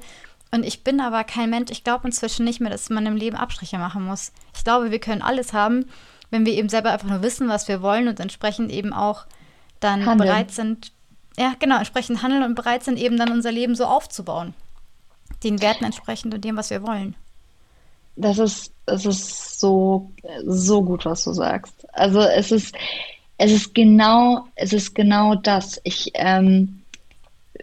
Und 0.51 0.65
ich 0.65 0.83
bin 0.83 0.99
aber 0.99 1.23
kein 1.23 1.49
Mensch, 1.49 1.71
ich 1.71 1.83
glaube 1.83 2.07
inzwischen 2.07 2.45
nicht 2.45 2.61
mehr, 2.61 2.71
dass 2.71 2.89
man 2.89 3.05
im 3.05 3.17
Leben 3.17 3.35
Abstriche 3.35 3.77
machen 3.77 4.03
muss. 4.03 4.31
Ich 4.55 4.63
glaube, 4.63 4.91
wir 4.91 4.99
können 4.99 5.21
alles 5.21 5.53
haben, 5.53 5.85
wenn 6.31 6.45
wir 6.45 6.53
eben 6.53 6.69
selber 6.69 6.91
einfach 6.91 7.09
nur 7.09 7.21
wissen, 7.21 7.47
was 7.47 7.67
wir 7.67 7.81
wollen 7.81 8.07
und 8.07 8.19
entsprechend 8.19 8.71
eben 8.71 8.93
auch 8.93 9.25
dann 9.79 10.05
handeln. 10.05 10.29
bereit 10.29 10.51
sind, 10.51 10.91
ja, 11.37 11.53
genau, 11.59 11.77
entsprechend 11.77 12.23
handeln 12.23 12.43
und 12.43 12.55
bereit 12.55 12.83
sind, 12.83 12.97
eben 12.97 13.17
dann 13.17 13.31
unser 13.31 13.51
Leben 13.51 13.75
so 13.75 13.85
aufzubauen. 13.85 14.53
Den 15.43 15.61
Werten 15.61 15.83
entsprechend 15.83 16.33
und 16.33 16.43
dem, 16.43 16.57
was 16.57 16.69
wir 16.69 16.81
wollen. 16.81 17.15
Das 18.17 18.39
ist, 18.39 18.73
das 18.85 19.05
ist 19.05 19.59
so, 19.59 20.11
so 20.43 20.83
gut, 20.83 21.05
was 21.05 21.23
du 21.23 21.33
sagst. 21.33 21.87
Also 21.93 22.19
es 22.19 22.51
ist, 22.51 22.75
es 23.37 23.51
ist 23.51 23.75
genau, 23.75 24.47
es 24.55 24.73
ist 24.73 24.95
genau 24.95 25.35
das. 25.35 25.79
Ich, 25.83 26.11
ähm, 26.15 26.81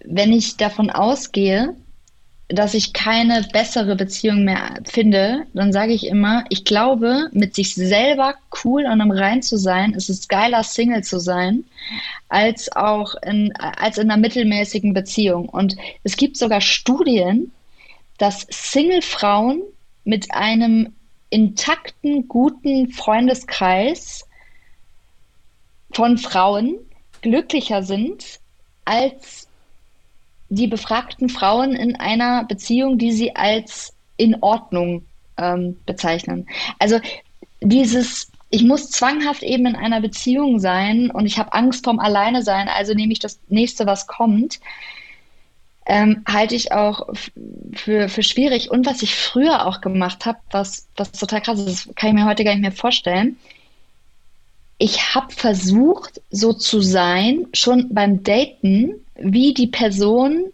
wenn 0.05 0.32
ich 0.32 0.57
davon 0.57 0.90
ausgehe, 0.90 1.74
dass 2.48 2.74
ich 2.74 2.92
keine 2.92 3.42
bessere 3.52 3.96
Beziehung 3.96 4.44
mehr 4.44 4.80
finde, 4.84 5.46
dann 5.55 5.72
sage 5.72 5.92
ich 5.92 6.07
immer, 6.07 6.44
ich 6.50 6.64
glaube, 6.64 7.28
mit 7.32 7.55
sich 7.55 7.74
selber 7.74 8.34
cool 8.64 8.84
und 8.84 9.00
im 9.00 9.11
Rein 9.11 9.42
zu 9.42 9.57
sein, 9.57 9.92
ist 9.92 10.11
es 10.11 10.28
geiler, 10.28 10.62
Single 10.62 11.02
zu 11.02 11.18
sein, 11.18 11.64
als 12.28 12.70
auch 12.76 13.14
in, 13.26 13.52
als 13.57 13.98
in 13.98 14.11
einer 14.11 14.20
mittelmäßigen 14.20 14.92
Beziehung. 14.92 15.48
Und 15.48 15.76
es 16.05 16.16
gibt 16.16 16.36
sogar 16.36 16.61
Studien, 16.61 17.50
dass 18.18 18.46
Single-Frauen 18.50 19.62
mit 20.05 20.32
einem 20.32 20.94
intakten, 21.30 22.28
guten 22.28 22.90
Freundeskreis 22.92 24.24
von 25.92 26.18
Frauen 26.18 26.76
glücklicher 27.22 27.82
sind 27.82 28.40
als 28.84 29.48
die 30.48 30.66
befragten 30.66 31.28
Frauen 31.28 31.74
in 31.74 31.96
einer 31.96 32.44
Beziehung, 32.44 32.98
die 32.98 33.12
sie 33.12 33.34
als 33.34 33.94
in 34.16 34.36
Ordnung 34.42 35.05
ähm, 35.36 35.76
bezeichnen. 35.86 36.46
Also 36.78 37.00
dieses, 37.61 38.30
ich 38.50 38.62
muss 38.62 38.90
zwanghaft 38.90 39.42
eben 39.42 39.66
in 39.66 39.74
einer 39.74 40.00
Beziehung 40.00 40.61
sein 40.61 41.11
und 41.11 41.26
ich 41.26 41.38
habe 41.38 41.52
Angst 41.55 41.84
vom 41.84 41.98
Alleine 41.98 42.42
sein, 42.42 42.68
also 42.68 42.94
nehme 42.94 43.12
ich 43.12 43.18
das 43.18 43.40
nächste, 43.48 43.86
was 43.86 44.07
kommt, 44.07 44.61
ähm, 45.87 46.24
halte 46.26 46.55
ich 46.55 46.72
auch 46.72 47.09
für, 47.74 48.09
für 48.09 48.22
schwierig. 48.22 48.70
Und 48.70 48.87
was 48.87 49.03
ich 49.03 49.14
früher 49.14 49.66
auch 49.66 49.80
gemacht 49.80 50.24
habe, 50.24 50.39
was, 50.51 50.89
was 50.97 51.12
total 51.12 51.43
krass 51.43 51.61
ist, 51.61 51.87
das 51.87 51.95
kann 51.95 52.11
ich 52.11 52.14
mir 52.14 52.26
heute 52.26 52.45
gar 52.45 52.53
nicht 52.53 52.62
mehr 52.62 52.72
vorstellen. 52.72 53.39
Ich 54.78 55.14
habe 55.14 55.32
versucht, 55.32 56.20
so 56.30 56.53
zu 56.53 56.80
sein, 56.80 57.47
schon 57.53 57.95
beim 57.95 58.22
Daten, 58.22 58.95
wie 59.16 59.55
die 59.55 59.68
Person 59.68 60.53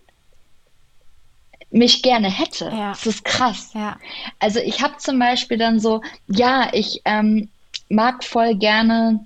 mich 1.70 2.02
gerne 2.02 2.30
hätte. 2.30 2.66
Ja. 2.66 2.90
Das 2.90 3.06
ist 3.06 3.24
krass. 3.24 3.70
Ja. 3.74 3.98
Also 4.38 4.58
ich 4.58 4.82
habe 4.82 4.96
zum 4.98 5.18
Beispiel 5.18 5.56
dann 5.56 5.80
so, 5.80 6.02
ja, 6.28 6.68
ich 6.72 7.00
ähm, 7.04 7.48
mag 7.88 8.24
voll 8.24 8.56
gerne, 8.56 9.24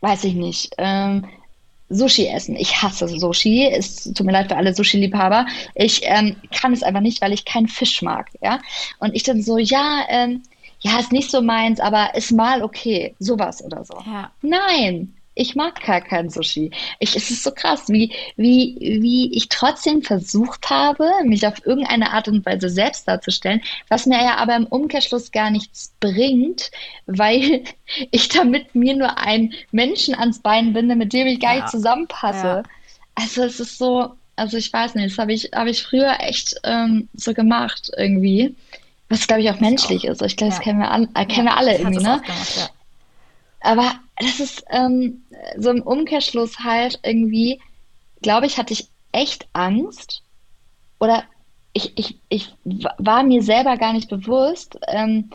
weiß 0.00 0.24
ich 0.24 0.34
nicht, 0.34 0.74
ähm, 0.78 1.26
Sushi 1.90 2.26
essen. 2.28 2.56
Ich 2.56 2.82
hasse 2.82 3.08
Sushi. 3.08 3.68
Es 3.70 4.04
tut 4.04 4.24
mir 4.26 4.32
leid 4.32 4.48
für 4.48 4.56
alle 4.56 4.74
Sushi-Liebhaber. 4.74 5.46
Ich 5.74 6.00
ähm, 6.04 6.36
kann 6.50 6.72
es 6.72 6.82
einfach 6.82 7.00
nicht, 7.00 7.20
weil 7.20 7.32
ich 7.32 7.44
keinen 7.44 7.68
Fisch 7.68 8.02
mag. 8.02 8.30
Ja? 8.42 8.60
Und 8.98 9.14
ich 9.14 9.22
dann 9.22 9.42
so, 9.42 9.58
ja, 9.58 10.04
ähm, 10.08 10.42
ja, 10.80 10.98
ist 10.98 11.12
nicht 11.12 11.30
so 11.30 11.40
meins, 11.40 11.80
aber 11.80 12.14
ist 12.14 12.32
mal 12.32 12.62
okay. 12.62 13.14
Sowas 13.18 13.64
oder 13.64 13.84
so. 13.84 13.94
Ja. 14.06 14.30
Nein, 14.42 15.14
ich 15.34 15.54
mag 15.54 15.84
gar 15.84 16.00
kein 16.00 16.30
Sushi. 16.30 16.70
Ich, 17.00 17.16
es 17.16 17.30
ist 17.30 17.42
so 17.42 17.50
krass, 17.50 17.88
wie, 17.88 18.12
wie, 18.36 18.76
wie 19.00 19.36
ich 19.36 19.48
trotzdem 19.48 20.02
versucht 20.02 20.70
habe, 20.70 21.10
mich 21.24 21.46
auf 21.46 21.64
irgendeine 21.66 22.12
Art 22.12 22.28
und 22.28 22.46
Weise 22.46 22.68
selbst 22.68 23.08
darzustellen, 23.08 23.60
was 23.88 24.06
mir 24.06 24.22
ja 24.22 24.36
aber 24.36 24.54
im 24.54 24.66
Umkehrschluss 24.66 25.32
gar 25.32 25.50
nichts 25.50 25.92
bringt, 26.00 26.70
weil 27.06 27.64
ich 28.10 28.28
damit 28.28 28.74
mir 28.74 28.96
nur 28.96 29.18
einen 29.18 29.54
Menschen 29.72 30.14
ans 30.14 30.38
Bein 30.38 30.72
binde, 30.72 30.94
mit 30.94 31.12
dem 31.12 31.26
ich 31.26 31.40
gar 31.40 31.54
ja. 31.54 31.60
nicht 31.62 31.70
zusammenpasse. 31.70 32.46
Ja. 32.46 32.62
Also 33.16 33.42
es 33.42 33.60
ist 33.60 33.78
so, 33.78 34.14
also 34.36 34.56
ich 34.56 34.72
weiß 34.72 34.94
nicht, 34.94 35.10
das 35.10 35.18
habe 35.18 35.32
ich, 35.32 35.50
hab 35.52 35.66
ich 35.66 35.82
früher 35.82 36.16
echt 36.20 36.54
ähm, 36.64 37.08
so 37.14 37.34
gemacht 37.34 37.90
irgendwie. 37.96 38.54
Was 39.08 39.26
glaube 39.26 39.42
ich 39.42 39.50
auch 39.50 39.60
menschlich 39.60 40.08
auch. 40.08 40.12
ist. 40.12 40.22
Ich 40.22 40.36
glaube, 40.36 40.52
das 40.52 40.60
kennen 40.60 40.78
wir, 40.78 40.90
an, 40.90 41.08
äh, 41.14 41.26
kennen 41.26 41.46
wir 41.46 41.56
alle 41.56 41.76
irgendwie, 41.76 42.02
ne? 42.02 42.20
Gemacht, 42.24 42.72
aber 43.64 43.94
das 44.16 44.40
ist 44.40 44.64
ähm, 44.70 45.24
so 45.56 45.70
im 45.70 45.82
Umkehrschluss 45.82 46.60
halt 46.60 47.00
irgendwie, 47.02 47.60
glaube 48.22 48.46
ich, 48.46 48.58
hatte 48.58 48.74
ich 48.74 48.88
echt 49.10 49.48
Angst 49.52 50.22
oder 51.00 51.24
ich, 51.72 51.98
ich, 51.98 52.18
ich 52.28 52.54
war 52.98 53.22
mir 53.24 53.42
selber 53.42 53.76
gar 53.76 53.92
nicht 53.92 54.08
bewusst, 54.08 54.78
ähm, 54.86 55.30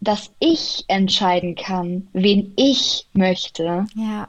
dass 0.00 0.30
ich 0.38 0.84
entscheiden 0.88 1.56
kann, 1.56 2.08
wen 2.12 2.52
ich 2.56 3.06
möchte. 3.12 3.86
Ja. 3.94 4.28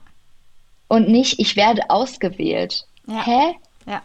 Und 0.88 1.10
nicht, 1.10 1.39
ich 1.39 1.56
werde 1.56 1.89
ausgewählt. 1.89 2.86
Ja. 3.06 3.26
Hä? 3.26 3.56
Ja. 3.86 4.02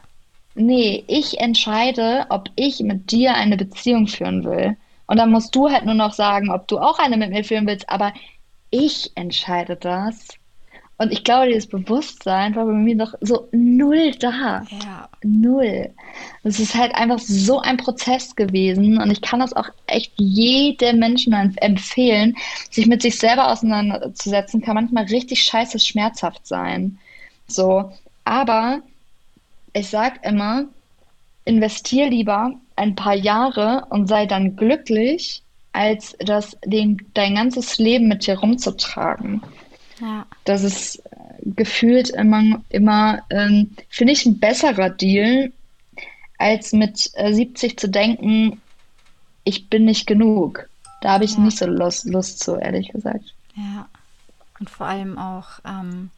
Nee, 0.55 1.05
ich 1.07 1.41
entscheide, 1.41 2.27
ob 2.31 2.51
ich 2.57 2.81
mit 2.81 3.11
dir 3.11 3.35
eine 3.35 3.57
Beziehung 3.57 4.07
führen 4.07 4.45
will. 4.45 4.77
Und 5.07 5.19
dann 5.19 5.31
musst 5.31 5.55
du 5.55 5.71
halt 5.71 5.85
nur 5.85 5.95
noch 5.95 6.13
sagen, 6.13 6.51
ob 6.51 6.67
du 6.69 6.79
auch 6.79 6.99
eine 6.99 7.17
mit 7.17 7.31
mir 7.31 7.45
führen 7.45 7.67
willst. 7.67 7.89
Aber 7.89 8.13
ich 8.71 9.13
entscheide 9.15 9.77
das. 9.77 10.29
Und 10.99 11.13
ich 11.13 11.25
glaube, 11.25 11.49
dieses 11.49 11.67
Bewusstsein 11.67 12.57
war 12.57 12.65
bei 12.65 12.73
mir 12.73 12.97
noch 12.97 13.13
so 13.21 13.49
null 13.53 14.13
da. 14.13 14.65
Ja. 14.83 15.09
Null. 15.23 15.91
Es 16.43 16.59
ist 16.59 16.75
halt 16.75 16.95
einfach 16.95 17.19
so 17.19 17.61
ein 17.61 17.77
Prozess 17.77 18.35
gewesen. 18.35 18.99
Und 18.99 19.11
ich 19.11 19.21
kann 19.21 19.41
das 19.41 19.53
auch 19.53 19.69
echt 19.87 20.13
jedem 20.17 20.99
Menschen 20.99 21.35
empfehlen, 21.35 22.35
sich 22.71 22.87
mit 22.87 23.03
sich 23.03 23.19
selber 23.19 23.53
auseinanderzusetzen, 23.53 24.63
kann 24.63 24.77
manchmal 24.77 25.05
richtig 25.05 25.43
scheiße 25.43 25.79
schmerzhaft 25.79 26.47
sein. 26.47 26.99
So. 27.47 27.93
Aber 28.25 28.81
ich 29.75 29.89
sag 29.89 30.25
immer, 30.25 30.65
investier 31.45 32.09
lieber 32.09 32.53
ein 32.75 32.95
paar 32.95 33.15
Jahre 33.15 33.87
und 33.91 34.09
sei 34.09 34.25
dann 34.25 34.57
glücklich, 34.57 35.43
als 35.77 36.17
das 36.21 36.57
den, 36.65 37.07
dein 37.15 37.35
ganzes 37.35 37.77
Leben 37.79 38.09
mit 38.09 38.27
dir 38.27 38.39
rumzutragen. 38.39 39.43
Ja. 40.01 40.27
Das 40.45 40.63
ist 40.63 40.97
äh, 41.11 41.11
gefühlt 41.45 42.11
immer, 42.11 42.63
immer 42.71 43.21
ähm, 43.31 43.77
finde 43.89 44.15
ich, 44.15 44.25
ein 44.27 44.39
besserer 44.39 44.91
Deal, 44.91 45.53
als 46.39 46.73
mit 46.73 47.11
äh, 47.15 47.33
70 47.33 47.79
zu 47.79 47.89
denken, 47.89 48.61
ich 49.45 49.69
bin 49.69 49.85
nicht 49.85 50.07
genug. 50.07 50.69
Da 51.03 51.13
habe 51.13 51.25
ich 51.25 51.35
Ja. 51.35 51.41
nicht 51.41 51.59
so 51.59 51.67
Lust, 51.67 52.07
Lust 52.07 52.41
zu, 52.41 52.57
ehrlich 52.57 52.89
gesagt. 52.89 53.35
Ja. 53.55 53.89
Und 54.59 54.71
vor 54.71 54.87
allem 54.87 55.19
auch, 55.19 55.47
ähm, 55.67 56.11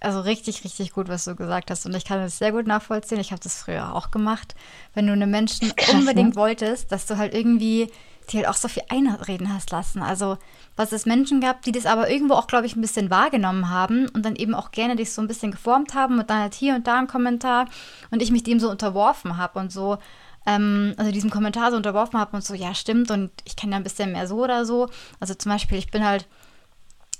also 0.00 0.20
richtig, 0.20 0.62
richtig 0.64 0.92
gut, 0.92 1.08
was 1.08 1.24
du 1.24 1.34
gesagt 1.34 1.70
hast. 1.70 1.86
Und 1.86 1.94
ich 1.94 2.04
kann 2.04 2.20
das 2.20 2.38
sehr 2.38 2.52
gut 2.52 2.66
nachvollziehen. 2.66 3.18
Ich 3.20 3.32
habe 3.32 3.42
das 3.42 3.56
früher 3.62 3.94
auch 3.94 4.10
gemacht. 4.10 4.54
Wenn 4.94 5.06
du 5.06 5.12
einem 5.14 5.30
Menschen 5.30 5.74
Krass, 5.74 5.94
ne? 5.94 6.00
unbedingt 6.00 6.36
wolltest, 6.36 6.92
dass 6.92 7.06
du 7.06 7.16
halt 7.16 7.34
irgendwie 7.34 7.90
dir 8.26 8.40
halt 8.40 8.48
auch 8.48 8.54
so 8.54 8.68
viel 8.68 8.82
einreden 8.88 9.52
hast 9.52 9.70
lassen. 9.70 10.02
Also, 10.02 10.38
was 10.76 10.92
es 10.92 11.06
Menschen 11.06 11.40
gab, 11.40 11.62
die 11.62 11.72
das 11.72 11.86
aber 11.86 12.10
irgendwo 12.10 12.34
auch, 12.34 12.46
glaube 12.46 12.66
ich, 12.66 12.76
ein 12.76 12.80
bisschen 12.80 13.10
wahrgenommen 13.10 13.70
haben 13.70 14.08
und 14.08 14.24
dann 14.24 14.36
eben 14.36 14.54
auch 14.54 14.70
gerne 14.70 14.96
dich 14.96 15.12
so 15.12 15.22
ein 15.22 15.28
bisschen 15.28 15.50
geformt 15.50 15.94
haben 15.94 16.18
und 16.18 16.30
dann 16.30 16.40
halt 16.40 16.54
hier 16.54 16.74
und 16.74 16.86
da 16.86 16.98
ein 16.98 17.06
Kommentar 17.06 17.66
und 18.10 18.22
ich 18.22 18.30
mich 18.30 18.42
dem 18.42 18.60
so 18.60 18.70
unterworfen 18.70 19.36
habe 19.36 19.58
und 19.58 19.72
so, 19.72 19.98
ähm, 20.46 20.94
also 20.96 21.10
diesem 21.10 21.30
Kommentar 21.30 21.70
so 21.70 21.76
unterworfen 21.76 22.18
habe 22.18 22.36
und 22.36 22.44
so, 22.44 22.54
ja, 22.54 22.74
stimmt 22.74 23.10
und 23.10 23.30
ich 23.44 23.56
kenne 23.56 23.72
ja 23.72 23.76
ein 23.78 23.84
bisschen 23.84 24.12
mehr 24.12 24.26
so 24.26 24.42
oder 24.42 24.64
so. 24.64 24.88
Also 25.20 25.34
zum 25.34 25.52
Beispiel, 25.52 25.78
ich 25.78 25.90
bin 25.90 26.04
halt 26.04 26.26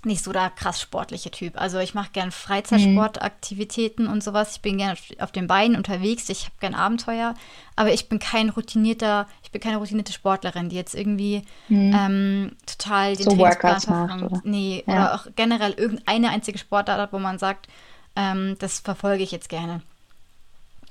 nicht 0.07 0.25
so 0.25 0.33
der 0.33 0.51
krass 0.51 0.81
sportliche 0.81 1.31
Typ. 1.31 1.61
Also 1.61 1.79
ich 1.79 1.93
mache 1.95 2.11
gern 2.13 2.31
Freizeitsportaktivitäten 2.31 4.07
und 4.07 4.23
sowas. 4.23 4.53
Ich 4.57 4.63
bin 4.63 4.79
gern 4.79 4.97
auf, 5.19 5.33
den 5.33 5.47
Beinen 5.47 5.77
unterwegs. 5.77 6.29
Ich 6.29 6.45
habe 6.45 6.55
gern 6.61 6.75
Abenteuer. 6.75 7.35
Aber 7.75 7.93
ich 7.93 8.09
bin 8.09 8.19
kein 8.19 8.49
routinierter, 8.49 9.27
ich 9.43 9.51
bin 9.51 9.61
keine 9.61 9.77
routinierte 9.77 10.13
Sportlerin, 10.13 10.69
die 10.71 10.77
jetzt 10.77 10.95
irgendwie 10.95 11.43
ähm, 11.69 12.57
total 12.67 13.17
den 13.17 13.25
So 13.25 13.37
Trainingsplan 13.37 13.81
verfolgt. 13.81 14.23
oder? 14.23 14.41
Nee, 14.45 14.83
Ja. 14.87 14.93
oder 14.95 15.15
auch 15.15 15.27
generell 15.37 15.73
irgendeine 15.73 16.31
einzige 16.31 16.59
Sportart 16.59 17.13
wo 17.13 17.19
man 17.19 17.39
sagt, 17.39 17.67
ähm, 18.15 18.57
das 18.59 18.81
verfolge 18.81 19.23
ich 19.23 19.31
jetzt 19.33 19.49
gerne. 19.49 19.83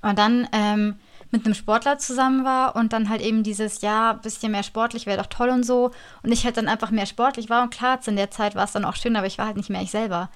Und 0.03 0.19
dann 0.19 0.47
ähm, 0.51 0.99
mit 1.31 1.45
einem 1.45 1.53
Sportler 1.53 1.97
zusammen 1.97 2.45
war 2.45 2.75
und 2.75 2.93
dann 2.93 3.09
halt 3.09 3.21
eben 3.21 3.43
dieses, 3.43 3.81
ja, 3.81 4.13
bisschen 4.13 4.51
mehr 4.51 4.63
sportlich 4.63 5.05
wäre 5.05 5.17
doch 5.17 5.27
toll 5.27 5.49
und 5.49 5.63
so. 5.63 5.91
Und 6.23 6.31
ich 6.31 6.45
halt 6.45 6.57
dann 6.57 6.67
einfach 6.67 6.91
mehr 6.91 7.05
sportlich 7.05 7.49
war 7.49 7.63
und 7.63 7.71
klar, 7.71 7.99
in 8.05 8.15
der 8.15 8.31
Zeit 8.31 8.55
war 8.55 8.63
es 8.63 8.71
dann 8.71 8.85
auch 8.85 8.95
schön, 8.95 9.15
aber 9.15 9.27
ich 9.27 9.37
war 9.37 9.47
halt 9.47 9.57
nicht 9.57 9.69
mehr 9.69 9.81
ich 9.81 9.91
selber. 9.91 10.29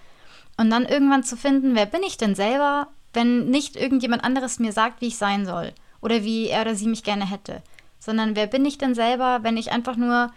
Und 0.57 0.69
dann 0.69 0.85
irgendwann 0.85 1.23
zu 1.23 1.37
finden, 1.37 1.75
wer 1.75 1.85
bin 1.85 2.03
ich 2.03 2.17
denn 2.17 2.35
selber, 2.35 2.87
wenn 3.13 3.49
nicht 3.49 3.75
irgendjemand 3.75 4.23
anderes 4.23 4.59
mir 4.59 4.73
sagt, 4.73 5.01
wie 5.01 5.07
ich 5.07 5.17
sein 5.17 5.45
soll 5.45 5.73
oder 6.01 6.23
wie 6.23 6.47
er 6.47 6.61
oder 6.61 6.75
sie 6.75 6.87
mich 6.87 7.03
gerne 7.03 7.29
hätte, 7.29 7.61
sondern 7.99 8.35
wer 8.35 8.47
bin 8.47 8.65
ich 8.65 8.77
denn 8.77 8.95
selber, 8.95 9.39
wenn 9.41 9.57
ich 9.57 9.71
einfach 9.71 9.95
nur 9.95 10.31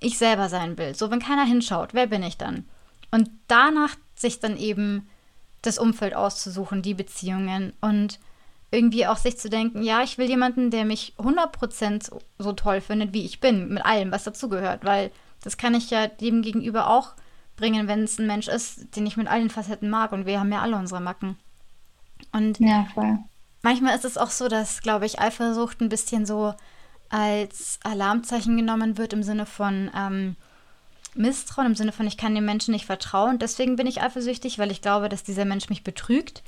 ich 0.00 0.18
selber 0.18 0.48
sein 0.48 0.78
will. 0.78 0.94
So, 0.94 1.10
wenn 1.10 1.20
keiner 1.20 1.44
hinschaut, 1.44 1.94
wer 1.94 2.06
bin 2.06 2.22
ich 2.22 2.38
dann? 2.38 2.64
Und 3.10 3.30
danach 3.48 3.96
sich 4.14 4.40
dann 4.40 4.56
eben 4.56 5.08
das 5.62 5.78
Umfeld 5.78 6.14
auszusuchen, 6.14 6.82
die 6.82 6.94
Beziehungen 6.94 7.72
und 7.80 8.18
irgendwie 8.70 9.06
auch 9.06 9.16
sich 9.16 9.36
zu 9.38 9.50
denken, 9.50 9.82
ja, 9.82 10.02
ich 10.02 10.16
will 10.18 10.28
jemanden, 10.28 10.70
der 10.70 10.84
mich 10.84 11.14
100% 11.18 12.12
so 12.38 12.52
toll 12.52 12.80
findet, 12.80 13.12
wie 13.12 13.24
ich 13.24 13.40
bin, 13.40 13.68
mit 13.68 13.84
allem, 13.84 14.12
was 14.12 14.24
dazugehört, 14.24 14.84
weil 14.84 15.10
das 15.42 15.56
kann 15.56 15.74
ich 15.74 15.90
ja 15.90 16.06
dem 16.06 16.42
gegenüber 16.42 16.88
auch 16.88 17.14
bringen, 17.56 17.88
wenn 17.88 18.04
es 18.04 18.18
ein 18.18 18.26
Mensch 18.26 18.48
ist, 18.48 18.96
den 18.96 19.06
ich 19.06 19.16
mit 19.16 19.26
allen 19.26 19.50
Facetten 19.50 19.90
mag 19.90 20.12
und 20.12 20.26
wir 20.26 20.38
haben 20.40 20.52
ja 20.52 20.60
alle 20.60 20.76
unsere 20.76 21.00
Macken. 21.00 21.36
Und 22.32 22.60
Ja, 22.60 22.86
voll. 22.94 23.18
manchmal 23.62 23.96
ist 23.96 24.04
es 24.04 24.18
auch 24.18 24.30
so, 24.30 24.48
dass, 24.48 24.82
glaube 24.82 25.06
ich, 25.06 25.20
Eifersucht 25.20 25.80
ein 25.80 25.88
bisschen 25.88 26.24
so 26.24 26.54
als 27.08 27.80
Alarmzeichen 27.82 28.56
genommen 28.56 28.98
wird 28.98 29.12
im 29.12 29.22
Sinne 29.24 29.46
von 29.46 29.90
ähm, 29.96 30.36
Misstrauen, 31.14 31.66
im 31.66 31.74
Sinne 31.74 31.92
von, 31.92 32.06
ich 32.06 32.16
kann 32.16 32.36
dem 32.36 32.44
Menschen 32.44 32.72
nicht 32.72 32.86
vertrauen. 32.86 33.38
Deswegen 33.38 33.74
bin 33.76 33.88
ich 33.88 34.00
eifersüchtig, 34.00 34.58
weil 34.58 34.70
ich 34.70 34.80
glaube, 34.80 35.08
dass 35.08 35.24
dieser 35.24 35.44
Mensch 35.44 35.68
mich 35.68 35.82
betrügt. 35.82 36.42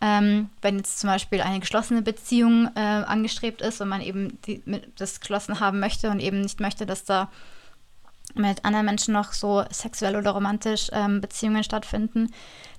Ähm, 0.00 0.48
wenn 0.62 0.78
jetzt 0.78 0.98
zum 0.98 1.08
Beispiel 1.10 1.42
eine 1.42 1.60
geschlossene 1.60 2.00
Beziehung 2.00 2.70
äh, 2.74 2.80
angestrebt 2.80 3.60
ist 3.60 3.80
und 3.80 3.88
man 3.88 4.00
eben 4.00 4.38
die, 4.46 4.62
das 4.96 5.20
geschlossen 5.20 5.60
haben 5.60 5.78
möchte 5.78 6.10
und 6.10 6.20
eben 6.20 6.40
nicht 6.40 6.60
möchte, 6.60 6.86
dass 6.86 7.04
da 7.04 7.28
mit 8.34 8.64
anderen 8.64 8.86
Menschen 8.86 9.12
noch 9.12 9.32
so 9.32 9.64
sexuell 9.70 10.16
oder 10.16 10.30
romantisch 10.30 10.88
ähm, 10.92 11.20
Beziehungen 11.20 11.64
stattfinden, 11.64 12.32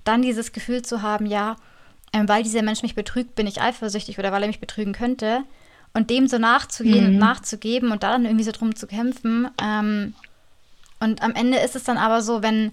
dann 0.03 0.21
dieses 0.21 0.51
Gefühl 0.51 0.81
zu 0.81 1.01
haben, 1.01 1.25
ja, 1.25 1.57
ähm, 2.13 2.27
weil 2.27 2.43
dieser 2.43 2.63
Mensch 2.63 2.81
mich 2.81 2.95
betrügt, 2.95 3.35
bin 3.35 3.47
ich 3.47 3.61
eifersüchtig 3.61 4.17
oder 4.17 4.31
weil 4.31 4.41
er 4.43 4.47
mich 4.47 4.59
betrügen 4.59 4.93
könnte 4.93 5.43
und 5.93 6.09
dem 6.09 6.27
so 6.27 6.37
nachzugehen 6.37 7.05
und 7.05 7.13
Mhm. 7.13 7.19
nachzugeben 7.19 7.91
und 7.91 8.01
da 8.03 8.11
dann 8.11 8.25
irgendwie 8.25 8.45
so 8.45 8.51
drum 8.51 8.75
zu 8.75 8.87
kämpfen. 8.87 9.49
Ähm, 9.61 10.15
und 10.99 11.21
am 11.21 11.35
Ende 11.35 11.59
ist 11.59 11.75
es 11.75 11.83
dann 11.83 11.97
aber 11.97 12.21
so, 12.21 12.41
wenn 12.41 12.71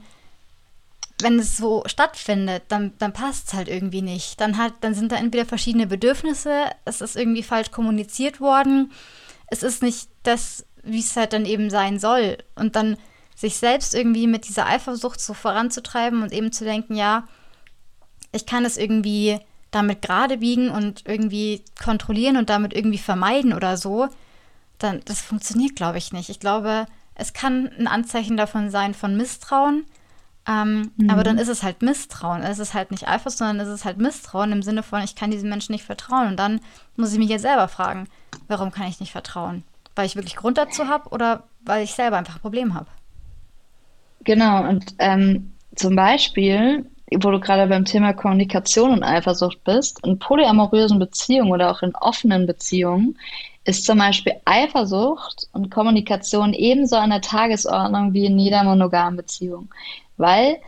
wenn 1.21 1.39
es 1.39 1.57
so 1.57 1.83
stattfindet, 1.87 2.65
dann, 2.69 2.93
dann 2.99 3.13
passt 3.13 3.49
es 3.49 3.55
halt 3.55 3.69
irgendwie 3.69 4.03
nicht. 4.03 4.41
Dann, 4.41 4.57
hat, 4.57 4.75
dann 4.81 4.95
sind 4.95 5.13
da 5.13 5.17
entweder 5.17 5.47
verschiedene 5.47 5.87
Bedürfnisse, 5.87 6.65
es 6.85 7.01
ist 7.01 7.17
irgendwie 7.17 7.43
falsch 7.43 7.71
kommuniziert 7.71 8.41
worden, 8.41 8.93
es 9.49 9.63
ist 9.63 9.83
nicht 9.83 10.09
das, 10.23 10.65
wie 10.83 11.01
es 11.01 11.17
halt 11.17 11.33
dann 11.33 11.45
eben 11.45 11.71
sein 11.71 11.99
soll. 11.99 12.39
Und 12.55 12.77
dann 12.77 12.97
sich 13.35 13.57
selbst 13.57 13.95
irgendwie 13.95 14.27
mit 14.27 14.49
dieser 14.49 14.67
Eifersucht 14.67 15.21
so 15.21 15.35
voranzutreiben 15.35 16.23
und 16.23 16.33
eben 16.33 16.53
zu 16.53 16.65
denken, 16.65 16.95
ja, 16.95 17.27
ich 18.33 18.47
kann 18.47 18.65
es 18.65 18.77
irgendwie 18.77 19.39
damit 19.71 20.03
gerade 20.03 20.39
biegen 20.39 20.71
und 20.71 21.03
irgendwie 21.07 21.63
kontrollieren 21.83 22.37
und 22.37 22.51
damit 22.51 22.75
irgendwie 22.75 22.99
vermeiden 22.99 23.53
oder 23.53 23.77
so, 23.77 24.09
dann 24.79 25.03
das 25.05 25.21
funktioniert, 25.21 25.77
glaube 25.77 25.99
ich, 25.99 26.13
nicht. 26.13 26.31
Ich 26.31 26.41
glaube, 26.41 26.87
es 27.15 27.33
kann 27.33 27.71
ein 27.79 27.87
Anzeichen 27.87 28.37
davon 28.37 28.71
sein 28.71 28.95
von 28.95 29.17
Misstrauen, 29.17 29.85
ähm, 30.49 30.93
aber 31.09 31.25
dann 31.25 31.37
ist 31.37 31.49
es 31.49 31.63
halt 31.63 31.83
Misstrauen. 31.83 32.43
Es 32.43 32.59
ist 32.59 32.73
halt 32.73 32.91
nicht 32.91 33.07
Eifersucht, 33.07 33.39
sondern 33.39 33.61
es 33.61 33.69
ist 33.69 33.85
halt 33.85 33.99
Misstrauen 33.99 34.51
im 34.51 34.63
Sinne 34.63 34.83
von, 34.83 35.03
ich 35.03 35.15
kann 35.15 35.31
diesem 35.31 35.51
Menschen 35.51 35.73
nicht 35.73 35.85
vertrauen. 35.85 36.29
Und 36.29 36.37
dann 36.37 36.61
muss 36.97 37.13
ich 37.13 37.19
mich 37.19 37.29
jetzt 37.29 37.43
selber 37.43 37.69
fragen, 37.69 38.09
warum 38.47 38.71
kann 38.71 38.89
ich 38.89 38.99
nicht 38.99 39.13
vertrauen? 39.13 39.63
Weil 39.95 40.07
ich 40.07 40.17
wirklich 40.17 40.37
Grund 40.37 40.57
dazu 40.57 40.89
habe 40.89 41.11
oder 41.11 41.43
weil 41.61 41.85
ich 41.85 41.93
selber 41.93 42.17
einfach 42.17 42.37
ein 42.37 42.41
Problem 42.41 42.73
habe? 42.73 42.87
Genau, 44.25 44.67
und 44.67 44.95
ähm, 44.99 45.53
zum 45.77 45.95
Beispiel, 45.95 46.87
wo 47.13 47.31
du 47.31 47.41
gerade 47.41 47.67
beim 47.67 47.85
Thema 47.85 48.15
Kommunikation 48.15 48.91
und 48.91 49.03
Eifersucht 49.03 49.63
bist, 49.65 50.05
in 50.07 50.19
polyamorösen 50.19 50.99
Beziehungen 50.99 51.53
oder 51.53 51.71
auch 51.71 51.83
in 51.83 51.95
offenen 51.95 52.47
Beziehungen 52.47 53.19
ist 53.65 53.85
zum 53.85 53.99
Beispiel 53.99 54.33
Eifersucht 54.47 55.47
und 55.53 55.71
Kommunikation 55.71 56.55
ebenso 56.55 56.97
an 56.97 57.11
der 57.11 57.21
Tagesordnung 57.21 58.15
wie 58.15 58.25
in 58.25 58.39
jeder 58.39 58.65
monogamen 58.65 59.19
Beziehung. 59.19 59.69
Weil 60.19 60.59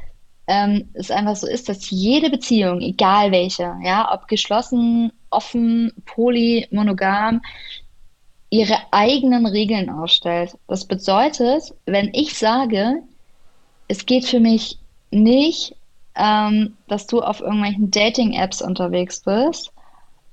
ähm, 0.46 0.88
es 0.94 1.10
einfach 1.10 1.36
so 1.36 1.46
ist, 1.46 1.68
dass 1.68 1.90
jede 1.90 2.30
Beziehung, 2.30 2.80
egal 2.80 3.30
welche, 3.30 3.76
ja, 3.84 4.12
ob 4.12 4.26
geschlossen, 4.26 5.12
offen, 5.30 5.92
poly, 6.06 6.66
monogam, 6.70 7.40
ihre 8.50 8.76
eigenen 8.90 9.46
Regeln 9.46 9.88
aufstellt. 9.90 10.56
Das 10.66 10.84
bedeutet, 10.84 11.72
wenn 11.86 12.10
ich 12.12 12.36
sage, 12.36 13.02
es 13.86 14.06
geht 14.06 14.24
für 14.24 14.40
mich 14.40 14.78
nicht, 15.10 15.76
ähm, 16.16 16.76
dass 16.88 17.06
du 17.06 17.20
auf 17.20 17.40
irgendwelchen 17.40 17.90
Dating-Apps 17.90 18.60
unterwegs 18.60 19.20
bist 19.20 19.72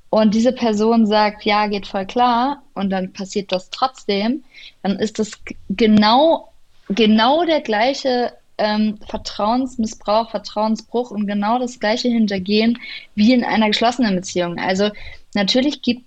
und 0.10 0.34
diese 0.34 0.52
Person 0.52 1.06
sagt, 1.06 1.44
ja, 1.44 1.68
geht 1.68 1.86
voll 1.86 2.06
klar 2.06 2.64
und 2.74 2.90
dann 2.90 3.14
passiert 3.14 3.52
das 3.52 3.70
trotzdem, 3.70 4.44
dann 4.82 4.98
ist 4.98 5.20
das 5.20 5.32
genau, 5.70 6.52
genau 6.90 7.46
der 7.46 7.62
gleiche 7.62 8.34
ähm, 8.58 8.98
Vertrauensmissbrauch, 9.08 10.32
Vertrauensbruch 10.32 11.12
und 11.12 11.28
genau 11.28 11.60
das 11.60 11.80
gleiche 11.80 12.10
Hintergehen 12.10 12.80
wie 13.16 13.34
in 13.34 13.44
einer 13.44 13.68
geschlossenen 13.68 14.16
Beziehung. 14.16 14.58
Also 14.60 14.90
natürlich 15.34 15.82
gibt, 15.82 16.06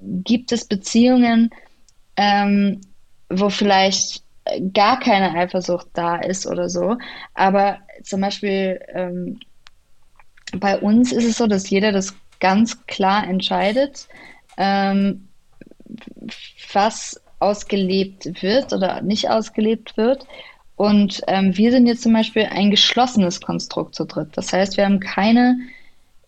gibt 0.00 0.52
es 0.52 0.66
Beziehungen, 0.66 1.50
ähm, 2.16 2.80
wo 3.30 3.48
vielleicht 3.48 4.22
äh, 4.44 4.60
gar 4.72 5.00
keine 5.00 5.34
Eifersucht 5.34 5.88
da 5.94 6.16
ist 6.16 6.46
oder 6.46 6.68
so. 6.68 6.96
Aber 7.34 7.78
zum 8.02 8.20
Beispiel 8.20 8.80
ähm, 8.94 9.40
bei 10.56 10.78
uns 10.78 11.12
ist 11.12 11.24
es 11.24 11.36
so, 11.36 11.46
dass 11.46 11.68
jeder 11.70 11.92
das 11.92 12.14
ganz 12.40 12.86
klar 12.86 13.26
entscheidet, 13.26 14.08
ähm, 14.56 15.28
was 16.72 17.20
ausgelebt 17.40 18.42
wird 18.42 18.72
oder 18.72 19.00
nicht 19.02 19.30
ausgelebt 19.30 19.96
wird. 19.96 20.26
Und 20.78 21.22
ähm, 21.26 21.56
wir 21.56 21.72
sind 21.72 21.88
jetzt 21.88 22.02
zum 22.02 22.12
Beispiel 22.12 22.44
ein 22.44 22.70
geschlossenes 22.70 23.40
Konstrukt 23.40 23.96
zu 23.96 24.04
dritt. 24.04 24.28
Das 24.34 24.52
heißt, 24.52 24.76
wir 24.76 24.84
haben 24.84 25.00
keine 25.00 25.58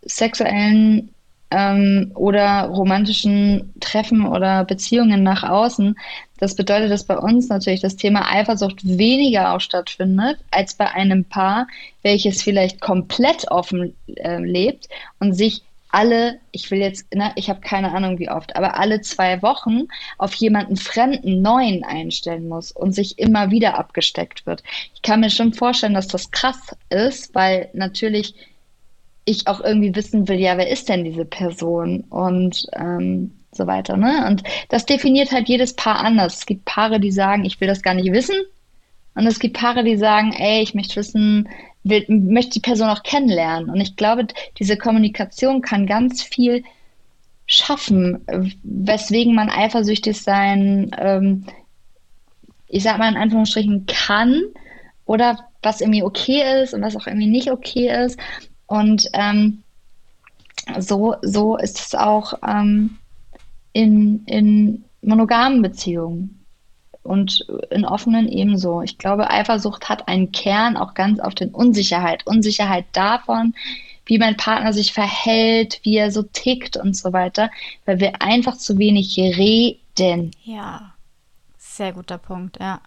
sexuellen 0.02 1.14
ähm, 1.52 2.10
oder 2.16 2.64
romantischen 2.64 3.72
Treffen 3.78 4.26
oder 4.26 4.64
Beziehungen 4.64 5.22
nach 5.22 5.44
außen. 5.44 5.96
Das 6.40 6.56
bedeutet, 6.56 6.90
dass 6.90 7.04
bei 7.04 7.16
uns 7.16 7.48
natürlich 7.48 7.80
das 7.80 7.94
Thema 7.94 8.28
Eifersucht 8.28 8.80
weniger 8.82 9.54
auch 9.54 9.60
stattfindet 9.60 10.38
als 10.50 10.74
bei 10.74 10.90
einem 10.90 11.24
Paar, 11.24 11.68
welches 12.02 12.42
vielleicht 12.42 12.80
komplett 12.80 13.48
offen 13.52 13.94
äh, 14.16 14.38
lebt 14.42 14.88
und 15.20 15.34
sich 15.34 15.62
alle, 15.92 16.40
ich 16.52 16.70
will 16.70 16.78
jetzt, 16.78 17.12
ne, 17.14 17.32
ich 17.36 17.48
habe 17.48 17.60
keine 17.60 17.92
Ahnung 17.92 18.18
wie 18.18 18.30
oft, 18.30 18.56
aber 18.56 18.78
alle 18.78 19.00
zwei 19.00 19.42
Wochen 19.42 19.88
auf 20.18 20.34
jemanden 20.34 20.76
Fremden, 20.76 21.42
Neuen 21.42 21.84
einstellen 21.84 22.48
muss 22.48 22.72
und 22.72 22.92
sich 22.92 23.18
immer 23.18 23.50
wieder 23.50 23.78
abgesteckt 23.78 24.46
wird. 24.46 24.62
Ich 24.94 25.02
kann 25.02 25.20
mir 25.20 25.30
schon 25.30 25.52
vorstellen, 25.52 25.94
dass 25.94 26.08
das 26.08 26.30
krass 26.30 26.74
ist, 26.88 27.34
weil 27.34 27.70
natürlich 27.72 28.34
ich 29.24 29.46
auch 29.46 29.60
irgendwie 29.60 29.94
wissen 29.94 30.28
will, 30.28 30.38
ja, 30.38 30.56
wer 30.56 30.68
ist 30.68 30.88
denn 30.88 31.04
diese 31.04 31.24
Person 31.24 32.04
und 32.08 32.66
ähm, 32.74 33.32
so 33.52 33.66
weiter. 33.66 33.96
Ne? 33.96 34.26
Und 34.28 34.42
das 34.68 34.86
definiert 34.86 35.32
halt 35.32 35.48
jedes 35.48 35.74
Paar 35.74 35.96
anders. 35.96 36.38
Es 36.38 36.46
gibt 36.46 36.64
Paare, 36.64 37.00
die 37.00 37.12
sagen, 37.12 37.44
ich 37.44 37.60
will 37.60 37.68
das 37.68 37.82
gar 37.82 37.94
nicht 37.94 38.12
wissen. 38.12 38.36
Und 39.14 39.26
es 39.26 39.40
gibt 39.40 39.56
Paare, 39.56 39.84
die 39.84 39.96
sagen, 39.96 40.32
ey, 40.32 40.62
ich 40.62 40.74
möchte 40.74 40.96
wissen, 40.96 41.48
will, 41.84 42.04
möchte 42.08 42.52
die 42.52 42.60
Person 42.60 42.88
auch 42.88 43.02
kennenlernen. 43.02 43.70
Und 43.70 43.80
ich 43.80 43.96
glaube, 43.96 44.26
diese 44.58 44.76
Kommunikation 44.76 45.62
kann 45.62 45.86
ganz 45.86 46.22
viel 46.22 46.64
schaffen, 47.46 48.24
weswegen 48.62 49.34
man 49.34 49.50
eifersüchtig 49.50 50.20
sein, 50.20 50.90
ähm, 50.98 51.46
ich 52.68 52.84
sag 52.84 52.98
mal 52.98 53.10
in 53.10 53.16
Anführungsstrichen, 53.16 53.86
kann 53.86 54.42
oder 55.04 55.38
was 55.62 55.80
irgendwie 55.80 56.04
okay 56.04 56.62
ist 56.62 56.74
und 56.74 56.82
was 56.82 56.96
auch 56.96 57.06
irgendwie 57.06 57.26
nicht 57.26 57.50
okay 57.50 58.04
ist. 58.04 58.18
Und 58.66 59.08
ähm, 59.14 59.62
so, 60.78 61.16
so 61.22 61.56
ist 61.56 61.80
es 61.80 61.94
auch 61.94 62.34
ähm, 62.46 62.98
in, 63.72 64.24
in 64.26 64.84
monogamen 65.02 65.62
Beziehungen 65.62 66.39
und 67.02 67.46
in 67.70 67.84
offenen 67.84 68.28
ebenso. 68.28 68.82
Ich 68.82 68.98
glaube, 68.98 69.30
Eifersucht 69.30 69.88
hat 69.88 70.08
einen 70.08 70.32
Kern 70.32 70.76
auch 70.76 70.94
ganz 70.94 71.20
auf 71.20 71.34
den 71.34 71.50
Unsicherheit. 71.50 72.26
Unsicherheit 72.26 72.86
davon, 72.92 73.54
wie 74.06 74.18
mein 74.18 74.36
Partner 74.36 74.72
sich 74.72 74.92
verhält, 74.92 75.80
wie 75.82 75.96
er 75.96 76.10
so 76.10 76.22
tickt 76.22 76.76
und 76.76 76.96
so 76.96 77.12
weiter, 77.12 77.50
weil 77.84 78.00
wir 78.00 78.22
einfach 78.22 78.56
zu 78.56 78.78
wenig 78.78 79.16
reden. 79.16 80.32
Ja, 80.44 80.94
sehr 81.58 81.92
guter 81.92 82.18
Punkt, 82.18 82.58
ja 82.60 82.80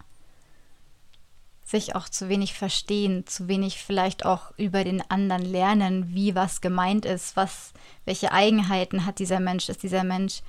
sich 1.64 1.96
auch 1.96 2.08
zu 2.08 2.28
wenig 2.28 2.54
verstehen, 2.54 3.26
zu 3.26 3.48
wenig 3.48 3.82
vielleicht 3.82 4.24
auch 4.24 4.52
über 4.56 4.84
den 4.84 5.02
anderen 5.10 5.44
lernen, 5.44 6.14
wie 6.14 6.34
was 6.34 6.60
gemeint 6.60 7.04
ist, 7.04 7.36
was, 7.36 7.72
welche 8.04 8.32
Eigenheiten 8.32 9.06
hat 9.06 9.18
dieser 9.18 9.40
Mensch, 9.40 9.68
ist 9.68 9.82
dieser 9.82 10.04
Mensch 10.04 10.42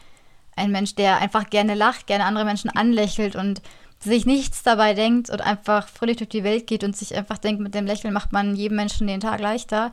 ein 0.56 0.72
Mensch, 0.72 0.96
der 0.96 1.18
einfach 1.18 1.50
gerne 1.50 1.76
lacht, 1.76 2.08
gerne 2.08 2.26
andere 2.26 2.46
Menschen 2.46 2.70
anlächelt 2.70 3.36
und 3.36 3.62
sich 4.00 4.26
nichts 4.26 4.64
dabei 4.64 4.94
denkt 4.94 5.30
und 5.30 5.42
einfach 5.42 5.88
fröhlich 5.88 6.18
durch 6.18 6.30
die 6.30 6.44
Welt 6.44 6.68
geht 6.68 6.84
und 6.84 6.96
sich 6.96 7.16
einfach 7.16 7.38
denkt, 7.38 7.62
mit 7.62 7.74
dem 7.74 7.86
Lächeln 7.86 8.14
macht 8.14 8.32
man 8.32 8.56
jedem 8.56 8.78
Menschen 8.78 9.08
den 9.08 9.20
Tag 9.20 9.40
leichter 9.40 9.92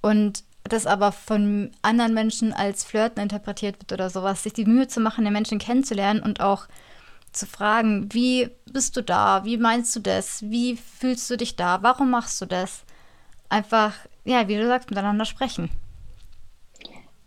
und 0.00 0.44
das 0.64 0.86
aber 0.86 1.10
von 1.12 1.70
anderen 1.82 2.14
Menschen 2.14 2.52
als 2.52 2.84
Flirten 2.84 3.22
interpretiert 3.22 3.80
wird 3.80 3.92
oder 3.92 4.10
sowas, 4.10 4.42
sich 4.42 4.52
die 4.52 4.66
Mühe 4.66 4.88
zu 4.88 5.00
machen, 5.00 5.24
den 5.24 5.32
Menschen 5.32 5.58
kennenzulernen 5.58 6.22
und 6.22 6.40
auch 6.40 6.66
zu 7.32 7.46
fragen, 7.46 8.12
wie 8.12 8.50
bist 8.70 8.96
du 8.96 9.02
da? 9.02 9.44
Wie 9.44 9.56
meinst 9.56 9.94
du 9.96 10.00
das? 10.00 10.42
Wie 10.42 10.76
fühlst 10.76 11.30
du 11.30 11.36
dich 11.36 11.56
da? 11.56 11.82
Warum 11.82 12.10
machst 12.10 12.40
du 12.40 12.46
das? 12.46 12.84
Einfach, 13.48 13.94
ja, 14.24 14.48
wie 14.48 14.56
du 14.56 14.66
sagst, 14.66 14.90
miteinander 14.90 15.24
sprechen. 15.24 15.70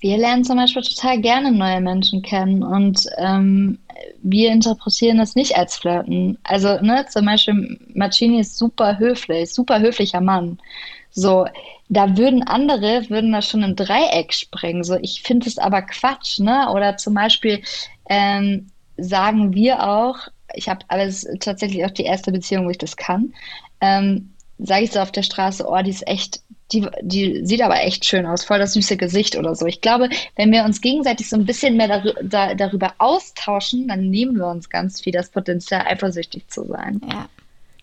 Wir 0.03 0.17
lernen 0.17 0.43
zum 0.43 0.57
Beispiel 0.57 0.81
total 0.81 1.21
gerne 1.21 1.49
neue 1.53 1.79
Menschen 1.79 2.21
kennen 2.21 2.61
und 2.61 3.07
ähm, 3.15 3.79
wir 4.21 4.51
interpretieren 4.51 5.17
das 5.17 5.35
nicht 5.35 5.55
als 5.55 5.77
Flirten. 5.77 6.37
Also, 6.43 6.77
ne, 6.81 7.05
zum 7.07 7.25
Beispiel 7.25 7.79
Marcini 7.93 8.41
ist 8.41 8.57
super 8.57 8.99
höflich, 8.99 9.53
super 9.53 9.79
höflicher 9.79 10.19
Mann. 10.19 10.59
So, 11.11 11.45
da 11.87 12.17
würden 12.17 12.43
andere, 12.43 13.09
würden 13.09 13.31
da 13.31 13.41
schon 13.41 13.63
im 13.63 13.77
Dreieck 13.77 14.33
springen. 14.33 14.83
So, 14.83 14.97
ich 15.01 15.21
finde 15.21 15.47
es 15.47 15.57
aber 15.57 15.81
Quatsch, 15.83 16.37
ne? 16.39 16.69
Oder 16.73 16.97
zum 16.97 17.13
Beispiel, 17.13 17.61
ähm, 18.09 18.71
sagen 18.97 19.53
wir 19.53 19.87
auch, 19.87 20.17
ich 20.53 20.67
habe 20.67 20.83
alles 20.89 21.25
tatsächlich 21.39 21.85
auch 21.85 21.91
die 21.91 22.03
erste 22.03 22.33
Beziehung, 22.33 22.65
wo 22.65 22.71
ich 22.71 22.77
das 22.77 22.97
kann, 22.97 23.33
ähm, 23.79 24.33
sage 24.57 24.83
ich 24.83 24.91
so 24.91 24.99
auf 24.99 25.13
der 25.13 25.23
Straße, 25.23 25.65
oh, 25.65 25.81
die 25.81 25.91
ist 25.91 26.05
echt, 26.05 26.41
die, 26.71 26.87
die 27.01 27.45
sieht 27.45 27.61
aber 27.61 27.81
echt 27.81 28.05
schön 28.05 28.25
aus, 28.25 28.43
voll 28.43 28.59
das 28.59 28.73
süße 28.73 28.97
Gesicht 28.97 29.37
oder 29.37 29.55
so. 29.55 29.65
Ich 29.65 29.81
glaube, 29.81 30.09
wenn 30.35 30.51
wir 30.51 30.63
uns 30.63 30.81
gegenseitig 30.81 31.29
so 31.29 31.35
ein 31.35 31.45
bisschen 31.45 31.77
mehr 31.77 31.87
dar 31.87 32.13
da, 32.23 32.55
darüber 32.55 32.93
austauschen, 32.97 33.87
dann 33.87 34.09
nehmen 34.09 34.37
wir 34.37 34.47
uns 34.47 34.69
ganz 34.69 35.01
viel 35.01 35.13
das 35.13 35.29
Potenzial, 35.29 35.85
eifersüchtig 35.85 36.47
zu 36.47 36.65
sein. 36.65 37.01
Ja, 37.07 37.29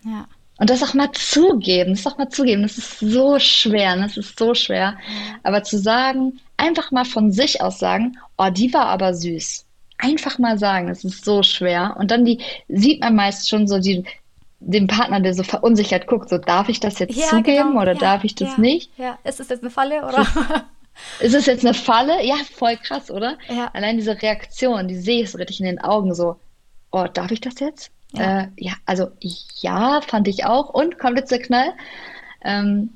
ja. 0.05 0.29
Und 0.59 0.69
das 0.69 0.83
auch 0.83 0.93
mal 0.93 1.11
zugeben, 1.13 1.93
das 1.93 2.07
auch 2.07 2.19
mal 2.19 2.29
zugeben, 2.29 2.63
das 2.63 2.77
ist 2.77 3.01
so 3.01 3.39
schwer, 3.39 3.97
das 3.97 4.19
ist 4.19 4.39
so 4.39 4.55
schwer. 4.55 4.99
Aber 5.43 5.63
zu 5.63 5.79
sagen, 5.79 6.39
einfach 6.59 6.91
mal 6.91 7.07
von 7.07 7.33
sich 7.33 7.63
aus 7.63 7.79
sagen, 7.79 8.19
oh, 8.37 8.51
die 8.51 8.75
war 8.75 8.87
aber 8.87 9.15
süß 9.15 9.65
einfach 10.03 10.39
mal 10.39 10.59
sagen, 10.59 10.89
das 10.89 11.05
ist 11.05 11.25
so 11.25 11.43
schwer. 11.43 11.97
Und 11.99 12.11
dann 12.11 12.25
die 12.25 12.41
sieht 12.69 13.01
man 13.01 13.15
meist 13.15 13.49
schon 13.49 13.67
so 13.67 13.79
die, 13.79 14.05
den 14.61 14.87
Partner, 14.87 15.21
der 15.21 15.35
so 15.35 15.43
verunsichert 15.43 16.07
guckt, 16.07 16.29
so 16.29 16.39
darf 16.39 16.69
ich 16.69 16.81
das 16.81 16.99
jetzt 16.99 17.17
ja, 17.17 17.27
zugeben 17.27 17.71
genau. 17.71 17.83
oder 17.83 17.95
ja, 17.95 17.99
darf 17.99 18.25
ich 18.25 18.35
das 18.35 18.51
ja, 18.51 18.61
nicht? 18.61 18.93
Ja, 18.99 19.19
ist 19.25 19.41
es 19.41 19.49
jetzt 19.49 19.63
eine 19.63 19.71
Falle 19.71 20.05
oder? 20.05 20.27
Ist 21.21 21.35
es 21.35 21.47
jetzt 21.47 21.65
eine 21.65 21.73
Falle? 21.73 22.23
Ja, 22.27 22.35
voll 22.53 22.77
krass, 22.77 23.11
oder? 23.11 23.39
Ja. 23.49 23.71
Allein 23.73 23.97
diese 23.97 24.21
Reaktion, 24.21 24.87
die 24.87 24.97
sehe 24.97 25.23
ich 25.23 25.31
so 25.31 25.39
richtig 25.39 25.61
in 25.61 25.67
den 25.67 25.81
Augen, 25.81 26.15
so, 26.15 26.37
oh, 26.91 27.07
darf 27.11 27.31
ich 27.31 27.41
das 27.41 27.59
jetzt? 27.61 27.91
Ja, 28.13 28.43
äh, 28.43 28.49
ja 28.57 28.73
also 28.87 29.09
ja, 29.61 30.01
fand 30.03 30.29
ich 30.29 30.45
auch. 30.45 30.69
Und 30.69 30.99
kommt 30.99 31.17
jetzt 31.17 31.31
der 31.31 31.41
Knall? 31.41 31.73
Ähm, 32.43 32.91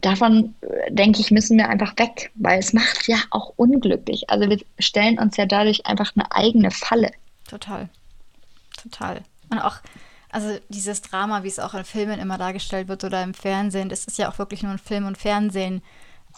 davon 0.00 0.54
äh, 0.62 0.92
denke 0.92 1.20
ich, 1.20 1.30
müssen 1.30 1.58
wir 1.58 1.68
einfach 1.68 1.96
weg, 1.96 2.30
weil 2.34 2.58
es 2.58 2.72
macht 2.72 3.06
ja 3.06 3.18
auch 3.30 3.52
unglücklich. 3.56 4.28
Also 4.28 4.48
wir 4.48 4.58
stellen 4.78 5.18
uns 5.18 5.36
ja 5.36 5.46
dadurch 5.46 5.86
einfach 5.86 6.12
eine 6.16 6.32
eigene 6.32 6.70
Falle. 6.70 7.10
Total. 7.48 7.88
Total. 8.82 9.20
Und 9.50 9.58
auch, 9.60 9.76
also 10.32 10.58
dieses 10.68 11.02
Drama, 11.02 11.42
wie 11.42 11.48
es 11.48 11.58
auch 11.58 11.74
in 11.74 11.84
Filmen 11.84 12.18
immer 12.18 12.38
dargestellt 12.38 12.88
wird 12.88 13.04
oder 13.04 13.22
im 13.22 13.34
Fernsehen, 13.34 13.88
das 13.88 14.06
ist 14.06 14.18
ja 14.18 14.30
auch 14.30 14.38
wirklich 14.38 14.62
nur 14.62 14.72
in 14.72 14.78
Film 14.78 15.06
und 15.06 15.18
Fernsehen 15.18 15.82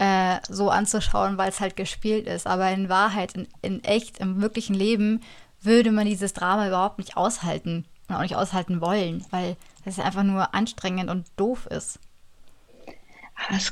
äh, 0.00 0.38
so 0.48 0.68
anzuschauen, 0.68 1.38
weil 1.38 1.48
es 1.48 1.60
halt 1.60 1.76
gespielt 1.76 2.26
ist. 2.26 2.46
Aber 2.46 2.70
in 2.70 2.88
Wahrheit, 2.88 3.34
in, 3.34 3.48
in 3.62 3.84
echt, 3.84 4.18
im 4.18 4.42
wirklichen 4.42 4.74
Leben, 4.74 5.22
würde 5.60 5.92
man 5.92 6.06
dieses 6.06 6.32
Drama 6.32 6.66
überhaupt 6.66 6.98
nicht 6.98 7.16
aushalten 7.16 7.84
und 8.08 8.16
auch 8.16 8.22
nicht 8.22 8.36
aushalten 8.36 8.80
wollen, 8.80 9.24
weil 9.30 9.56
es 9.84 9.98
einfach 9.98 10.24
nur 10.24 10.54
anstrengend 10.54 11.08
und 11.08 11.26
doof 11.36 11.66
ist. 11.66 12.00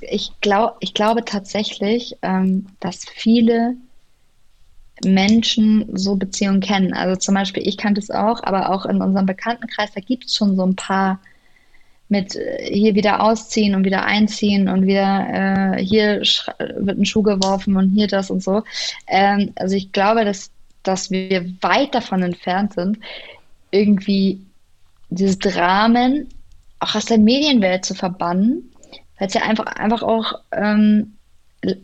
Ich, 0.03 0.33
glaub, 0.41 0.77
ich 0.81 0.95
glaube 0.95 1.25
tatsächlich, 1.25 2.17
ähm, 2.23 2.67
dass 2.81 3.05
viele 3.05 3.77
Menschen 5.05 5.89
so 5.97 6.17
Beziehungen 6.17 6.61
kennen. 6.61 6.93
Also 6.93 7.17
zum 7.17 7.35
Beispiel, 7.35 7.67
ich 7.67 7.77
kannte 7.77 8.01
es 8.01 8.11
auch, 8.11 8.43
aber 8.43 8.71
auch 8.71 8.87
in 8.87 9.01
unserem 9.01 9.27
Bekanntenkreis, 9.27 9.91
da 9.95 10.01
gibt 10.01 10.27
es 10.27 10.37
schon 10.37 10.57
so 10.57 10.65
ein 10.65 10.77
paar 10.77 11.21
mit 12.09 12.37
äh, 12.37 12.71
hier 12.73 12.95
wieder 12.95 13.23
ausziehen 13.23 13.75
und 13.75 13.85
wieder 13.85 14.05
einziehen 14.05 14.69
und 14.69 14.87
wieder 14.87 15.77
äh, 15.77 15.85
hier 15.85 16.21
wird 16.77 16.99
ein 16.99 17.07
Schuh 17.07 17.23
geworfen 17.23 17.77
und 17.77 17.91
hier 17.91 18.07
das 18.07 18.31
und 18.31 18.43
so. 18.43 18.63
Ähm, 19.07 19.53
also 19.57 19.75
ich 19.75 19.93
glaube, 19.93 20.25
dass, 20.25 20.51
dass 20.83 21.11
wir 21.11 21.47
weit 21.63 21.95
davon 21.95 22.23
entfernt 22.23 22.75
sind, 22.75 22.99
irgendwie 23.71 24.41
dieses 25.09 25.39
Dramen 25.39 26.29
auch 26.81 26.95
aus 26.95 27.07
der 27.07 27.19
Medienwelt 27.19 27.85
zu 27.85 27.95
verbannen 27.95 28.73
weil 29.23 29.29
es 29.29 29.35
ja 29.35 29.43
einfach, 29.43 29.67
einfach 29.67 30.03
auch 30.03 30.41
ähm, 30.51 31.17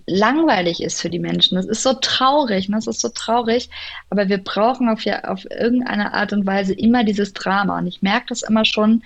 langweilig 0.07 0.83
ist 0.83 1.01
für 1.01 1.11
die 1.11 1.19
Menschen. 1.19 1.57
Das 1.57 1.67
ist 1.67 1.83
so 1.83 1.95
traurig, 1.95 2.69
ne? 2.69 2.77
das 2.77 2.87
ist 2.87 3.01
so 3.01 3.09
traurig, 3.09 3.71
aber 4.11 4.29
wir 4.29 4.39
brauchen 4.39 4.89
auf, 4.89 5.05
ja, 5.05 5.25
auf 5.25 5.45
irgendeine 5.51 6.15
Art 6.15 6.33
und 6.33 6.47
Weise 6.47 6.75
immer 6.75 7.05
dieses 7.05 7.33
Drama. 7.33 7.79
Und 7.79 7.87
ich 7.87 8.03
merke 8.03 8.27
das 8.29 8.43
immer 8.43 8.65
schon, 8.65 9.03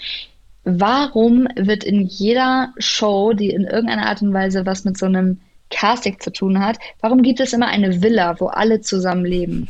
warum 0.65 1.47
wird 1.57 1.85
in 1.85 2.07
jeder 2.07 2.73
Show, 2.79 3.33
die 3.35 3.51
in 3.51 3.65
irgendeiner 3.65 4.07
Art 4.07 4.23
und 4.23 4.33
Weise 4.33 4.65
was 4.65 4.85
mit 4.85 4.97
so 4.97 5.07
einem 5.07 5.41
Casting 5.71 6.21
zu 6.21 6.33
tun 6.33 6.65
hat, 6.65 6.79
warum 7.01 7.23
gibt 7.23 7.41
es 7.41 7.53
immer 7.53 7.69
eine 7.69 8.03
Villa, 8.03 8.41
wo 8.41 8.47
alle 8.47 8.81
zusammen 8.81 9.25
leben? 9.25 9.69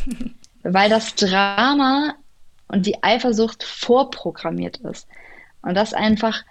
Weil 0.63 0.89
das 0.89 1.17
Drama 1.17 2.15
und 2.69 2.87
die 2.87 3.03
Eifersucht 3.03 3.65
vorprogrammiert 3.65 4.79
ist. 4.79 5.09
Und 5.63 5.75
das 5.75 5.95
einfach 5.95 6.43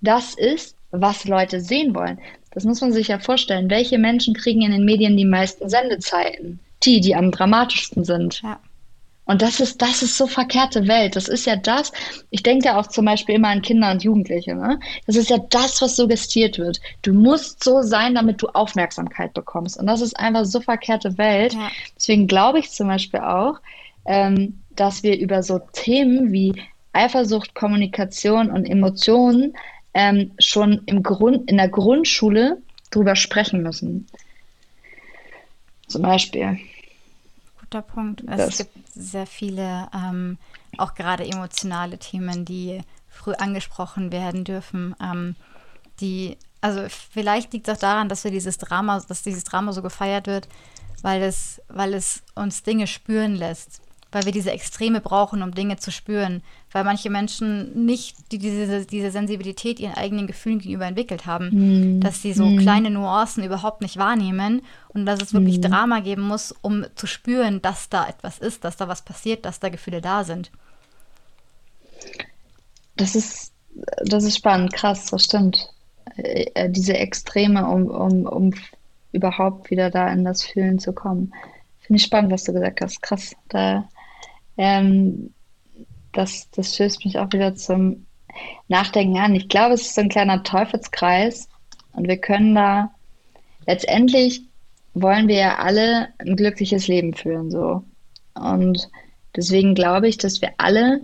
das 0.00 0.34
ist, 0.34 0.76
was 0.90 1.24
Leute 1.24 1.60
sehen 1.60 1.94
wollen. 1.94 2.18
Das 2.52 2.64
muss 2.64 2.80
man 2.80 2.92
sich 2.92 3.08
ja 3.08 3.18
vorstellen. 3.18 3.70
Welche 3.70 3.98
Menschen 3.98 4.34
kriegen 4.34 4.62
in 4.62 4.72
den 4.72 4.84
Medien 4.84 5.16
die 5.16 5.24
meisten 5.24 5.68
Sendezeiten? 5.68 6.58
Die, 6.82 7.00
die 7.00 7.14
am 7.14 7.30
dramatischsten 7.30 8.04
sind. 8.04 8.42
Ja. 8.42 8.58
Und 9.30 9.42
das 9.42 9.60
ist, 9.60 9.80
das 9.80 10.02
ist 10.02 10.16
so 10.16 10.26
verkehrte 10.26 10.88
Welt. 10.88 11.14
Das 11.14 11.28
ist 11.28 11.46
ja 11.46 11.54
das, 11.54 11.92
ich 12.30 12.42
denke 12.42 12.66
ja 12.66 12.80
auch 12.80 12.88
zum 12.88 13.04
Beispiel 13.04 13.36
immer 13.36 13.48
an 13.48 13.62
Kinder 13.62 13.92
und 13.92 14.02
Jugendliche, 14.02 14.56
ne? 14.56 14.80
Das 15.06 15.14
ist 15.14 15.30
ja 15.30 15.38
das, 15.50 15.80
was 15.80 15.94
suggestiert 15.94 16.58
wird. 16.58 16.80
Du 17.02 17.12
musst 17.12 17.62
so 17.62 17.82
sein, 17.82 18.16
damit 18.16 18.42
du 18.42 18.48
Aufmerksamkeit 18.48 19.32
bekommst. 19.32 19.78
Und 19.78 19.86
das 19.86 20.00
ist 20.00 20.18
einfach 20.18 20.46
so 20.46 20.60
verkehrte 20.60 21.16
Welt. 21.16 21.52
Ja. 21.52 21.70
Deswegen 21.94 22.26
glaube 22.26 22.58
ich 22.58 22.72
zum 22.72 22.88
Beispiel 22.88 23.20
auch, 23.20 23.60
ähm, 24.04 24.60
dass 24.74 25.04
wir 25.04 25.16
über 25.16 25.44
so 25.44 25.60
Themen 25.74 26.32
wie 26.32 26.60
Eifersucht, 26.92 27.54
Kommunikation 27.54 28.50
und 28.50 28.64
Emotionen 28.68 29.54
ähm, 29.94 30.32
schon 30.38 30.82
im 30.86 31.02
Grund, 31.02 31.50
in 31.50 31.56
der 31.56 31.68
Grundschule 31.68 32.62
drüber 32.90 33.16
sprechen 33.16 33.62
müssen. 33.62 34.06
Zum 35.88 36.02
Beispiel 36.02 36.58
guter 37.70 37.82
Punkt. 37.82 38.24
Es 38.26 38.58
gibt 38.58 38.76
sehr 38.94 39.26
viele, 39.26 39.88
ähm, 39.94 40.38
auch 40.76 40.94
gerade 40.94 41.24
emotionale 41.24 41.98
Themen, 41.98 42.44
die 42.44 42.80
früh 43.08 43.32
angesprochen 43.32 44.10
werden 44.10 44.44
dürfen, 44.44 44.96
ähm, 45.00 45.36
die, 46.00 46.36
also 46.60 46.86
vielleicht 46.88 47.52
liegt 47.52 47.68
es 47.68 47.76
auch 47.76 47.80
daran, 47.80 48.08
dass 48.08 48.24
wir 48.24 48.30
dieses 48.30 48.58
Drama, 48.58 49.00
dass 49.06 49.22
dieses 49.22 49.44
Drama 49.44 49.72
so 49.72 49.82
gefeiert 49.82 50.26
wird, 50.26 50.48
weil 51.02 51.22
es, 51.22 51.60
weil 51.68 51.94
es 51.94 52.22
uns 52.34 52.62
Dinge 52.62 52.86
spüren 52.86 53.34
lässt 53.36 53.80
weil 54.12 54.24
wir 54.24 54.32
diese 54.32 54.50
Extreme 54.50 55.00
brauchen, 55.00 55.42
um 55.42 55.54
Dinge 55.54 55.76
zu 55.76 55.90
spüren. 55.90 56.42
Weil 56.72 56.84
manche 56.84 57.10
Menschen 57.10 57.84
nicht 57.84 58.16
die, 58.30 58.38
diese, 58.38 58.86
diese 58.86 59.10
Sensibilität 59.10 59.80
ihren 59.80 59.94
eigenen 59.94 60.28
Gefühlen 60.28 60.60
gegenüber 60.60 60.86
entwickelt 60.86 61.26
haben, 61.26 61.96
mm. 61.96 62.00
dass 62.00 62.22
sie 62.22 62.32
so 62.32 62.46
mm. 62.46 62.58
kleine 62.58 62.90
Nuancen 62.90 63.42
überhaupt 63.42 63.80
nicht 63.82 63.96
wahrnehmen 63.96 64.62
und 64.88 65.04
dass 65.04 65.20
es 65.20 65.34
wirklich 65.34 65.58
mm. 65.58 65.62
Drama 65.62 66.00
geben 66.00 66.22
muss, 66.22 66.54
um 66.62 66.86
zu 66.94 67.08
spüren, 67.08 67.60
dass 67.60 67.88
da 67.88 68.06
etwas 68.08 68.38
ist, 68.38 68.64
dass 68.64 68.76
da 68.76 68.86
was 68.86 69.02
passiert, 69.02 69.44
dass 69.44 69.58
da 69.58 69.68
Gefühle 69.68 70.00
da 70.00 70.22
sind. 70.22 70.52
Das 72.96 73.16
ist, 73.16 73.52
das 74.04 74.24
ist 74.24 74.36
spannend, 74.36 74.72
krass, 74.72 75.06
das 75.06 75.24
stimmt. 75.24 75.68
Äh, 76.16 76.50
äh, 76.54 76.70
diese 76.70 76.96
Extreme, 76.96 77.66
um, 77.66 77.86
um, 77.88 78.26
um 78.26 78.54
überhaupt 79.12 79.70
wieder 79.70 79.90
da 79.90 80.08
in 80.08 80.24
das 80.24 80.42
Fühlen 80.42 80.78
zu 80.78 80.92
kommen. 80.92 81.32
Finde 81.80 81.98
ich 81.98 82.04
spannend, 82.04 82.30
was 82.30 82.44
du 82.44 82.52
gesagt 82.52 82.80
hast. 82.80 83.02
Krass. 83.02 83.34
Da 83.48 83.88
ähm, 84.56 85.32
das, 86.12 86.50
das 86.50 86.74
stößt 86.74 87.04
mich 87.04 87.18
auch 87.18 87.32
wieder 87.32 87.54
zum 87.54 88.06
Nachdenken 88.68 89.18
an. 89.18 89.34
Ich 89.34 89.48
glaube, 89.48 89.74
es 89.74 89.82
ist 89.82 89.94
so 89.94 90.00
ein 90.00 90.08
kleiner 90.08 90.42
Teufelskreis 90.42 91.48
und 91.92 92.08
wir 92.08 92.18
können 92.18 92.54
da 92.54 92.90
letztendlich 93.66 94.42
wollen 94.94 95.28
wir 95.28 95.36
ja 95.36 95.58
alle 95.58 96.08
ein 96.18 96.36
glückliches 96.36 96.88
Leben 96.88 97.14
führen, 97.14 97.50
so. 97.50 97.84
Und 98.34 98.88
deswegen 99.36 99.74
glaube 99.74 100.08
ich, 100.08 100.18
dass 100.18 100.40
wir 100.40 100.52
alle 100.58 101.02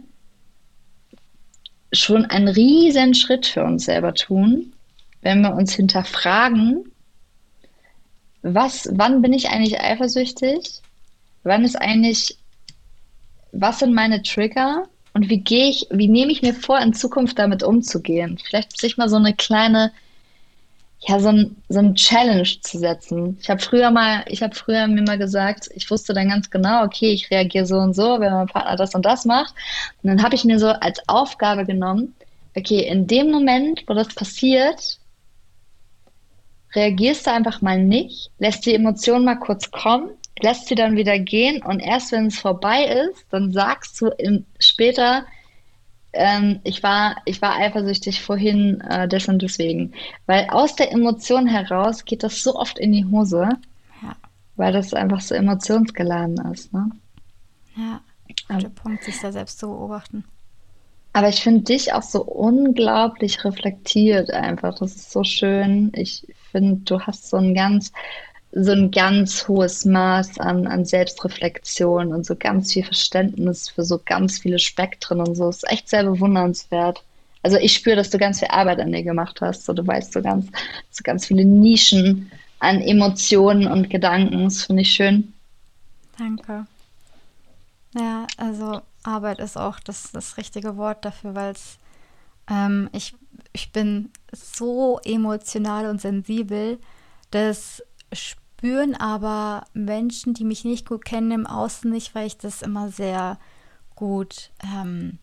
schon 1.92 2.24
einen 2.24 2.48
riesen 2.48 3.14
Schritt 3.14 3.46
für 3.46 3.64
uns 3.64 3.84
selber 3.84 4.14
tun, 4.14 4.72
wenn 5.22 5.40
wir 5.42 5.54
uns 5.54 5.74
hinterfragen, 5.74 6.90
was, 8.42 8.88
wann 8.92 9.22
bin 9.22 9.32
ich 9.32 9.50
eigentlich 9.50 9.80
eifersüchtig? 9.80 10.82
Wann 11.42 11.64
ist 11.64 11.76
eigentlich 11.76 12.36
was 13.61 13.78
sind 13.78 13.94
meine 13.94 14.22
Trigger 14.22 14.84
und 15.16 15.30
wie 15.30 15.40
gehe 15.40 15.70
ich, 15.70 15.86
wie 15.90 16.08
nehme 16.08 16.30
ich 16.30 16.42
mir 16.42 16.52
vor, 16.52 16.78
in 16.78 16.92
Zukunft 16.92 17.38
damit 17.38 17.62
umzugehen? 17.62 18.36
Vielleicht 18.36 18.78
sich 18.78 18.98
mal 18.98 19.08
so 19.08 19.16
eine 19.16 19.32
kleine, 19.32 19.90
ja, 21.00 21.18
so 21.18 21.28
ein, 21.28 21.56
so 21.70 21.78
ein 21.78 21.94
Challenge 21.94 22.46
zu 22.60 22.78
setzen. 22.78 23.38
Ich 23.40 23.48
habe 23.48 23.62
früher 23.62 23.90
mal, 23.90 24.26
ich 24.28 24.42
habe 24.42 24.54
früher 24.54 24.86
mir 24.86 25.00
mal 25.00 25.16
gesagt, 25.16 25.70
ich 25.74 25.90
wusste 25.90 26.12
dann 26.12 26.28
ganz 26.28 26.50
genau, 26.50 26.84
okay, 26.84 27.12
ich 27.12 27.30
reagiere 27.30 27.64
so 27.64 27.78
und 27.78 27.94
so, 27.94 28.20
wenn 28.20 28.30
mein 28.30 28.46
Partner 28.46 28.76
das 28.76 28.94
und 28.94 29.06
das 29.06 29.24
macht. 29.24 29.54
Und 30.02 30.10
dann 30.10 30.22
habe 30.22 30.34
ich 30.34 30.44
mir 30.44 30.58
so 30.58 30.68
als 30.68 31.00
Aufgabe 31.08 31.64
genommen, 31.64 32.14
okay, 32.54 32.86
in 32.86 33.06
dem 33.06 33.30
Moment, 33.30 33.84
wo 33.86 33.94
das 33.94 34.08
passiert, 34.08 34.98
reagierst 36.74 37.26
du 37.26 37.32
einfach 37.32 37.62
mal 37.62 37.82
nicht, 37.82 38.30
lässt 38.38 38.66
die 38.66 38.74
Emotion 38.74 39.24
mal 39.24 39.36
kurz 39.36 39.70
kommen 39.70 40.10
lässt 40.41 40.68
sie 40.68 40.74
dann 40.74 40.97
wieder 40.97 41.18
gehen 41.18 41.62
und 41.62 41.80
erst 41.80 42.12
wenn 42.12 42.26
es 42.26 42.39
vorbei 42.39 42.84
ist, 42.84 43.26
dann 43.30 43.53
sagst 43.53 44.01
du 44.01 44.09
im, 44.09 44.45
später, 44.59 45.26
ähm, 46.12 46.61
ich, 46.64 46.82
war, 46.82 47.16
ich 47.24 47.41
war 47.41 47.57
eifersüchtig 47.57 48.22
vorhin 48.22 48.80
äh, 48.82 49.09
des 49.09 49.28
und 49.28 49.43
deswegen. 49.43 49.93
Weil 50.26 50.47
aus 50.51 50.76
der 50.76 50.93
Emotion 50.93 51.47
heraus 51.47 52.05
geht 52.05 52.22
das 52.22 52.43
so 52.43 52.55
oft 52.57 52.78
in 52.78 52.93
die 52.93 53.07
Hose, 53.07 53.49
ja. 54.03 54.16
weil 54.57 54.72
das 54.72 54.93
einfach 54.95 55.20
so 55.20 55.34
emotionsgeladen 55.34 56.37
ist. 56.53 56.72
Ne? 56.72 56.91
Ja, 57.76 58.01
guter 58.49 58.70
Punkt, 58.70 59.05
sich 59.05 59.18
da 59.20 59.32
selbst 59.32 59.59
zu 59.59 59.68
beobachten. 59.68 60.24
Aber 61.12 61.30
ich 61.30 61.41
finde 61.43 61.62
dich 61.62 61.95
auch 61.95 62.03
so 62.03 62.22
unglaublich 62.22 63.43
reflektiert 63.43 64.30
einfach. 64.32 64.78
Das 64.78 64.95
ist 64.97 65.11
so 65.11 65.24
schön. 65.24 65.91
Ich 65.95 66.26
finde, 66.53 66.82
du 66.84 67.01
hast 67.01 67.30
so 67.30 67.39
ein 67.39 67.55
ganz 67.55 67.91
so 68.53 68.72
ein 68.72 68.90
ganz 68.90 69.49
hohes 69.49 69.84
Maß 69.84 70.38
an, 70.38 70.66
an 70.66 70.84
Selbstreflexion 70.84 72.12
und 72.12 72.24
so 72.24 72.36
ganz 72.36 72.72
viel 72.72 72.84
Verständnis 72.84 73.68
für 73.68 73.84
so 73.84 74.01
ganz 74.05 74.38
viele 74.38 74.59
Spektren 74.59 75.20
und 75.20 75.34
so. 75.34 75.49
Ist 75.49 75.68
echt 75.70 75.88
sehr 75.88 76.05
bewundernswert. 76.05 77.03
Also 77.42 77.59
ich 77.59 77.74
spüre, 77.74 77.97
dass 77.97 78.11
du 78.11 78.18
ganz 78.18 78.38
viel 78.38 78.49
Arbeit 78.49 78.80
an 78.80 78.92
dir 78.92 79.03
gemacht 79.03 79.40
hast. 79.40 79.64
So, 79.64 79.72
du 79.72 79.86
weißt 79.86 80.12
so 80.12 80.22
ganz, 80.22 80.47
so 80.90 81.03
ganz 81.05 81.26
viele 81.26 81.44
Nischen 81.44 82.30
an 82.59 82.80
Emotionen 82.80 83.66
und 83.66 83.90
Gedanken. 83.90 84.44
Das 84.44 84.64
finde 84.64 84.82
ich 84.82 84.92
schön. 84.92 85.32
Danke. 86.18 86.66
Ja, 87.94 88.26
also 88.36 88.80
Arbeit 89.03 89.38
ist 89.38 89.57
auch 89.57 89.80
das, 89.80 90.11
das 90.12 90.38
richtige 90.38 90.76
Wort 90.76 91.05
dafür, 91.05 91.34
weil 91.34 91.53
es 91.53 91.78
ähm, 92.49 92.88
ich, 92.92 93.14
ich 93.53 93.72
bin 93.72 94.11
so 94.32 95.01
emotional 95.05 95.86
und 95.86 96.01
sensibel, 96.01 96.78
dass 97.30 97.82
spüren 98.16 98.94
aber 98.94 99.64
Menschen, 99.74 100.34
die 100.34 100.44
mich 100.44 100.64
nicht 100.64 100.88
gut 100.88 101.04
kennen, 101.04 101.30
im 101.30 101.46
Außen 101.46 101.90
nicht, 101.90 102.14
weil 102.14 102.26
ich 102.26 102.38
das 102.38 102.62
immer 102.62 102.90
sehr 102.90 103.38
gut 103.94 104.50
ähm, 104.64 105.18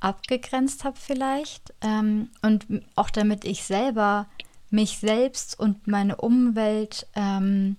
abgegrenzt 0.00 0.84
habe 0.84 0.96
vielleicht. 0.98 1.74
Ähm, 1.80 2.30
und 2.42 2.66
auch 2.94 3.10
damit 3.10 3.44
ich 3.44 3.64
selber 3.64 4.26
mich 4.70 4.98
selbst 4.98 5.58
und 5.58 5.86
meine 5.86 6.16
Umwelt 6.16 7.06
ähm, 7.14 7.76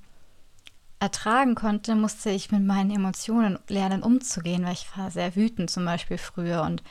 ertragen 0.99 1.55
konnte, 1.55 1.95
musste 1.95 2.30
ich 2.30 2.51
mit 2.51 2.64
meinen 2.64 2.91
Emotionen 2.91 3.57
lernen 3.68 4.03
umzugehen, 4.03 4.66
weil 4.66 4.74
ich 4.74 4.86
war 4.97 5.12
sehr 5.12 5.36
wütend 5.36 5.70
zum 5.70 5.86
Beispiel 5.86 6.18
früher 6.18 6.64
und 6.64 6.84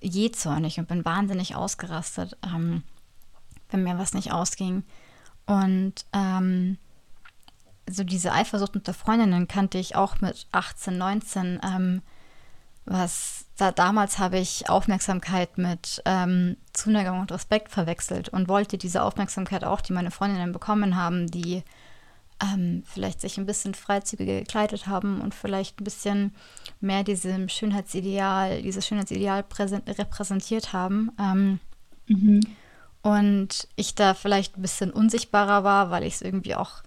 jähzornig 0.00 0.78
und 0.78 0.88
bin 0.88 1.04
wahnsinnig 1.04 1.56
ausgerastet, 1.56 2.36
ähm, 2.44 2.82
wenn 3.70 3.82
mir 3.82 3.98
was 3.98 4.12
nicht 4.12 4.32
ausging. 4.32 4.84
Und 5.46 5.94
ähm, 6.12 6.78
so 7.88 8.04
diese 8.04 8.32
Eifersucht 8.32 8.74
unter 8.74 8.94
Freundinnen 8.94 9.48
kannte 9.48 9.78
ich 9.78 9.96
auch 9.96 10.20
mit 10.20 10.46
18, 10.52 10.98
19. 10.98 11.60
Ähm, 11.62 12.02
was 12.84 13.46
da, 13.56 13.72
damals 13.72 14.18
habe 14.18 14.38
ich 14.38 14.68
Aufmerksamkeit 14.68 15.58
mit 15.58 16.02
ähm, 16.04 16.56
Zuneigung 16.72 17.20
und 17.20 17.32
Respekt 17.32 17.70
verwechselt 17.70 18.28
und 18.28 18.48
wollte 18.48 18.78
diese 18.78 19.02
Aufmerksamkeit 19.02 19.64
auch, 19.64 19.80
die 19.80 19.92
meine 19.92 20.10
Freundinnen 20.10 20.52
bekommen 20.52 20.96
haben, 20.96 21.26
die 21.26 21.62
ähm, 22.42 22.82
vielleicht 22.86 23.20
sich 23.20 23.38
ein 23.38 23.46
bisschen 23.46 23.74
freizügiger 23.74 24.40
gekleidet 24.40 24.86
haben 24.86 25.20
und 25.20 25.34
vielleicht 25.34 25.80
ein 25.80 25.84
bisschen 25.84 26.34
mehr 26.80 27.02
diesem 27.02 27.48
Schönheitsideal, 27.48 28.62
dieses 28.62 28.86
Schönheitsideal 28.86 29.44
repräsentiert 29.88 30.72
haben. 30.72 31.10
Ähm, 31.18 31.60
mhm. 32.06 32.40
Und 33.06 33.68
ich 33.76 33.94
da 33.94 34.14
vielleicht 34.14 34.58
ein 34.58 34.62
bisschen 34.62 34.90
unsichtbarer 34.90 35.62
war, 35.62 35.92
weil 35.92 36.02
ich 36.02 36.14
es 36.14 36.22
irgendwie 36.22 36.56
auch 36.56 36.82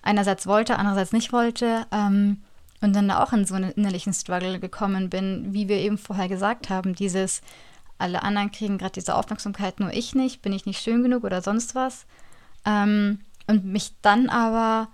einerseits 0.00 0.46
wollte, 0.46 0.78
andererseits 0.78 1.12
nicht 1.12 1.34
wollte. 1.34 1.86
Ähm, 1.92 2.40
und 2.80 2.96
dann 2.96 3.10
auch 3.10 3.34
in 3.34 3.44
so 3.44 3.56
einen 3.56 3.70
innerlichen 3.72 4.14
Struggle 4.14 4.58
gekommen 4.58 5.10
bin, 5.10 5.52
wie 5.52 5.68
wir 5.68 5.76
eben 5.76 5.98
vorher 5.98 6.28
gesagt 6.28 6.70
haben, 6.70 6.94
dieses, 6.94 7.42
alle 7.98 8.22
anderen 8.22 8.50
kriegen 8.50 8.78
gerade 8.78 8.92
diese 8.92 9.14
Aufmerksamkeit, 9.14 9.80
nur 9.80 9.92
ich 9.92 10.14
nicht, 10.14 10.40
bin 10.40 10.54
ich 10.54 10.64
nicht 10.64 10.82
schön 10.82 11.02
genug 11.02 11.24
oder 11.24 11.42
sonst 11.42 11.74
was. 11.74 12.06
Ähm, 12.64 13.20
und 13.46 13.66
mich 13.66 13.92
dann 14.00 14.30
aber, 14.30 14.88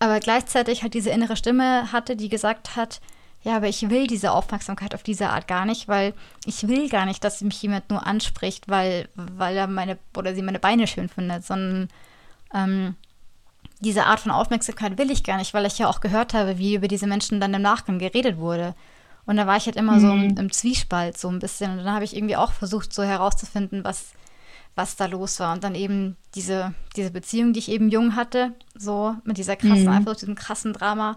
aber 0.00 0.18
gleichzeitig 0.18 0.82
halt 0.82 0.94
diese 0.94 1.10
innere 1.10 1.36
Stimme 1.36 1.92
hatte, 1.92 2.16
die 2.16 2.28
gesagt 2.28 2.74
hat, 2.74 3.00
ja, 3.42 3.56
aber 3.56 3.68
ich 3.68 3.88
will 3.88 4.06
diese 4.06 4.32
Aufmerksamkeit 4.32 4.94
auf 4.94 5.02
diese 5.02 5.30
Art 5.30 5.46
gar 5.46 5.64
nicht, 5.64 5.86
weil 5.86 6.12
ich 6.44 6.66
will 6.66 6.88
gar 6.88 7.06
nicht, 7.06 7.22
dass 7.22 7.40
mich 7.40 7.62
jemand 7.62 7.88
nur 7.88 8.06
anspricht, 8.06 8.68
weil, 8.68 9.08
weil 9.14 9.56
er 9.56 9.68
meine 9.68 9.98
oder 10.16 10.34
sie 10.34 10.42
meine 10.42 10.58
Beine 10.58 10.86
schön 10.86 11.08
findet, 11.08 11.44
sondern 11.44 11.88
ähm, 12.52 12.96
diese 13.80 14.06
Art 14.06 14.20
von 14.20 14.32
Aufmerksamkeit 14.32 14.98
will 14.98 15.10
ich 15.10 15.22
gar 15.22 15.36
nicht, 15.36 15.54
weil 15.54 15.66
ich 15.66 15.78
ja 15.78 15.88
auch 15.88 16.00
gehört 16.00 16.34
habe, 16.34 16.58
wie 16.58 16.74
über 16.74 16.88
diese 16.88 17.06
Menschen 17.06 17.40
dann 17.40 17.54
im 17.54 17.62
Nachgang 17.62 17.98
geredet 17.98 18.38
wurde. 18.38 18.74
Und 19.24 19.36
da 19.36 19.46
war 19.46 19.56
ich 19.56 19.66
halt 19.66 19.76
immer 19.76 19.96
mhm. 19.96 20.00
so 20.00 20.10
im, 20.10 20.36
im, 20.36 20.52
Zwiespalt 20.52 21.16
so 21.16 21.28
ein 21.28 21.38
bisschen. 21.38 21.72
Und 21.72 21.78
dann 21.84 21.94
habe 21.94 22.04
ich 22.04 22.16
irgendwie 22.16 22.36
auch 22.36 22.52
versucht, 22.52 22.92
so 22.92 23.02
herauszufinden, 23.02 23.84
was, 23.84 24.12
was 24.74 24.96
da 24.96 25.06
los 25.06 25.38
war. 25.38 25.52
Und 25.52 25.62
dann 25.62 25.74
eben 25.74 26.16
diese, 26.34 26.74
diese 26.96 27.10
Beziehung, 27.10 27.52
die 27.52 27.60
ich 27.60 27.70
eben 27.70 27.90
jung 27.90 28.16
hatte, 28.16 28.54
so 28.74 29.14
mit 29.24 29.36
dieser 29.36 29.54
krassen, 29.54 29.82
mhm. 29.82 29.92
einfach 29.92 30.16
diesem 30.16 30.34
krassen 30.34 30.72
Drama. 30.72 31.16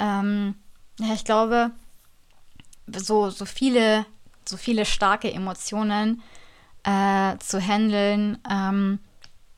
Ähm, 0.00 0.56
Ja, 0.98 1.12
ich 1.12 1.24
glaube, 1.24 1.70
so, 2.86 3.30
so 3.30 3.44
viele, 3.44 4.06
so 4.46 4.56
viele 4.56 4.84
starke 4.84 5.32
Emotionen 5.32 6.22
äh, 6.84 7.36
zu 7.38 7.60
handeln, 7.60 8.38
ähm, 8.50 9.00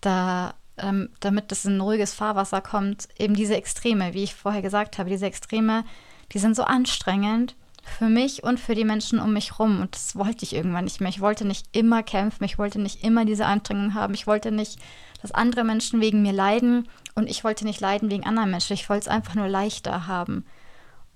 da, 0.01 0.55
ähm, 0.79 1.11
damit 1.21 1.53
das 1.53 1.65
in 1.65 1.81
ruhiges 1.81 2.15
Fahrwasser 2.15 2.61
kommt, 2.61 3.09
eben 3.19 3.35
diese 3.35 3.57
Extreme, 3.57 4.15
wie 4.15 4.25
ich 4.25 4.35
vorher 4.35 4.63
gesagt 4.63 4.99
habe, 4.99 5.11
diese 5.11 5.27
Extreme, 5.27 5.85
die 6.33 6.39
sind 6.39 6.57
so 6.57 6.65
anstrengend 6.65 7.55
für 7.99 8.09
mich 8.09 8.43
und 8.43 8.61
für 8.61 8.75
die 8.75 8.85
Menschen 8.85 9.19
um 9.19 9.33
mich 9.33 9.59
rum. 9.59 9.81
Und 9.81 9.95
das 9.95 10.17
wollte 10.17 10.45
ich 10.45 10.55
irgendwann 10.55 10.85
nicht 10.85 11.01
mehr. 11.01 11.11
Ich 11.11 11.21
wollte 11.21 11.47
nicht 11.47 11.67
immer 11.77 12.03
kämpfen, 12.03 12.45
ich 12.45 12.59
wollte 12.59 12.81
nicht 12.81 13.05
immer 13.05 13.25
diese 13.25 13.47
Anstrengung 13.47 13.95
haben, 13.95 14.15
ich 14.15 14.27
wollte 14.27 14.51
nicht, 14.51 14.79
dass 15.23 15.33
andere 15.33 15.65
Menschen 15.65 16.01
wegen 16.01 16.23
mir 16.23 16.33
leiden 16.33 16.89
und 17.15 17.29
ich 17.29 17.45
wollte 17.45 17.65
nicht 17.65 17.81
leiden 17.81 18.11
wegen 18.11 18.27
anderen 18.27 18.51
Menschen. 18.51 18.75
Ich 18.75 18.89
wollte 18.89 19.03
es 19.03 19.09
einfach 19.09 19.35
nur 19.35 19.49
leichter 19.49 20.07
haben. 20.07 20.45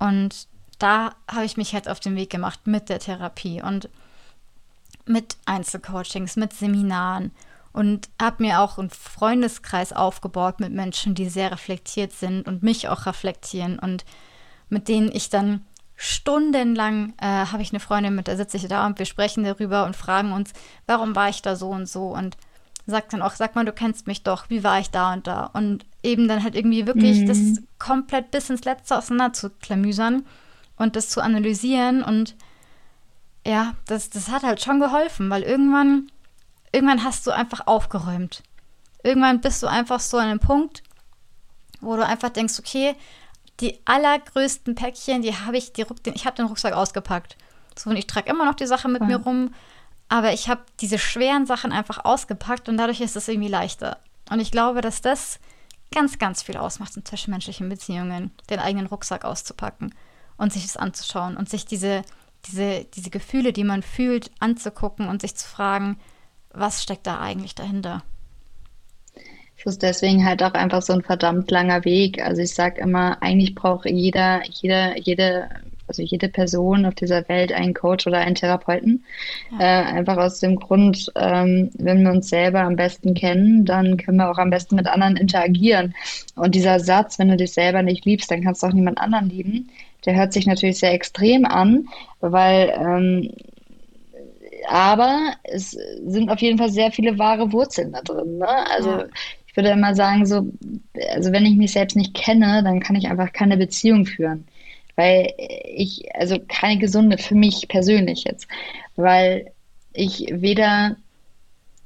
Und 0.02 0.48
da 0.80 1.14
habe 1.30 1.44
ich 1.44 1.56
mich 1.56 1.70
jetzt 1.70 1.88
auf 1.88 2.00
den 2.00 2.16
Weg 2.16 2.28
gemacht 2.28 2.66
mit 2.66 2.88
der 2.88 2.98
Therapie 2.98 3.62
und 3.62 3.88
mit 5.06 5.36
Einzelcoachings, 5.44 6.34
mit 6.34 6.52
Seminaren 6.52 7.30
und 7.72 8.08
habe 8.20 8.42
mir 8.42 8.60
auch 8.60 8.78
einen 8.78 8.90
Freundeskreis 8.90 9.92
aufgebaut 9.92 10.58
mit 10.58 10.72
Menschen, 10.72 11.14
die 11.14 11.28
sehr 11.28 11.52
reflektiert 11.52 12.10
sind 12.10 12.48
und 12.48 12.64
mich 12.64 12.88
auch 12.88 13.06
reflektieren. 13.06 13.78
Und 13.78 14.04
mit 14.68 14.88
denen 14.88 15.08
ich 15.12 15.30
dann 15.30 15.64
stundenlang 15.94 17.14
äh, 17.18 17.46
habe 17.46 17.62
ich 17.62 17.70
eine 17.70 17.78
Freundin, 17.78 18.16
mit 18.16 18.26
der 18.26 18.36
sitze 18.36 18.56
ich 18.56 18.66
da 18.66 18.84
und 18.88 18.98
wir 18.98 19.06
sprechen 19.06 19.44
darüber 19.44 19.84
und 19.86 19.94
fragen 19.94 20.32
uns, 20.32 20.52
warum 20.88 21.14
war 21.14 21.28
ich 21.28 21.42
da 21.42 21.54
so 21.54 21.70
und 21.70 21.88
so? 21.88 22.08
Und 22.08 22.36
sagt 22.86 23.12
dann 23.12 23.22
auch, 23.22 23.32
sag 23.32 23.54
mal, 23.54 23.64
du 23.64 23.72
kennst 23.72 24.06
mich 24.06 24.22
doch, 24.22 24.50
wie 24.50 24.64
war 24.64 24.80
ich 24.80 24.90
da 24.90 25.12
und 25.12 25.26
da 25.26 25.46
und 25.46 25.84
eben 26.02 26.28
dann 26.28 26.42
halt 26.42 26.54
irgendwie 26.54 26.86
wirklich 26.86 27.20
mhm. 27.20 27.26
das 27.26 27.38
komplett 27.78 28.30
bis 28.30 28.50
ins 28.50 28.64
Letzte 28.64 28.98
auseinander 28.98 29.32
zu 29.32 29.50
klamüsern 29.50 30.26
und 30.76 30.96
das 30.96 31.08
zu 31.08 31.20
analysieren 31.20 32.02
und 32.02 32.34
ja, 33.46 33.74
das, 33.86 34.10
das 34.10 34.30
hat 34.30 34.42
halt 34.42 34.62
schon 34.62 34.80
geholfen, 34.80 35.28
weil 35.30 35.42
irgendwann, 35.42 36.10
irgendwann 36.70 37.04
hast 37.04 37.26
du 37.26 37.32
einfach 37.32 37.66
aufgeräumt. 37.66 38.42
Irgendwann 39.02 39.40
bist 39.40 39.62
du 39.62 39.66
einfach 39.66 40.00
so 40.00 40.18
an 40.18 40.28
einem 40.28 40.38
Punkt, 40.38 40.82
wo 41.80 41.96
du 41.96 42.06
einfach 42.06 42.28
denkst, 42.28 42.58
okay, 42.58 42.94
die 43.60 43.80
allergrößten 43.84 44.74
Päckchen, 44.74 45.22
die 45.22 45.34
habe 45.34 45.56
ich, 45.56 45.72
die, 45.72 45.84
ich 46.14 46.26
habe 46.26 46.36
den 46.36 46.46
Rucksack 46.46 46.74
ausgepackt. 46.74 47.36
So, 47.76 47.90
und 47.90 47.96
ich 47.96 48.06
trage 48.06 48.30
immer 48.30 48.44
noch 48.44 48.54
die 48.54 48.66
Sache 48.66 48.88
mit 48.88 49.02
ja. 49.02 49.08
mir 49.08 49.16
rum, 49.16 49.54
aber 50.12 50.34
ich 50.34 50.50
habe 50.50 50.60
diese 50.82 50.98
schweren 50.98 51.46
Sachen 51.46 51.72
einfach 51.72 52.04
ausgepackt 52.04 52.68
und 52.68 52.76
dadurch 52.76 53.00
ist 53.00 53.16
es 53.16 53.28
irgendwie 53.28 53.48
leichter. 53.48 53.96
Und 54.28 54.40
ich 54.40 54.50
glaube, 54.50 54.82
dass 54.82 55.00
das 55.00 55.40
ganz, 55.90 56.18
ganz 56.18 56.42
viel 56.42 56.58
ausmacht 56.58 56.94
in 56.98 57.04
zwischenmenschlichen 57.06 57.66
Beziehungen, 57.70 58.30
den 58.50 58.58
eigenen 58.58 58.88
Rucksack 58.88 59.24
auszupacken 59.24 59.94
und 60.36 60.52
sich 60.52 60.64
das 60.64 60.76
anzuschauen 60.76 61.38
und 61.38 61.48
sich 61.48 61.64
diese, 61.64 62.02
diese, 62.44 62.84
diese 62.94 63.08
Gefühle, 63.08 63.54
die 63.54 63.64
man 63.64 63.82
fühlt, 63.82 64.30
anzugucken 64.38 65.08
und 65.08 65.22
sich 65.22 65.34
zu 65.34 65.48
fragen, 65.48 65.98
was 66.50 66.82
steckt 66.82 67.06
da 67.06 67.18
eigentlich 67.18 67.54
dahinter? 67.54 68.02
Es 69.56 69.64
ist 69.64 69.82
deswegen 69.82 70.26
halt 70.26 70.42
auch 70.42 70.52
einfach 70.52 70.82
so 70.82 70.92
ein 70.92 71.02
verdammt 71.02 71.50
langer 71.50 71.86
Weg. 71.86 72.20
Also 72.20 72.42
ich 72.42 72.52
sage 72.52 72.82
immer, 72.82 73.16
eigentlich 73.22 73.54
braucht 73.54 73.86
jeder, 73.86 74.42
jeder, 74.44 74.98
jede, 74.98 75.48
also 75.92 76.02
jede 76.02 76.28
Person 76.28 76.86
auf 76.86 76.94
dieser 76.94 77.28
Welt 77.28 77.52
einen 77.52 77.74
Coach 77.74 78.06
oder 78.06 78.18
einen 78.18 78.34
Therapeuten. 78.34 79.04
Ja. 79.52 79.60
Äh, 79.60 79.84
einfach 79.96 80.16
aus 80.16 80.40
dem 80.40 80.56
Grund, 80.56 81.12
ähm, 81.16 81.70
wenn 81.74 82.02
wir 82.02 82.10
uns 82.10 82.28
selber 82.28 82.60
am 82.60 82.76
besten 82.76 83.14
kennen, 83.14 83.64
dann 83.64 83.98
können 83.98 84.16
wir 84.16 84.30
auch 84.30 84.38
am 84.38 84.50
besten 84.50 84.76
mit 84.76 84.86
anderen 84.86 85.16
interagieren. 85.16 85.94
Und 86.34 86.54
dieser 86.54 86.80
Satz, 86.80 87.18
wenn 87.18 87.28
du 87.28 87.36
dich 87.36 87.52
selber 87.52 87.82
nicht 87.82 88.04
liebst, 88.04 88.30
dann 88.30 88.42
kannst 88.42 88.62
du 88.62 88.66
auch 88.66 88.72
niemand 88.72 88.98
anderen 88.98 89.28
lieben, 89.28 89.68
der 90.06 90.16
hört 90.16 90.32
sich 90.32 90.46
natürlich 90.46 90.78
sehr 90.78 90.92
extrem 90.92 91.44
an, 91.44 91.86
weil 92.20 92.72
ähm, 92.76 93.30
aber 94.68 95.34
es 95.42 95.72
sind 96.06 96.30
auf 96.30 96.40
jeden 96.40 96.58
Fall 96.58 96.70
sehr 96.70 96.92
viele 96.92 97.18
wahre 97.18 97.52
Wurzeln 97.52 97.92
da 97.92 98.00
drin. 98.00 98.38
Ne? 98.38 98.48
Also 98.70 98.90
ja. 98.90 99.06
ich 99.46 99.56
würde 99.56 99.70
immer 99.70 99.94
sagen, 99.94 100.24
so, 100.24 100.46
also 101.12 101.32
wenn 101.32 101.44
ich 101.44 101.56
mich 101.56 101.72
selbst 101.72 101.96
nicht 101.96 102.14
kenne, 102.14 102.62
dann 102.62 102.80
kann 102.80 102.96
ich 102.96 103.08
einfach 103.08 103.32
keine 103.32 103.56
Beziehung 103.56 104.06
führen. 104.06 104.46
Weil 104.96 105.32
ich, 105.64 106.14
also 106.14 106.38
keine 106.48 106.78
gesunde 106.78 107.18
für 107.18 107.34
mich 107.34 107.68
persönlich 107.68 108.24
jetzt, 108.24 108.46
weil 108.96 109.50
ich 109.92 110.26
weder 110.30 110.96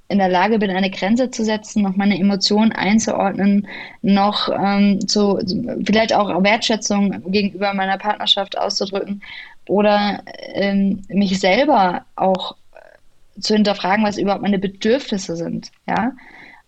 in 0.08 0.18
der 0.18 0.28
Lage 0.28 0.58
bin, 0.58 0.70
eine 0.70 0.90
Grenze 0.90 1.30
zu 1.30 1.44
setzen, 1.44 1.82
noch 1.82 1.96
meine 1.96 2.18
Emotionen 2.18 2.72
einzuordnen, 2.72 3.66
noch 4.02 4.48
ähm, 4.48 5.06
zu, 5.06 5.38
vielleicht 5.84 6.12
auch 6.12 6.42
Wertschätzung 6.44 7.30
gegenüber 7.30 7.74
meiner 7.74 7.98
Partnerschaft 7.98 8.56
auszudrücken 8.56 9.22
oder 9.68 10.22
ähm, 10.54 11.02
mich 11.08 11.40
selber 11.40 12.04
auch 12.14 12.54
zu 13.40 13.54
hinterfragen, 13.54 14.04
was 14.04 14.18
überhaupt 14.18 14.42
meine 14.42 14.58
Bedürfnisse 14.58 15.36
sind, 15.36 15.70
ja, 15.86 16.12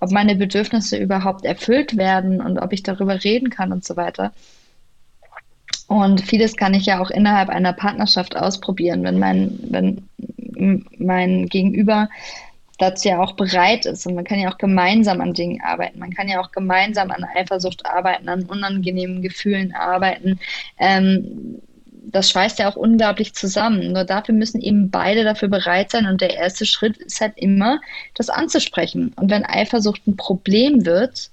ob 0.01 0.11
meine 0.11 0.35
Bedürfnisse 0.35 0.97
überhaupt 0.97 1.45
erfüllt 1.45 1.97
werden 1.97 2.41
und 2.41 2.59
ob 2.59 2.73
ich 2.73 2.83
darüber 2.83 3.23
reden 3.23 3.51
kann 3.51 3.73
und 3.73 3.85
so 3.85 3.97
weiter. 3.97 4.33
Und 5.89 6.21
vieles 6.21 6.57
kann 6.57 6.75
ich 6.75 6.87
ja 6.87 7.01
auch 7.01 7.11
innerhalb 7.11 7.49
einer 7.49 7.73
Partnerschaft 7.73 8.37
ausprobieren, 8.37 9.03
wenn 9.05 9.19
mein, 9.19 9.59
wenn 9.71 10.09
mein 10.99 11.47
Gegenüber 11.47 12.09
dazu 12.79 13.09
ja 13.09 13.21
auch 13.21 13.33
bereit 13.33 13.87
ist. 13.87 14.07
Und 14.07 14.15
man 14.15 14.25
kann 14.25 14.39
ja 14.39 14.53
auch 14.53 14.59
gemeinsam 14.59 15.21
an 15.23 15.33
Dingen 15.33 15.61
arbeiten. 15.63 15.99
Man 15.99 16.13
kann 16.13 16.29
ja 16.29 16.41
auch 16.41 16.53
gemeinsam 16.53 17.11
an 17.11 17.25
Eifersucht 17.25 17.87
arbeiten, 17.87 18.29
an 18.29 18.45
unangenehmen 18.45 19.23
Gefühlen 19.23 19.75
arbeiten. 19.75 20.39
Ähm, 20.79 21.61
das 21.91 22.31
schweißt 22.31 22.59
ja 22.59 22.71
auch 22.71 22.77
unglaublich 22.77 23.35
zusammen. 23.35 23.93
Nur 23.93 24.05
dafür 24.05 24.35
müssen 24.35 24.61
eben 24.61 24.91
beide 24.91 25.25
dafür 25.25 25.49
bereit 25.49 25.91
sein. 25.91 26.07
Und 26.07 26.21
der 26.21 26.37
erste 26.37 26.67
Schritt 26.67 26.99
ist 26.99 27.21
halt 27.21 27.33
immer, 27.37 27.81
das 28.15 28.29
anzusprechen. 28.29 29.15
Und 29.17 29.31
wenn 29.31 29.45
Eifersucht 29.45 30.07
ein 30.07 30.17
Problem 30.17 30.85
wird, 30.85 31.31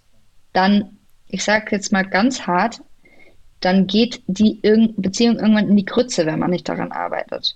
dann, 0.53 0.97
ich 1.27 1.43
sage 1.43 1.67
jetzt 1.71 1.91
mal 1.91 2.03
ganz 2.03 2.47
hart, 2.47 2.79
dann 3.61 3.87
geht 3.87 4.21
die 4.27 4.59
Beziehung 4.97 5.37
irgendwann 5.37 5.69
in 5.69 5.77
die 5.77 5.85
Krütze, 5.85 6.25
wenn 6.25 6.39
man 6.39 6.51
nicht 6.51 6.69
daran 6.69 6.91
arbeitet. 6.91 7.55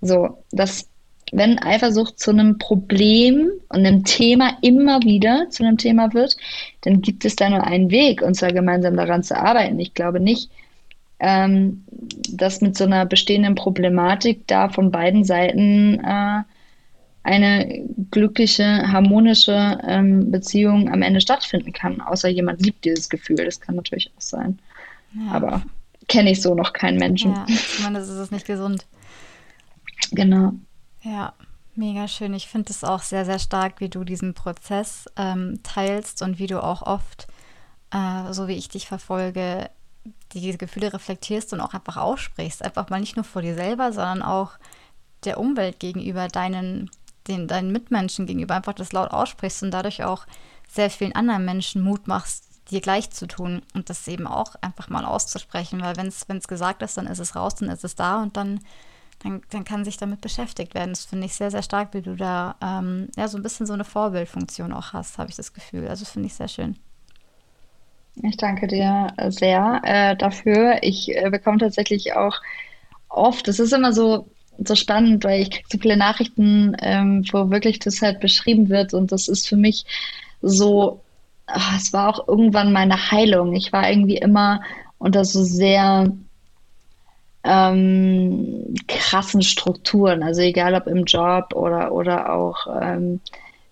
So, 0.00 0.42
das 0.52 0.88
wenn 1.32 1.58
Eifersucht 1.58 2.18
zu 2.18 2.30
einem 2.30 2.58
Problem 2.58 3.50
und 3.68 3.86
einem 3.86 4.04
Thema 4.04 4.56
immer 4.62 5.02
wieder 5.02 5.48
zu 5.50 5.64
einem 5.64 5.76
Thema 5.76 6.12
wird, 6.14 6.36
dann 6.82 7.02
gibt 7.02 7.24
es 7.24 7.36
da 7.36 7.50
nur 7.50 7.64
einen 7.64 7.90
Weg, 7.90 8.22
und 8.22 8.34
zwar 8.34 8.52
gemeinsam 8.52 8.96
daran 8.96 9.22
zu 9.22 9.36
arbeiten. 9.36 9.78
Ich 9.78 9.94
glaube 9.94 10.20
nicht, 10.20 10.50
ähm, 11.20 11.84
dass 12.30 12.60
mit 12.60 12.76
so 12.76 12.84
einer 12.84 13.04
bestehenden 13.06 13.54
Problematik 13.54 14.46
da 14.46 14.68
von 14.68 14.90
beiden 14.90 15.24
Seiten 15.24 16.00
äh, 16.00 16.42
eine 17.24 17.84
glückliche, 18.10 18.90
harmonische 18.90 19.78
ähm, 19.86 20.30
Beziehung 20.30 20.90
am 20.90 21.02
Ende 21.02 21.20
stattfinden 21.20 21.72
kann, 21.72 22.00
außer 22.00 22.28
jemand 22.28 22.64
liebt 22.64 22.84
dieses 22.84 23.08
Gefühl. 23.08 23.44
Das 23.44 23.60
kann 23.60 23.74
natürlich 23.74 24.10
auch 24.16 24.20
sein. 24.22 24.58
Ja. 25.14 25.32
Aber 25.32 25.62
kenne 26.08 26.30
ich 26.30 26.42
so 26.42 26.54
noch 26.54 26.72
keinen 26.72 26.98
Menschen. 26.98 27.34
Ja, 27.34 27.44
ich 27.48 27.80
meine, 27.80 27.98
das 27.98 28.08
ist 28.08 28.32
nicht 28.32 28.46
gesund. 28.46 28.86
Genau. 30.12 30.52
Ja, 31.02 31.34
mega 31.74 32.08
schön. 32.08 32.34
Ich 32.34 32.48
finde 32.48 32.70
es 32.70 32.84
auch 32.84 33.02
sehr, 33.02 33.24
sehr 33.24 33.38
stark, 33.38 33.80
wie 33.80 33.88
du 33.88 34.04
diesen 34.04 34.34
Prozess 34.34 35.06
ähm, 35.16 35.60
teilst 35.62 36.22
und 36.22 36.38
wie 36.38 36.46
du 36.46 36.62
auch 36.62 36.82
oft, 36.82 37.26
äh, 37.90 38.32
so 38.32 38.48
wie 38.48 38.54
ich 38.54 38.68
dich 38.68 38.86
verfolge, 38.86 39.70
die 40.32 40.56
Gefühle 40.56 40.92
reflektierst 40.92 41.52
und 41.52 41.60
auch 41.60 41.74
einfach 41.74 41.96
aussprichst. 41.96 42.64
Einfach 42.64 42.88
mal 42.90 43.00
nicht 43.00 43.16
nur 43.16 43.24
vor 43.24 43.42
dir 43.42 43.54
selber, 43.54 43.92
sondern 43.92 44.22
auch 44.22 44.52
der 45.24 45.38
Umwelt 45.38 45.80
gegenüber, 45.80 46.28
deinen, 46.28 46.90
den, 47.26 47.48
deinen 47.48 47.72
Mitmenschen 47.72 48.26
gegenüber, 48.26 48.54
einfach 48.54 48.74
das 48.74 48.92
laut 48.92 49.10
aussprichst 49.10 49.62
und 49.62 49.70
dadurch 49.70 50.04
auch 50.04 50.26
sehr 50.68 50.90
vielen 50.90 51.14
anderen 51.14 51.44
Menschen 51.44 51.82
Mut 51.82 52.06
machst, 52.06 52.47
dir 52.70 52.80
gleich 52.80 53.10
zu 53.10 53.26
tun 53.26 53.62
und 53.74 53.90
das 53.90 54.08
eben 54.08 54.26
auch 54.26 54.54
einfach 54.60 54.88
mal 54.88 55.04
auszusprechen, 55.04 55.80
weil 55.80 55.96
wenn 55.96 56.08
es 56.08 56.48
gesagt 56.48 56.82
ist, 56.82 56.96
dann 56.96 57.06
ist 57.06 57.18
es 57.18 57.34
raus, 57.36 57.54
dann 57.56 57.68
ist 57.68 57.84
es 57.84 57.94
da 57.94 58.22
und 58.22 58.36
dann 58.36 58.60
dann, 59.22 59.40
dann 59.50 59.64
kann 59.64 59.84
sich 59.84 59.96
damit 59.96 60.20
beschäftigt 60.20 60.74
werden. 60.74 60.90
Das 60.90 61.04
finde 61.04 61.26
ich 61.26 61.34
sehr, 61.34 61.50
sehr 61.50 61.62
stark, 61.62 61.92
wie 61.94 62.02
du 62.02 62.14
da 62.14 62.56
ähm, 62.62 63.08
ja, 63.16 63.28
so 63.28 63.36
ein 63.36 63.42
bisschen 63.42 63.66
so 63.66 63.72
eine 63.72 63.84
Vorbildfunktion 63.84 64.72
auch 64.72 64.92
hast, 64.92 65.18
habe 65.18 65.30
ich 65.30 65.36
das 65.36 65.52
Gefühl. 65.52 65.88
Also 65.88 66.04
finde 66.04 66.26
ich 66.26 66.34
sehr 66.34 66.48
schön. 66.48 66.76
Ich 68.22 68.36
danke 68.36 68.66
dir 68.66 69.08
sehr 69.28 69.80
äh, 69.84 70.16
dafür. 70.16 70.78
Ich 70.82 71.08
äh, 71.14 71.30
bekomme 71.30 71.58
tatsächlich 71.58 72.14
auch 72.14 72.36
oft, 73.08 73.46
das 73.48 73.58
ist 73.58 73.72
immer 73.72 73.92
so, 73.92 74.28
so 74.64 74.74
spannend, 74.74 75.24
weil 75.24 75.42
ich 75.42 75.50
kriege 75.50 75.68
so 75.70 75.78
viele 75.78 75.96
Nachrichten, 75.96 76.76
ähm, 76.80 77.24
wo 77.30 77.50
wirklich 77.50 77.78
das 77.78 78.02
halt 78.02 78.20
beschrieben 78.20 78.68
wird 78.68 78.92
und 78.92 79.12
das 79.12 79.28
ist 79.28 79.48
für 79.48 79.56
mich 79.56 79.84
so, 80.42 81.00
ach, 81.48 81.76
es 81.76 81.92
war 81.92 82.08
auch 82.08 82.28
irgendwann 82.28 82.72
meine 82.72 83.10
Heilung. 83.10 83.54
Ich 83.54 83.72
war 83.72 83.90
irgendwie 83.90 84.16
immer 84.16 84.60
unter 84.98 85.24
so 85.24 85.42
sehr 85.42 86.12
ähm, 87.44 88.74
krassen 88.86 89.42
Strukturen. 89.42 90.22
Also 90.22 90.42
egal 90.42 90.74
ob 90.74 90.86
im 90.86 91.04
Job 91.04 91.54
oder, 91.54 91.92
oder 91.92 92.32
auch 92.32 92.66
ähm, 92.80 93.20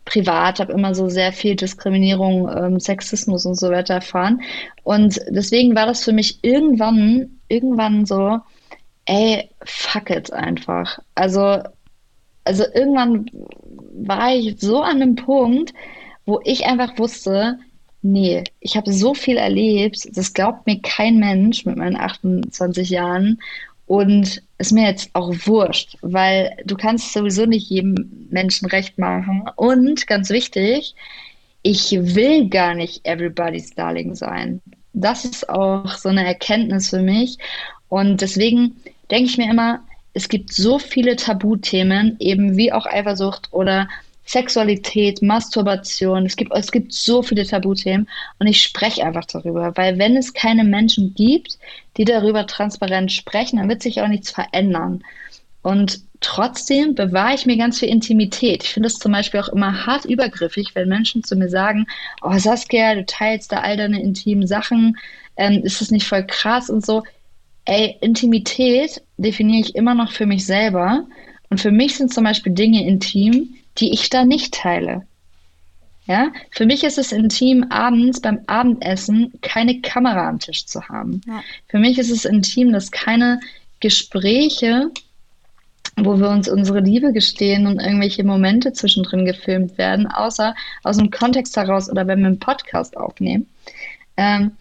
privat, 0.05 0.61
habe 0.61 0.73
immer 0.73 0.95
so 0.95 1.09
sehr 1.09 1.33
viel 1.33 1.57
Diskriminierung, 1.57 2.49
ähm, 2.49 2.81
Sexismus 2.81 3.45
und 3.45 3.57
so 3.57 3.71
weiter 3.71 3.95
erfahren. 3.95 4.41
Und 4.85 5.21
deswegen 5.29 5.75
war 5.75 5.87
das 5.87 6.05
für 6.05 6.13
mich 6.13 6.39
irgendwann 6.43 7.37
irgendwann 7.49 8.07
so, 8.07 8.39
ey, 9.05 9.49
fuck 9.65 10.11
it 10.11 10.33
einfach. 10.33 10.99
Also, 11.15 11.63
also 12.45 12.65
irgendwann 12.75 13.27
war 13.93 14.35
ich 14.35 14.61
so 14.61 14.83
an 14.83 15.03
einem 15.03 15.17
Punkt, 15.17 15.73
wo 16.27 16.41
ich 16.45 16.67
einfach 16.67 16.99
wusste, 16.99 17.59
nee, 18.03 18.45
ich 18.61 18.77
habe 18.77 18.93
so 18.93 19.15
viel 19.15 19.37
erlebt, 19.37 20.17
das 20.17 20.35
glaubt 20.35 20.67
mir 20.67 20.81
kein 20.81 21.19
Mensch 21.19 21.65
mit 21.65 21.77
meinen 21.77 21.97
28 21.97 22.91
Jahren. 22.91 23.41
Und 23.87 24.43
ist 24.59 24.73
mir 24.73 24.89
jetzt 24.89 25.11
auch 25.13 25.33
wurscht, 25.45 25.97
weil 26.03 26.57
du 26.65 26.77
kannst 26.77 27.13
sowieso 27.13 27.47
nicht 27.47 27.71
jedem 27.71 28.27
Menschen 28.31 28.67
recht 28.67 28.99
machen. 28.99 29.49
Und 29.55 30.09
ganz 30.09 30.29
wichtig, 30.31 30.97
ich 31.63 31.93
will 31.93 32.49
gar 32.49 32.75
nicht 32.75 33.07
everybody's 33.07 33.75
Darling 33.75 34.17
sein. 34.17 34.61
Das 34.93 35.25
ist 35.25 35.49
auch 35.49 35.97
so 35.99 36.09
eine 36.09 36.27
Erkenntnis 36.27 36.91
für 36.91 37.01
mich. 37.01 37.39
Und 37.89 38.23
deswegen 38.23 38.77
denke 39.11 39.31
ich 39.31 39.39
mir 39.39 39.51
immer, 39.51 39.81
es 40.15 40.29
gibt 40.29 40.53
so 40.53 40.79
viele 40.79 41.15
Tabuthemen, 41.15 42.17
eben 42.19 42.57
wie 42.57 42.73
auch 42.73 42.87
Eifersucht 42.87 43.53
oder 43.53 43.89
Sexualität, 44.27 45.23
Masturbation. 45.23 46.27
Es 46.27 46.37
gibt, 46.37 46.53
es 46.53 46.73
gibt 46.73 46.93
so 46.93 47.23
viele 47.23 47.47
Tabuthemen 47.47 48.09
und 48.39 48.49
ich 48.49 48.61
spreche 48.61 49.05
einfach 49.05 49.25
darüber, 49.25 49.77
weil 49.77 49.99
wenn 49.99 50.17
es 50.17 50.35
keine 50.35 50.65
Menschen 50.65 51.15
gibt, 51.15 51.59
die 51.97 52.05
darüber 52.05 52.47
transparent 52.47 53.13
sprechen, 53.13 53.59
dann 53.59 53.69
wird 53.69 53.83
sich 53.83 54.03
auch 54.03 54.09
nichts 54.09 54.33
verändern. 54.33 55.03
Und 55.63 56.01
trotzdem 56.21 56.95
bewahre 56.95 57.35
ich 57.35 57.47
mir 57.47 57.57
ganz 57.57 57.79
viel 57.79 57.89
Intimität. 57.89 58.65
Ich 58.65 58.71
finde 58.71 58.89
es 58.89 58.99
zum 58.99 59.13
Beispiel 59.13 59.41
auch 59.41 59.49
immer 59.49 59.87
hart 59.87 60.05
übergriffig, 60.05 60.75
wenn 60.75 60.89
Menschen 60.89 61.23
zu 61.23 61.37
mir 61.37 61.49
sagen, 61.49 61.87
oh 62.23 62.37
Saskia, 62.39 62.95
du 62.95 63.05
teilst 63.07 63.53
da 63.53 63.61
all 63.61 63.77
deine 63.77 64.03
intimen 64.03 64.47
Sachen, 64.47 64.97
ähm, 65.37 65.63
ist 65.63 65.81
das 65.81 65.91
nicht 65.91 66.07
voll 66.07 66.25
krass 66.27 66.69
und 66.69 66.85
so. 66.85 67.03
Ey, 67.65 67.97
Intimität 68.01 69.03
definiere 69.17 69.61
ich 69.61 69.75
immer 69.77 69.95
noch 69.95 70.13
für 70.13 70.27
mich 70.27 70.47
selber. 70.47 71.07
Und 71.49 71.61
für 71.61 71.73
mich 71.73 71.97
sind 71.97 72.13
zum 72.13 72.25
Beispiel 72.25 72.53
Dinge 72.53 72.87
intim, 72.87 73.55
die 73.79 73.93
ich 73.93 74.11
da 74.11 74.25
nicht 74.25 74.55
teile. 74.55 75.07
Ja, 76.07 76.29
für 76.53 76.67
mich 76.67 76.85
ist 76.85 76.99
es 76.99 77.11
intim, 77.11 77.67
abends 77.71 78.21
beim 78.21 78.39
Abendessen 78.47 79.33
keine 79.43 79.81
Kamera 79.81 80.29
am 80.29 80.39
Tisch 80.39 80.65
zu 80.67 80.89
haben. 80.89 81.21
Ja. 81.27 81.43
Für 81.67 81.79
mich 81.79 81.99
ist 81.99 82.11
es 82.11 82.25
intim, 82.25 82.73
dass 82.73 82.93
keine 82.93 83.41
Gespräche, 83.81 84.91
wo 85.97 86.19
wir 86.21 86.29
uns 86.31 86.49
unsere 86.49 86.81
Liebe 86.81 87.13
gestehen 87.13 87.67
und 87.67 87.81
irgendwelche 87.81 88.23
Momente 88.23 88.73
zwischendrin 88.73 89.25
gefilmt 89.25 89.79
werden, 89.79 90.07
außer 90.07 90.55
aus 90.85 90.99
dem 90.99 91.11
Kontext 91.11 91.57
heraus 91.57 91.91
oder 91.91 92.07
wenn 92.07 92.21
wir 92.21 92.27
einen 92.29 92.39
Podcast 92.39 92.97
aufnehmen. 92.97 93.49
Ähm, 94.17 94.53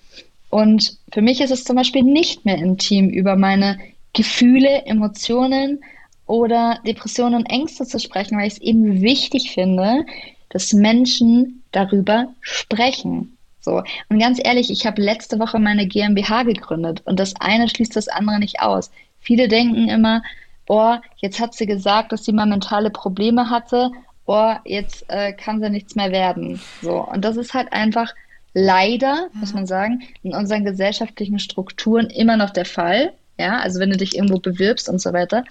und 0.50 0.98
für 1.14 1.22
mich 1.22 1.42
ist 1.42 1.52
es 1.52 1.64
zum 1.64 1.76
Beispiel 1.76 2.04
nicht 2.04 2.46
mehr 2.46 2.58
intim, 2.58 3.10
über 3.10 3.36
meine 3.36 3.78
Gefühle, 4.14 4.86
Emotionen, 4.86 5.84
oder 6.28 6.80
Depressionen 6.86 7.36
und 7.36 7.46
Ängste 7.50 7.86
zu 7.86 8.00
sprechen, 8.00 8.38
weil 8.38 8.48
ich 8.48 8.54
es 8.54 8.62
eben 8.62 9.02
wichtig 9.02 9.52
finde, 9.52 10.06
dass 10.50 10.74
Menschen 10.74 11.64
darüber 11.72 12.30
sprechen. 12.42 13.38
So. 13.60 13.82
Und 14.10 14.20
ganz 14.20 14.40
ehrlich, 14.44 14.70
ich 14.70 14.86
habe 14.86 15.02
letzte 15.02 15.40
Woche 15.40 15.60
meine 15.60 15.88
GmbH 15.88 16.44
gegründet 16.44 17.02
und 17.06 17.20
das 17.20 17.34
eine 17.40 17.68
schließt 17.68 17.96
das 17.96 18.08
andere 18.08 18.40
nicht 18.40 18.62
aus. 18.62 18.92
Viele 19.20 19.48
denken 19.48 19.90
immer, 19.90 20.22
oh, 20.68 20.96
jetzt 21.18 21.40
hat 21.40 21.54
sie 21.54 21.66
gesagt, 21.66 22.12
dass 22.12 22.26
sie 22.26 22.32
mal 22.32 22.46
mentale 22.46 22.92
Probleme 22.92 23.50
hatte, 23.50 23.92
oh, 24.28 24.54
jetzt 24.66 25.06
äh, 25.10 25.34
kann 25.34 25.62
sie 25.62 25.70
nichts 25.70 25.96
mehr 25.96 26.12
werden. 26.12 26.62
So. 26.82 27.04
Und 27.04 27.26
das 27.26 27.38
ist 27.38 27.54
halt 27.54 27.74
einfach 27.74 28.14
leider, 28.54 29.30
muss 29.34 29.54
man 29.54 29.68
sagen, 29.68 30.04
in 30.24 30.34
unseren 30.34 30.64
gesellschaftlichen 30.64 31.40
Strukturen 31.40 32.10
immer 32.10 32.38
noch 32.38 32.52
der 32.52 32.66
Fall 32.66 33.14
ja, 33.38 33.60
also 33.60 33.80
wenn 33.80 33.90
du 33.90 33.98
dich 33.98 34.16
irgendwo 34.16 34.40
bewirbst 34.40 34.90
und 34.90 35.02
so 35.02 35.14
weiter. 35.14 35.44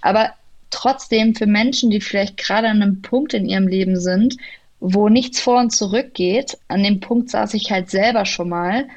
Aber 0.00 0.32
trotzdem 0.70 1.34
für 1.34 1.46
Menschen, 1.46 1.90
die 1.90 2.00
vielleicht 2.00 2.36
gerade 2.36 2.68
an 2.68 2.82
einem 2.82 3.02
Punkt 3.02 3.34
in 3.34 3.46
ihrem 3.46 3.68
Leben 3.68 3.98
sind, 3.98 4.36
wo 4.80 5.08
nichts 5.08 5.40
vor 5.40 5.60
und 5.60 5.70
zurück 5.70 6.14
geht, 6.14 6.58
an 6.68 6.82
dem 6.82 7.00
Punkt 7.00 7.30
saß 7.30 7.54
ich 7.54 7.70
halt 7.70 7.90
selber 7.90 8.26
schon 8.26 8.48
mal. 8.48 8.88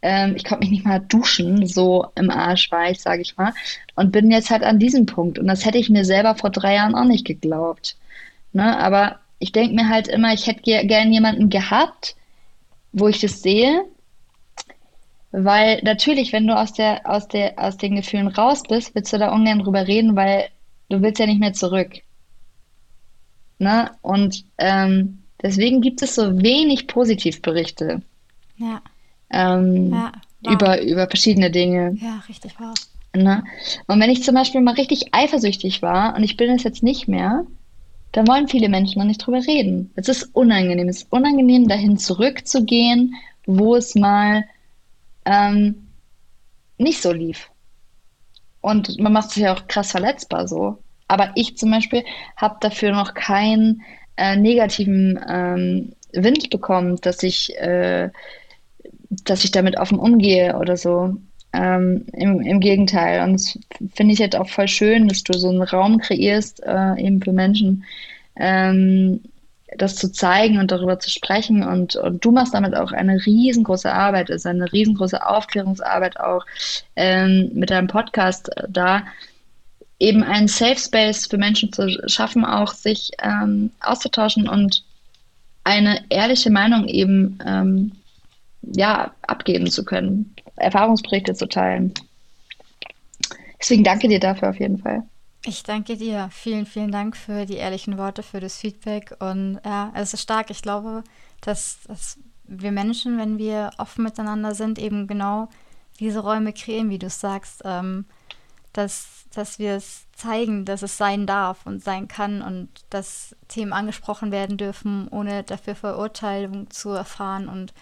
Ähm, 0.00 0.34
ich 0.36 0.44
konnte 0.44 0.60
mich 0.60 0.70
nicht 0.70 0.84
mal 0.84 1.00
duschen, 1.00 1.66
so 1.66 2.06
im 2.14 2.30
Arsch 2.30 2.70
war 2.70 2.90
ich, 2.90 3.00
sage 3.00 3.22
ich 3.22 3.36
mal, 3.36 3.52
und 3.96 4.12
bin 4.12 4.30
jetzt 4.30 4.50
halt 4.50 4.62
an 4.62 4.78
diesem 4.78 5.06
Punkt. 5.06 5.38
Und 5.38 5.48
das 5.48 5.64
hätte 5.64 5.78
ich 5.78 5.90
mir 5.90 6.04
selber 6.04 6.36
vor 6.36 6.50
drei 6.50 6.74
Jahren 6.74 6.94
auch 6.94 7.04
nicht 7.04 7.26
geglaubt. 7.26 7.96
Ne? 8.52 8.78
Aber 8.78 9.18
ich 9.38 9.52
denke 9.52 9.74
mir 9.74 9.88
halt 9.88 10.06
immer, 10.08 10.32
ich 10.32 10.46
hätte 10.46 10.62
gern 10.62 11.12
jemanden 11.12 11.50
gehabt, 11.50 12.14
wo 12.92 13.08
ich 13.08 13.20
das 13.20 13.42
sehe, 13.42 13.84
weil 15.32 15.80
natürlich, 15.82 16.32
wenn 16.32 16.46
du 16.46 16.56
aus 16.56 16.72
der, 16.72 17.08
aus 17.08 17.26
der, 17.28 17.58
aus 17.58 17.76
den 17.76 17.96
Gefühlen 17.96 18.28
raus 18.28 18.62
bist, 18.68 18.94
willst 18.94 19.12
du 19.12 19.18
da 19.18 19.32
ungern 19.34 19.60
drüber 19.60 19.86
reden, 19.86 20.14
weil 20.14 20.48
du 20.88 21.02
willst 21.02 21.18
ja 21.18 21.26
nicht 21.26 21.40
mehr 21.40 21.54
zurück. 21.54 21.90
Ne? 23.58 23.90
Und 24.02 24.44
ähm, 24.58 25.22
deswegen 25.42 25.80
gibt 25.80 26.02
es 26.02 26.14
so 26.14 26.42
wenig 26.42 26.86
Positivberichte. 26.86 28.02
Ja. 28.58 28.82
Ähm, 29.30 29.92
ja 29.92 30.12
über, 30.50 30.82
über 30.82 31.06
verschiedene 31.06 31.50
Dinge. 31.50 31.96
Ja, 32.00 32.22
richtig 32.28 32.58
wahr. 32.58 32.74
Ne? 33.14 33.44
Und 33.86 34.00
wenn 34.00 34.10
ich 34.10 34.22
zum 34.22 34.34
Beispiel 34.34 34.60
mal 34.60 34.74
richtig 34.74 35.14
eifersüchtig 35.14 35.82
war 35.82 36.16
und 36.16 36.22
ich 36.22 36.36
bin 36.36 36.50
es 36.50 36.62
jetzt 36.62 36.82
nicht 36.82 37.08
mehr, 37.08 37.44
dann 38.12 38.26
wollen 38.26 38.48
viele 38.48 38.68
Menschen 38.68 38.98
noch 38.98 39.06
nicht 39.06 39.24
drüber 39.24 39.40
reden. 39.46 39.90
Es 39.94 40.08
ist 40.08 40.34
unangenehm. 40.34 40.88
Es 40.88 41.02
ist 41.02 41.12
unangenehm, 41.12 41.68
dahin 41.68 41.96
zurückzugehen, 41.96 43.14
wo 43.46 43.76
es 43.76 43.94
mal 43.94 44.44
ähm, 45.24 45.88
nicht 46.78 47.00
so 47.02 47.12
lief. 47.12 47.50
Und 48.60 48.98
man 49.00 49.12
macht 49.12 49.30
sich 49.30 49.42
ja 49.42 49.54
auch 49.54 49.66
krass 49.66 49.90
verletzbar 49.90 50.48
so. 50.48 50.78
Aber 51.08 51.32
ich 51.34 51.56
zum 51.56 51.70
Beispiel 51.70 52.04
habe 52.36 52.56
dafür 52.60 52.92
noch 52.92 53.14
keinen 53.14 53.82
äh, 54.16 54.36
negativen 54.36 55.20
ähm, 55.28 55.92
Wind 56.12 56.48
bekommen, 56.50 56.96
dass 57.02 57.22
ich, 57.22 57.56
äh, 57.58 58.10
dass 59.24 59.44
ich 59.44 59.50
damit 59.50 59.78
offen 59.78 59.98
umgehe 59.98 60.56
oder 60.56 60.76
so. 60.76 61.16
Ähm, 61.54 62.06
im, 62.14 62.40
Im 62.40 62.60
Gegenteil. 62.60 63.22
Und 63.22 63.34
das 63.34 63.58
finde 63.94 64.14
ich 64.14 64.20
jetzt 64.20 64.36
auch 64.36 64.48
voll 64.48 64.68
schön, 64.68 65.08
dass 65.08 65.22
du 65.22 65.34
so 65.34 65.50
einen 65.50 65.60
Raum 65.60 65.98
kreierst, 65.98 66.62
äh, 66.64 66.98
eben 66.98 67.20
für 67.20 67.32
Menschen, 67.32 67.84
ähm, 68.36 69.20
das 69.78 69.96
zu 69.96 70.12
zeigen 70.12 70.58
und 70.58 70.70
darüber 70.70 70.98
zu 70.98 71.10
sprechen. 71.10 71.62
Und, 71.62 71.96
und 71.96 72.24
du 72.24 72.30
machst 72.30 72.54
damit 72.54 72.74
auch 72.74 72.92
eine 72.92 73.24
riesengroße 73.24 73.92
Arbeit, 73.92 74.30
ist 74.30 74.46
eine 74.46 74.72
riesengroße 74.72 75.24
Aufklärungsarbeit 75.26 76.18
auch 76.20 76.44
ähm, 76.96 77.50
mit 77.54 77.70
deinem 77.70 77.88
Podcast 77.88 78.50
da, 78.68 79.02
eben 79.98 80.24
einen 80.24 80.48
Safe 80.48 80.78
Space 80.78 81.26
für 81.26 81.38
Menschen 81.38 81.72
zu 81.72 81.88
schaffen, 82.08 82.44
auch 82.44 82.72
sich 82.72 83.12
ähm, 83.22 83.70
auszutauschen 83.80 84.48
und 84.48 84.84
eine 85.64 86.04
ehrliche 86.08 86.50
Meinung 86.50 86.88
eben 86.88 87.38
ähm, 87.46 87.92
ja, 88.62 89.12
abgeben 89.22 89.70
zu 89.70 89.84
können, 89.84 90.34
Erfahrungsberichte 90.56 91.34
zu 91.34 91.46
teilen. 91.46 91.94
Deswegen 93.60 93.84
danke 93.84 94.08
dir 94.08 94.18
dafür 94.18 94.50
auf 94.50 94.58
jeden 94.58 94.78
Fall. 94.78 95.04
Ich 95.44 95.64
danke 95.64 95.96
dir. 95.96 96.28
Vielen, 96.30 96.66
vielen 96.66 96.92
Dank 96.92 97.16
für 97.16 97.46
die 97.46 97.56
ehrlichen 97.56 97.98
Worte, 97.98 98.22
für 98.22 98.38
das 98.38 98.58
Feedback. 98.58 99.16
Und 99.18 99.60
ja, 99.64 99.90
es 99.94 100.14
ist 100.14 100.22
stark. 100.22 100.50
Ich 100.50 100.62
glaube, 100.62 101.02
dass, 101.40 101.80
dass 101.88 102.18
wir 102.44 102.70
Menschen, 102.70 103.18
wenn 103.18 103.38
wir 103.38 103.70
offen 103.78 104.04
miteinander 104.04 104.54
sind, 104.54 104.78
eben 104.78 105.08
genau 105.08 105.48
diese 105.98 106.20
Räume 106.20 106.52
kreieren, 106.52 106.90
wie 106.90 106.98
du 106.98 107.10
sagst, 107.10 107.62
ähm, 107.64 108.04
dass, 108.72 109.24
dass 109.34 109.58
wir 109.58 109.74
es 109.74 110.06
zeigen, 110.12 110.64
dass 110.64 110.82
es 110.82 110.96
sein 110.96 111.26
darf 111.26 111.66
und 111.66 111.82
sein 111.82 112.06
kann 112.06 112.40
und 112.40 112.68
dass 112.90 113.34
Themen 113.48 113.72
angesprochen 113.72 114.30
werden 114.30 114.56
dürfen, 114.56 115.08
ohne 115.08 115.42
dafür 115.42 115.74
Verurteilung 115.74 116.70
zu 116.70 116.90
erfahren 116.90 117.48
und 117.48 117.74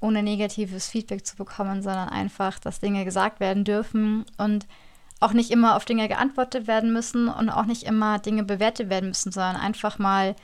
ohne 0.00 0.22
negatives 0.22 0.88
Feedback 0.88 1.26
zu 1.26 1.36
bekommen, 1.36 1.82
sondern 1.82 2.10
einfach, 2.10 2.58
dass 2.58 2.80
Dinge 2.80 3.04
gesagt 3.04 3.40
werden 3.40 3.64
dürfen 3.64 4.26
und 4.36 4.66
auch 5.20 5.32
nicht 5.32 5.50
immer 5.50 5.76
auf 5.76 5.84
Dinge 5.84 6.08
geantwortet 6.08 6.66
werden 6.66 6.92
müssen 6.92 7.28
und 7.28 7.50
auch 7.50 7.66
nicht 7.66 7.82
immer 7.82 8.18
Dinge 8.18 8.44
bewertet 8.44 8.88
werden 8.88 9.08
müssen, 9.08 9.32
sondern 9.32 9.56
einfach 9.56 9.98
mal 9.98 10.36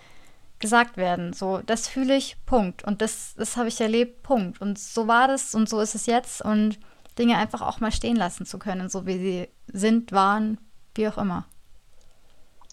gesagt 0.59 0.97
werden. 0.97 1.33
So, 1.33 1.59
das 1.59 1.89
fühle 1.89 2.17
ich, 2.17 2.37
Punkt. 2.47 2.85
Und 2.85 3.01
das, 3.03 3.35
das 3.37 3.57
habe 3.57 3.69
ich 3.69 3.81
erlebt, 3.81 4.23
Punkt. 4.23 4.61
Und 4.61 4.79
so 4.79 5.07
war 5.07 5.29
das 5.29 5.55
und 5.55 5.69
so 5.69 5.81
ist 5.81 5.95
es 5.95 6.07
jetzt. 6.07 6.43
Und 6.43 6.79
Dinge 7.19 7.37
einfach 7.37 7.63
auch 7.63 7.81
mal 7.81 7.93
stehen 7.93 8.17
lassen 8.17 8.47
zu 8.47 8.59
können, 8.59 8.89
so 8.89 9.07
wie 9.07 9.19
sie 9.19 9.49
sind, 9.69 10.13
waren, 10.13 10.59
wie 10.95 11.07
auch 11.09 11.19
immer. 11.19 11.45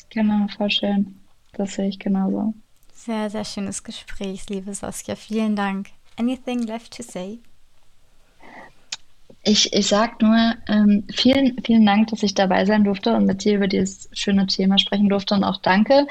Genau, 0.10 0.48
voll 0.58 0.70
schön. 0.70 1.20
Das 1.54 1.74
sehe 1.74 1.90
ich 1.90 2.00
genauso. 2.00 2.54
Sehr, 2.94 3.30
sehr 3.30 3.46
schönes 3.46 3.84
Gespräch, 3.84 4.50
liebe 4.50 4.74
Saskia. 4.74 5.16
Vielen 5.16 5.56
Dank. 5.56 5.90
Anything 6.18 6.64
left 6.64 6.96
to 6.96 7.04
say? 7.04 7.40
Ich, 9.44 9.74
ich 9.74 9.88
sage 9.88 10.14
nur 10.22 10.54
ähm, 10.68 11.04
vielen, 11.12 11.58
vielen 11.64 11.84
Dank, 11.86 12.10
dass 12.10 12.22
ich 12.22 12.36
dabei 12.36 12.66
sein 12.66 12.84
durfte 12.84 13.16
und 13.16 13.26
mit 13.26 13.44
dir 13.44 13.56
über 13.56 13.68
dieses 13.68 14.08
schöne 14.14 14.46
Thema 14.46 14.78
sprechen 14.78 15.10
durfte 15.10 15.34
und 15.34 15.44
auch 15.44 15.58
danke 15.58 16.06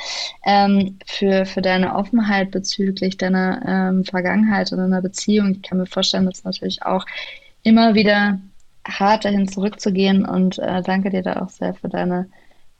ähm, 0.44 0.98
für, 1.06 1.46
für 1.46 1.62
deine 1.62 1.94
Offenheit 1.94 2.50
bezüglich 2.50 3.18
deiner 3.18 3.62
ähm, 3.66 4.04
Vergangenheit 4.04 4.72
und 4.72 4.78
deiner 4.78 5.00
Beziehung. 5.00 5.52
Ich 5.52 5.62
kann 5.62 5.78
mir 5.78 5.86
vorstellen, 5.86 6.26
dass 6.26 6.42
natürlich 6.42 6.82
auch 6.82 7.06
immer 7.62 7.94
wieder 7.94 8.40
hart 8.84 9.24
dahin 9.24 9.46
zurückzugehen 9.46 10.24
und 10.24 10.58
äh, 10.58 10.82
danke 10.82 11.10
dir 11.10 11.22
da 11.22 11.40
auch 11.40 11.50
sehr 11.50 11.74
für 11.74 11.88
deine 11.88 12.28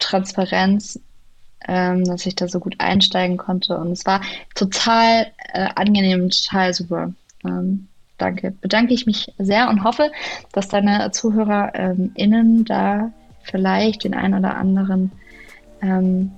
Transparenz, 0.01 0.98
ähm, 1.68 2.05
dass 2.05 2.27
ich 2.27 2.35
da 2.35 2.48
so 2.48 2.59
gut 2.59 2.74
einsteigen 2.78 3.36
konnte. 3.36 3.78
Und 3.78 3.93
es 3.93 4.05
war 4.05 4.20
total 4.56 5.31
äh, 5.52 5.68
angenehm, 5.77 6.31
total 6.31 6.74
super. 6.74 7.12
Ähm, 7.44 7.86
danke. 8.20 8.52
Bedanke 8.60 8.94
ich 8.94 9.06
mich 9.06 9.32
sehr 9.38 9.68
und 9.68 9.84
hoffe, 9.84 10.10
dass 10.52 10.68
deine 10.68 11.10
ZuhörerInnen 11.10 12.09
ähm, 12.16 12.64
da 12.64 13.12
vielleicht 13.42 14.05
den 14.05 14.14
einen 14.14 14.34
oder 14.34 14.56
anderen 14.56 15.12
ähm, 15.82 16.32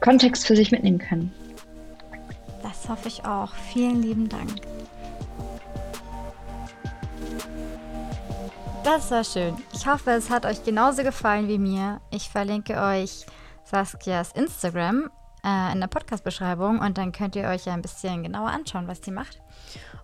Kontext 0.00 0.46
für 0.46 0.56
sich 0.56 0.70
mitnehmen 0.70 0.98
können. 0.98 1.32
Das 2.62 2.88
hoffe 2.88 3.08
ich 3.08 3.24
auch. 3.24 3.52
Vielen 3.54 4.02
lieben 4.02 4.28
Dank. 4.28 4.50
Das 8.84 9.10
war 9.10 9.24
schön. 9.24 9.54
Ich 9.74 9.86
hoffe, 9.86 10.12
es 10.12 10.30
hat 10.30 10.46
euch 10.46 10.64
genauso 10.64 11.02
gefallen 11.02 11.48
wie 11.48 11.58
mir. 11.58 12.00
Ich 12.10 12.28
verlinke 12.28 12.80
euch 12.80 13.26
Saskias 13.64 14.32
Instagram 14.32 15.10
äh, 15.44 15.72
in 15.72 15.80
der 15.80 15.88
Podcast-Beschreibung 15.88 16.78
und 16.78 16.96
dann 16.96 17.12
könnt 17.12 17.36
ihr 17.36 17.48
euch 17.48 17.68
ein 17.68 17.82
bisschen 17.82 18.22
genauer 18.22 18.48
anschauen, 18.48 18.88
was 18.88 19.00
sie 19.04 19.10
macht 19.10 19.40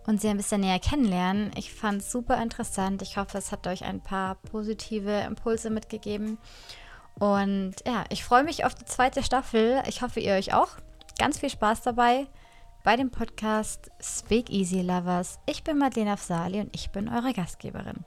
und 0.07 0.21
sie 0.21 0.29
ein 0.29 0.37
bisschen 0.37 0.61
näher 0.61 0.79
kennenlernen. 0.79 1.51
Ich 1.57 1.73
fand 1.73 2.03
es 2.03 2.13
super 2.13 2.43
interessant. 2.43 3.03
Ich 3.03 3.17
hoffe, 3.17 3.39
es 3.39 3.53
hat 3.53 3.67
euch 3.67 3.85
ein 3.85 4.01
paar 4.01 4.37
positive 4.37 5.21
Impulse 5.21 5.71
mitgegeben. 5.71 6.39
Und 7.19 7.75
ja, 7.87 8.05
ich 8.11 8.25
freue 8.25 8.45
mich 8.45 8.65
auf 8.65 8.75
die 8.75 8.85
zweite 8.85 9.23
Staffel. 9.23 9.83
Ich 9.87 10.03
hoffe, 10.03 10.21
ihr 10.21 10.35
euch 10.35 10.53
auch. 10.53 10.71
Ganz 11.19 11.39
viel 11.39 11.51
Spaß 11.51 11.83
dabei 11.83 12.27
bei 12.83 12.97
dem 12.97 13.11
Podcast 13.11 13.91
Speak 14.01 14.51
Easy 14.51 14.83
Lovers. 14.83 15.39
Ich 15.47 15.65
bin 15.65 15.79
Madeleine 15.79 16.13
Afsali 16.13 16.61
und 16.61 16.75
ich 16.75 16.91
bin 16.91 17.09
eure 17.09 17.33
Gastgeberin. 17.33 18.05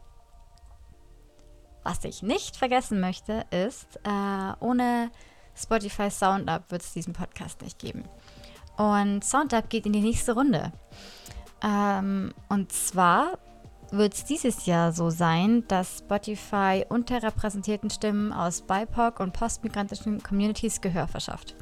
Was 1.83 2.03
ich 2.03 2.21
nicht 2.21 2.57
vergessen 2.57 2.99
möchte, 2.99 3.45
ist, 3.49 3.87
äh, 4.03 4.53
ohne 4.59 5.09
Spotify 5.55 6.11
SoundUp 6.11 6.69
wird 6.69 6.83
es 6.83 6.93
diesen 6.93 7.13
Podcast 7.13 7.61
nicht 7.61 7.79
geben. 7.79 8.03
Und 8.75 9.23
SoundUp 9.23 9.69
geht 9.69 9.85
in 9.85 9.93
die 9.93 10.01
nächste 10.01 10.33
Runde. 10.33 10.71
Ähm, 11.63 12.33
und 12.49 12.71
zwar 12.71 13.37
wird 13.91 14.13
es 14.13 14.25
dieses 14.25 14.65
Jahr 14.65 14.91
so 14.91 15.09
sein, 15.09 15.63
dass 15.67 15.99
Spotify 15.99 16.85
unterrepräsentierten 16.87 17.89
Stimmen 17.89 18.33
aus 18.33 18.61
BIPOC 18.61 19.19
und 19.19 19.33
postmigrantischen 19.33 20.21
Communities 20.21 20.81
Gehör 20.81 21.07
verschafft. 21.07 21.55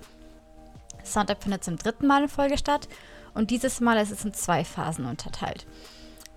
SoundUp 1.04 1.44
findet 1.44 1.64
zum 1.64 1.78
dritten 1.78 2.08
Mal 2.08 2.24
in 2.24 2.30
Folge 2.30 2.58
statt 2.58 2.88
und 3.34 3.52
dieses 3.52 3.80
Mal 3.80 3.98
ist 3.98 4.12
es 4.12 4.26
in 4.26 4.34
zwei 4.34 4.64
Phasen 4.64 5.06
unterteilt. 5.06 5.68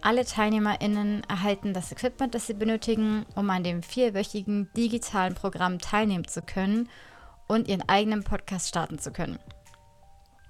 Alle 0.01 0.25
TeilnehmerInnen 0.25 1.23
erhalten 1.29 1.73
das 1.73 1.91
Equipment, 1.91 2.35
das 2.35 2.47
sie 2.47 2.55
benötigen, 2.55 3.27
um 3.35 3.51
an 3.51 3.65
dem 3.65 3.83
vierwöchigen 3.83 4.71
digitalen 4.77 5.35
Programm 5.35 5.81
teilnehmen 5.81 6.27
zu 6.27 6.43
können 6.43 6.89
und 7.49 7.67
ihren 7.67 7.89
eigenen 7.89 8.23
Podcast 8.23 8.69
starten 8.69 8.99
zu 8.99 9.11
können. 9.11 9.39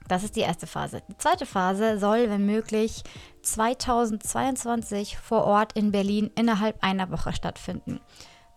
Das 0.08 0.24
ist 0.24 0.36
die 0.36 0.40
erste 0.40 0.66
Phase. 0.66 1.02
Die 1.08 1.18
zweite 1.18 1.44
Phase 1.44 1.98
soll, 1.98 2.30
wenn 2.30 2.46
möglich, 2.46 3.02
2022 3.42 5.18
vor 5.18 5.44
Ort 5.44 5.74
in 5.74 5.92
Berlin 5.92 6.30
innerhalb 6.34 6.82
einer 6.82 7.10
Woche 7.10 7.34
stattfinden. 7.34 8.00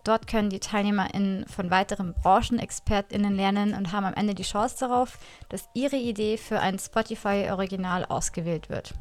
Dort 0.03 0.25
können 0.27 0.49
die 0.49 0.59
TeilnehmerInnen 0.59 1.45
von 1.47 1.69
weiteren 1.69 2.13
BranchenexpertInnen 2.13 3.35
lernen 3.35 3.75
und 3.75 3.91
haben 3.91 4.05
am 4.05 4.15
Ende 4.15 4.33
die 4.33 4.43
Chance 4.43 4.77
darauf, 4.79 5.19
dass 5.49 5.69
ihre 5.75 5.97
Idee 5.97 6.37
für 6.37 6.59
ein 6.59 6.79
Spotify-Original 6.79 8.05
ausgewählt 8.05 8.69
wird. 8.69 8.95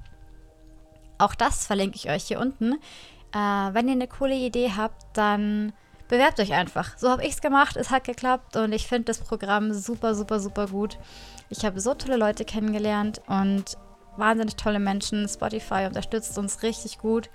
Auch 1.19 1.35
das 1.35 1.67
verlinke 1.67 1.97
ich 1.97 2.11
euch 2.11 2.25
hier 2.25 2.41
unten. 2.41 2.75
Äh, 3.33 3.39
wenn 3.39 3.89
ihr 3.89 3.95
eine 3.95 4.09
coole 4.09 4.35
Idee 4.35 4.73
habt, 4.77 5.17
dann 5.17 5.73
bewerbt 6.11 6.41
euch 6.41 6.53
einfach. 6.53 6.99
So 6.99 7.09
habe 7.09 7.25
ich 7.25 7.35
es 7.35 7.41
gemacht, 7.41 7.77
es 7.77 7.91
hat 7.91 8.05
geklappt 8.05 8.57
und 8.57 8.73
ich 8.73 8.87
finde 8.87 9.05
das 9.05 9.19
Programm 9.19 9.73
super, 9.73 10.15
super, 10.15 10.41
super 10.41 10.67
gut. 10.67 10.99
Ich 11.49 11.65
habe 11.65 11.81
so 11.81 11.95
tolle 11.95 12.17
Leute 12.17 12.45
kennengelernt 12.45 13.23
und 13.29 13.79
wahnsinnig 14.17 14.57
tolle 14.57 14.81
Menschen. 14.81 15.29
Spotify 15.29 15.87
unterstützt 15.87 16.37
uns 16.37 16.63
richtig 16.63 16.99
gut. 16.99 17.31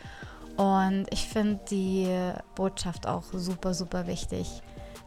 Und 0.58 1.06
ich 1.10 1.26
finde 1.28 1.60
die 1.70 2.08
Botschaft 2.56 3.08
auch 3.08 3.24
super, 3.32 3.74
super 3.74 4.08
wichtig, 4.08 4.62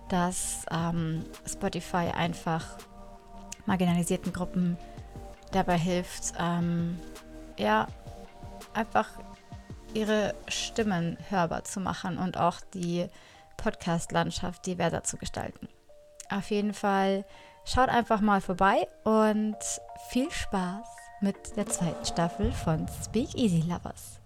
dass 0.09 0.65
ähm, 0.71 1.25
Spotify 1.47 2.11
einfach 2.17 2.65
marginalisierten 3.67 4.33
Gruppen 4.33 4.79
dabei 5.53 5.77
hilft, 5.79 6.33
ähm, 6.39 6.99
ja, 7.59 7.87
einfach 8.73 9.09
ihre 9.93 10.35
Stimmen 10.49 11.19
hörbar 11.29 11.65
zu 11.65 11.81
machen 11.81 12.17
und 12.19 12.39
auch 12.39 12.61
die 12.75 13.09
Podcast-Landschaft 13.59 14.65
diverser 14.65 15.05
zu 15.05 15.19
gestalten. 15.19 15.69
Auf 16.31 16.51
jeden 16.51 16.73
Fall 16.73 17.27
Schaut 17.71 17.91
einfach 17.91 18.23
mal 18.23 18.41
vorbei 18.41 18.89
und 19.05 19.57
viel 20.09 20.31
Spaß 20.31 20.87
mit 21.21 21.55
der 21.59 21.67
zweiten 21.67 22.03
Staffel 22.07 22.51
von 22.51 22.87
Speak 23.05 23.35
Easy 23.35 23.61
Lovers. 23.61 24.18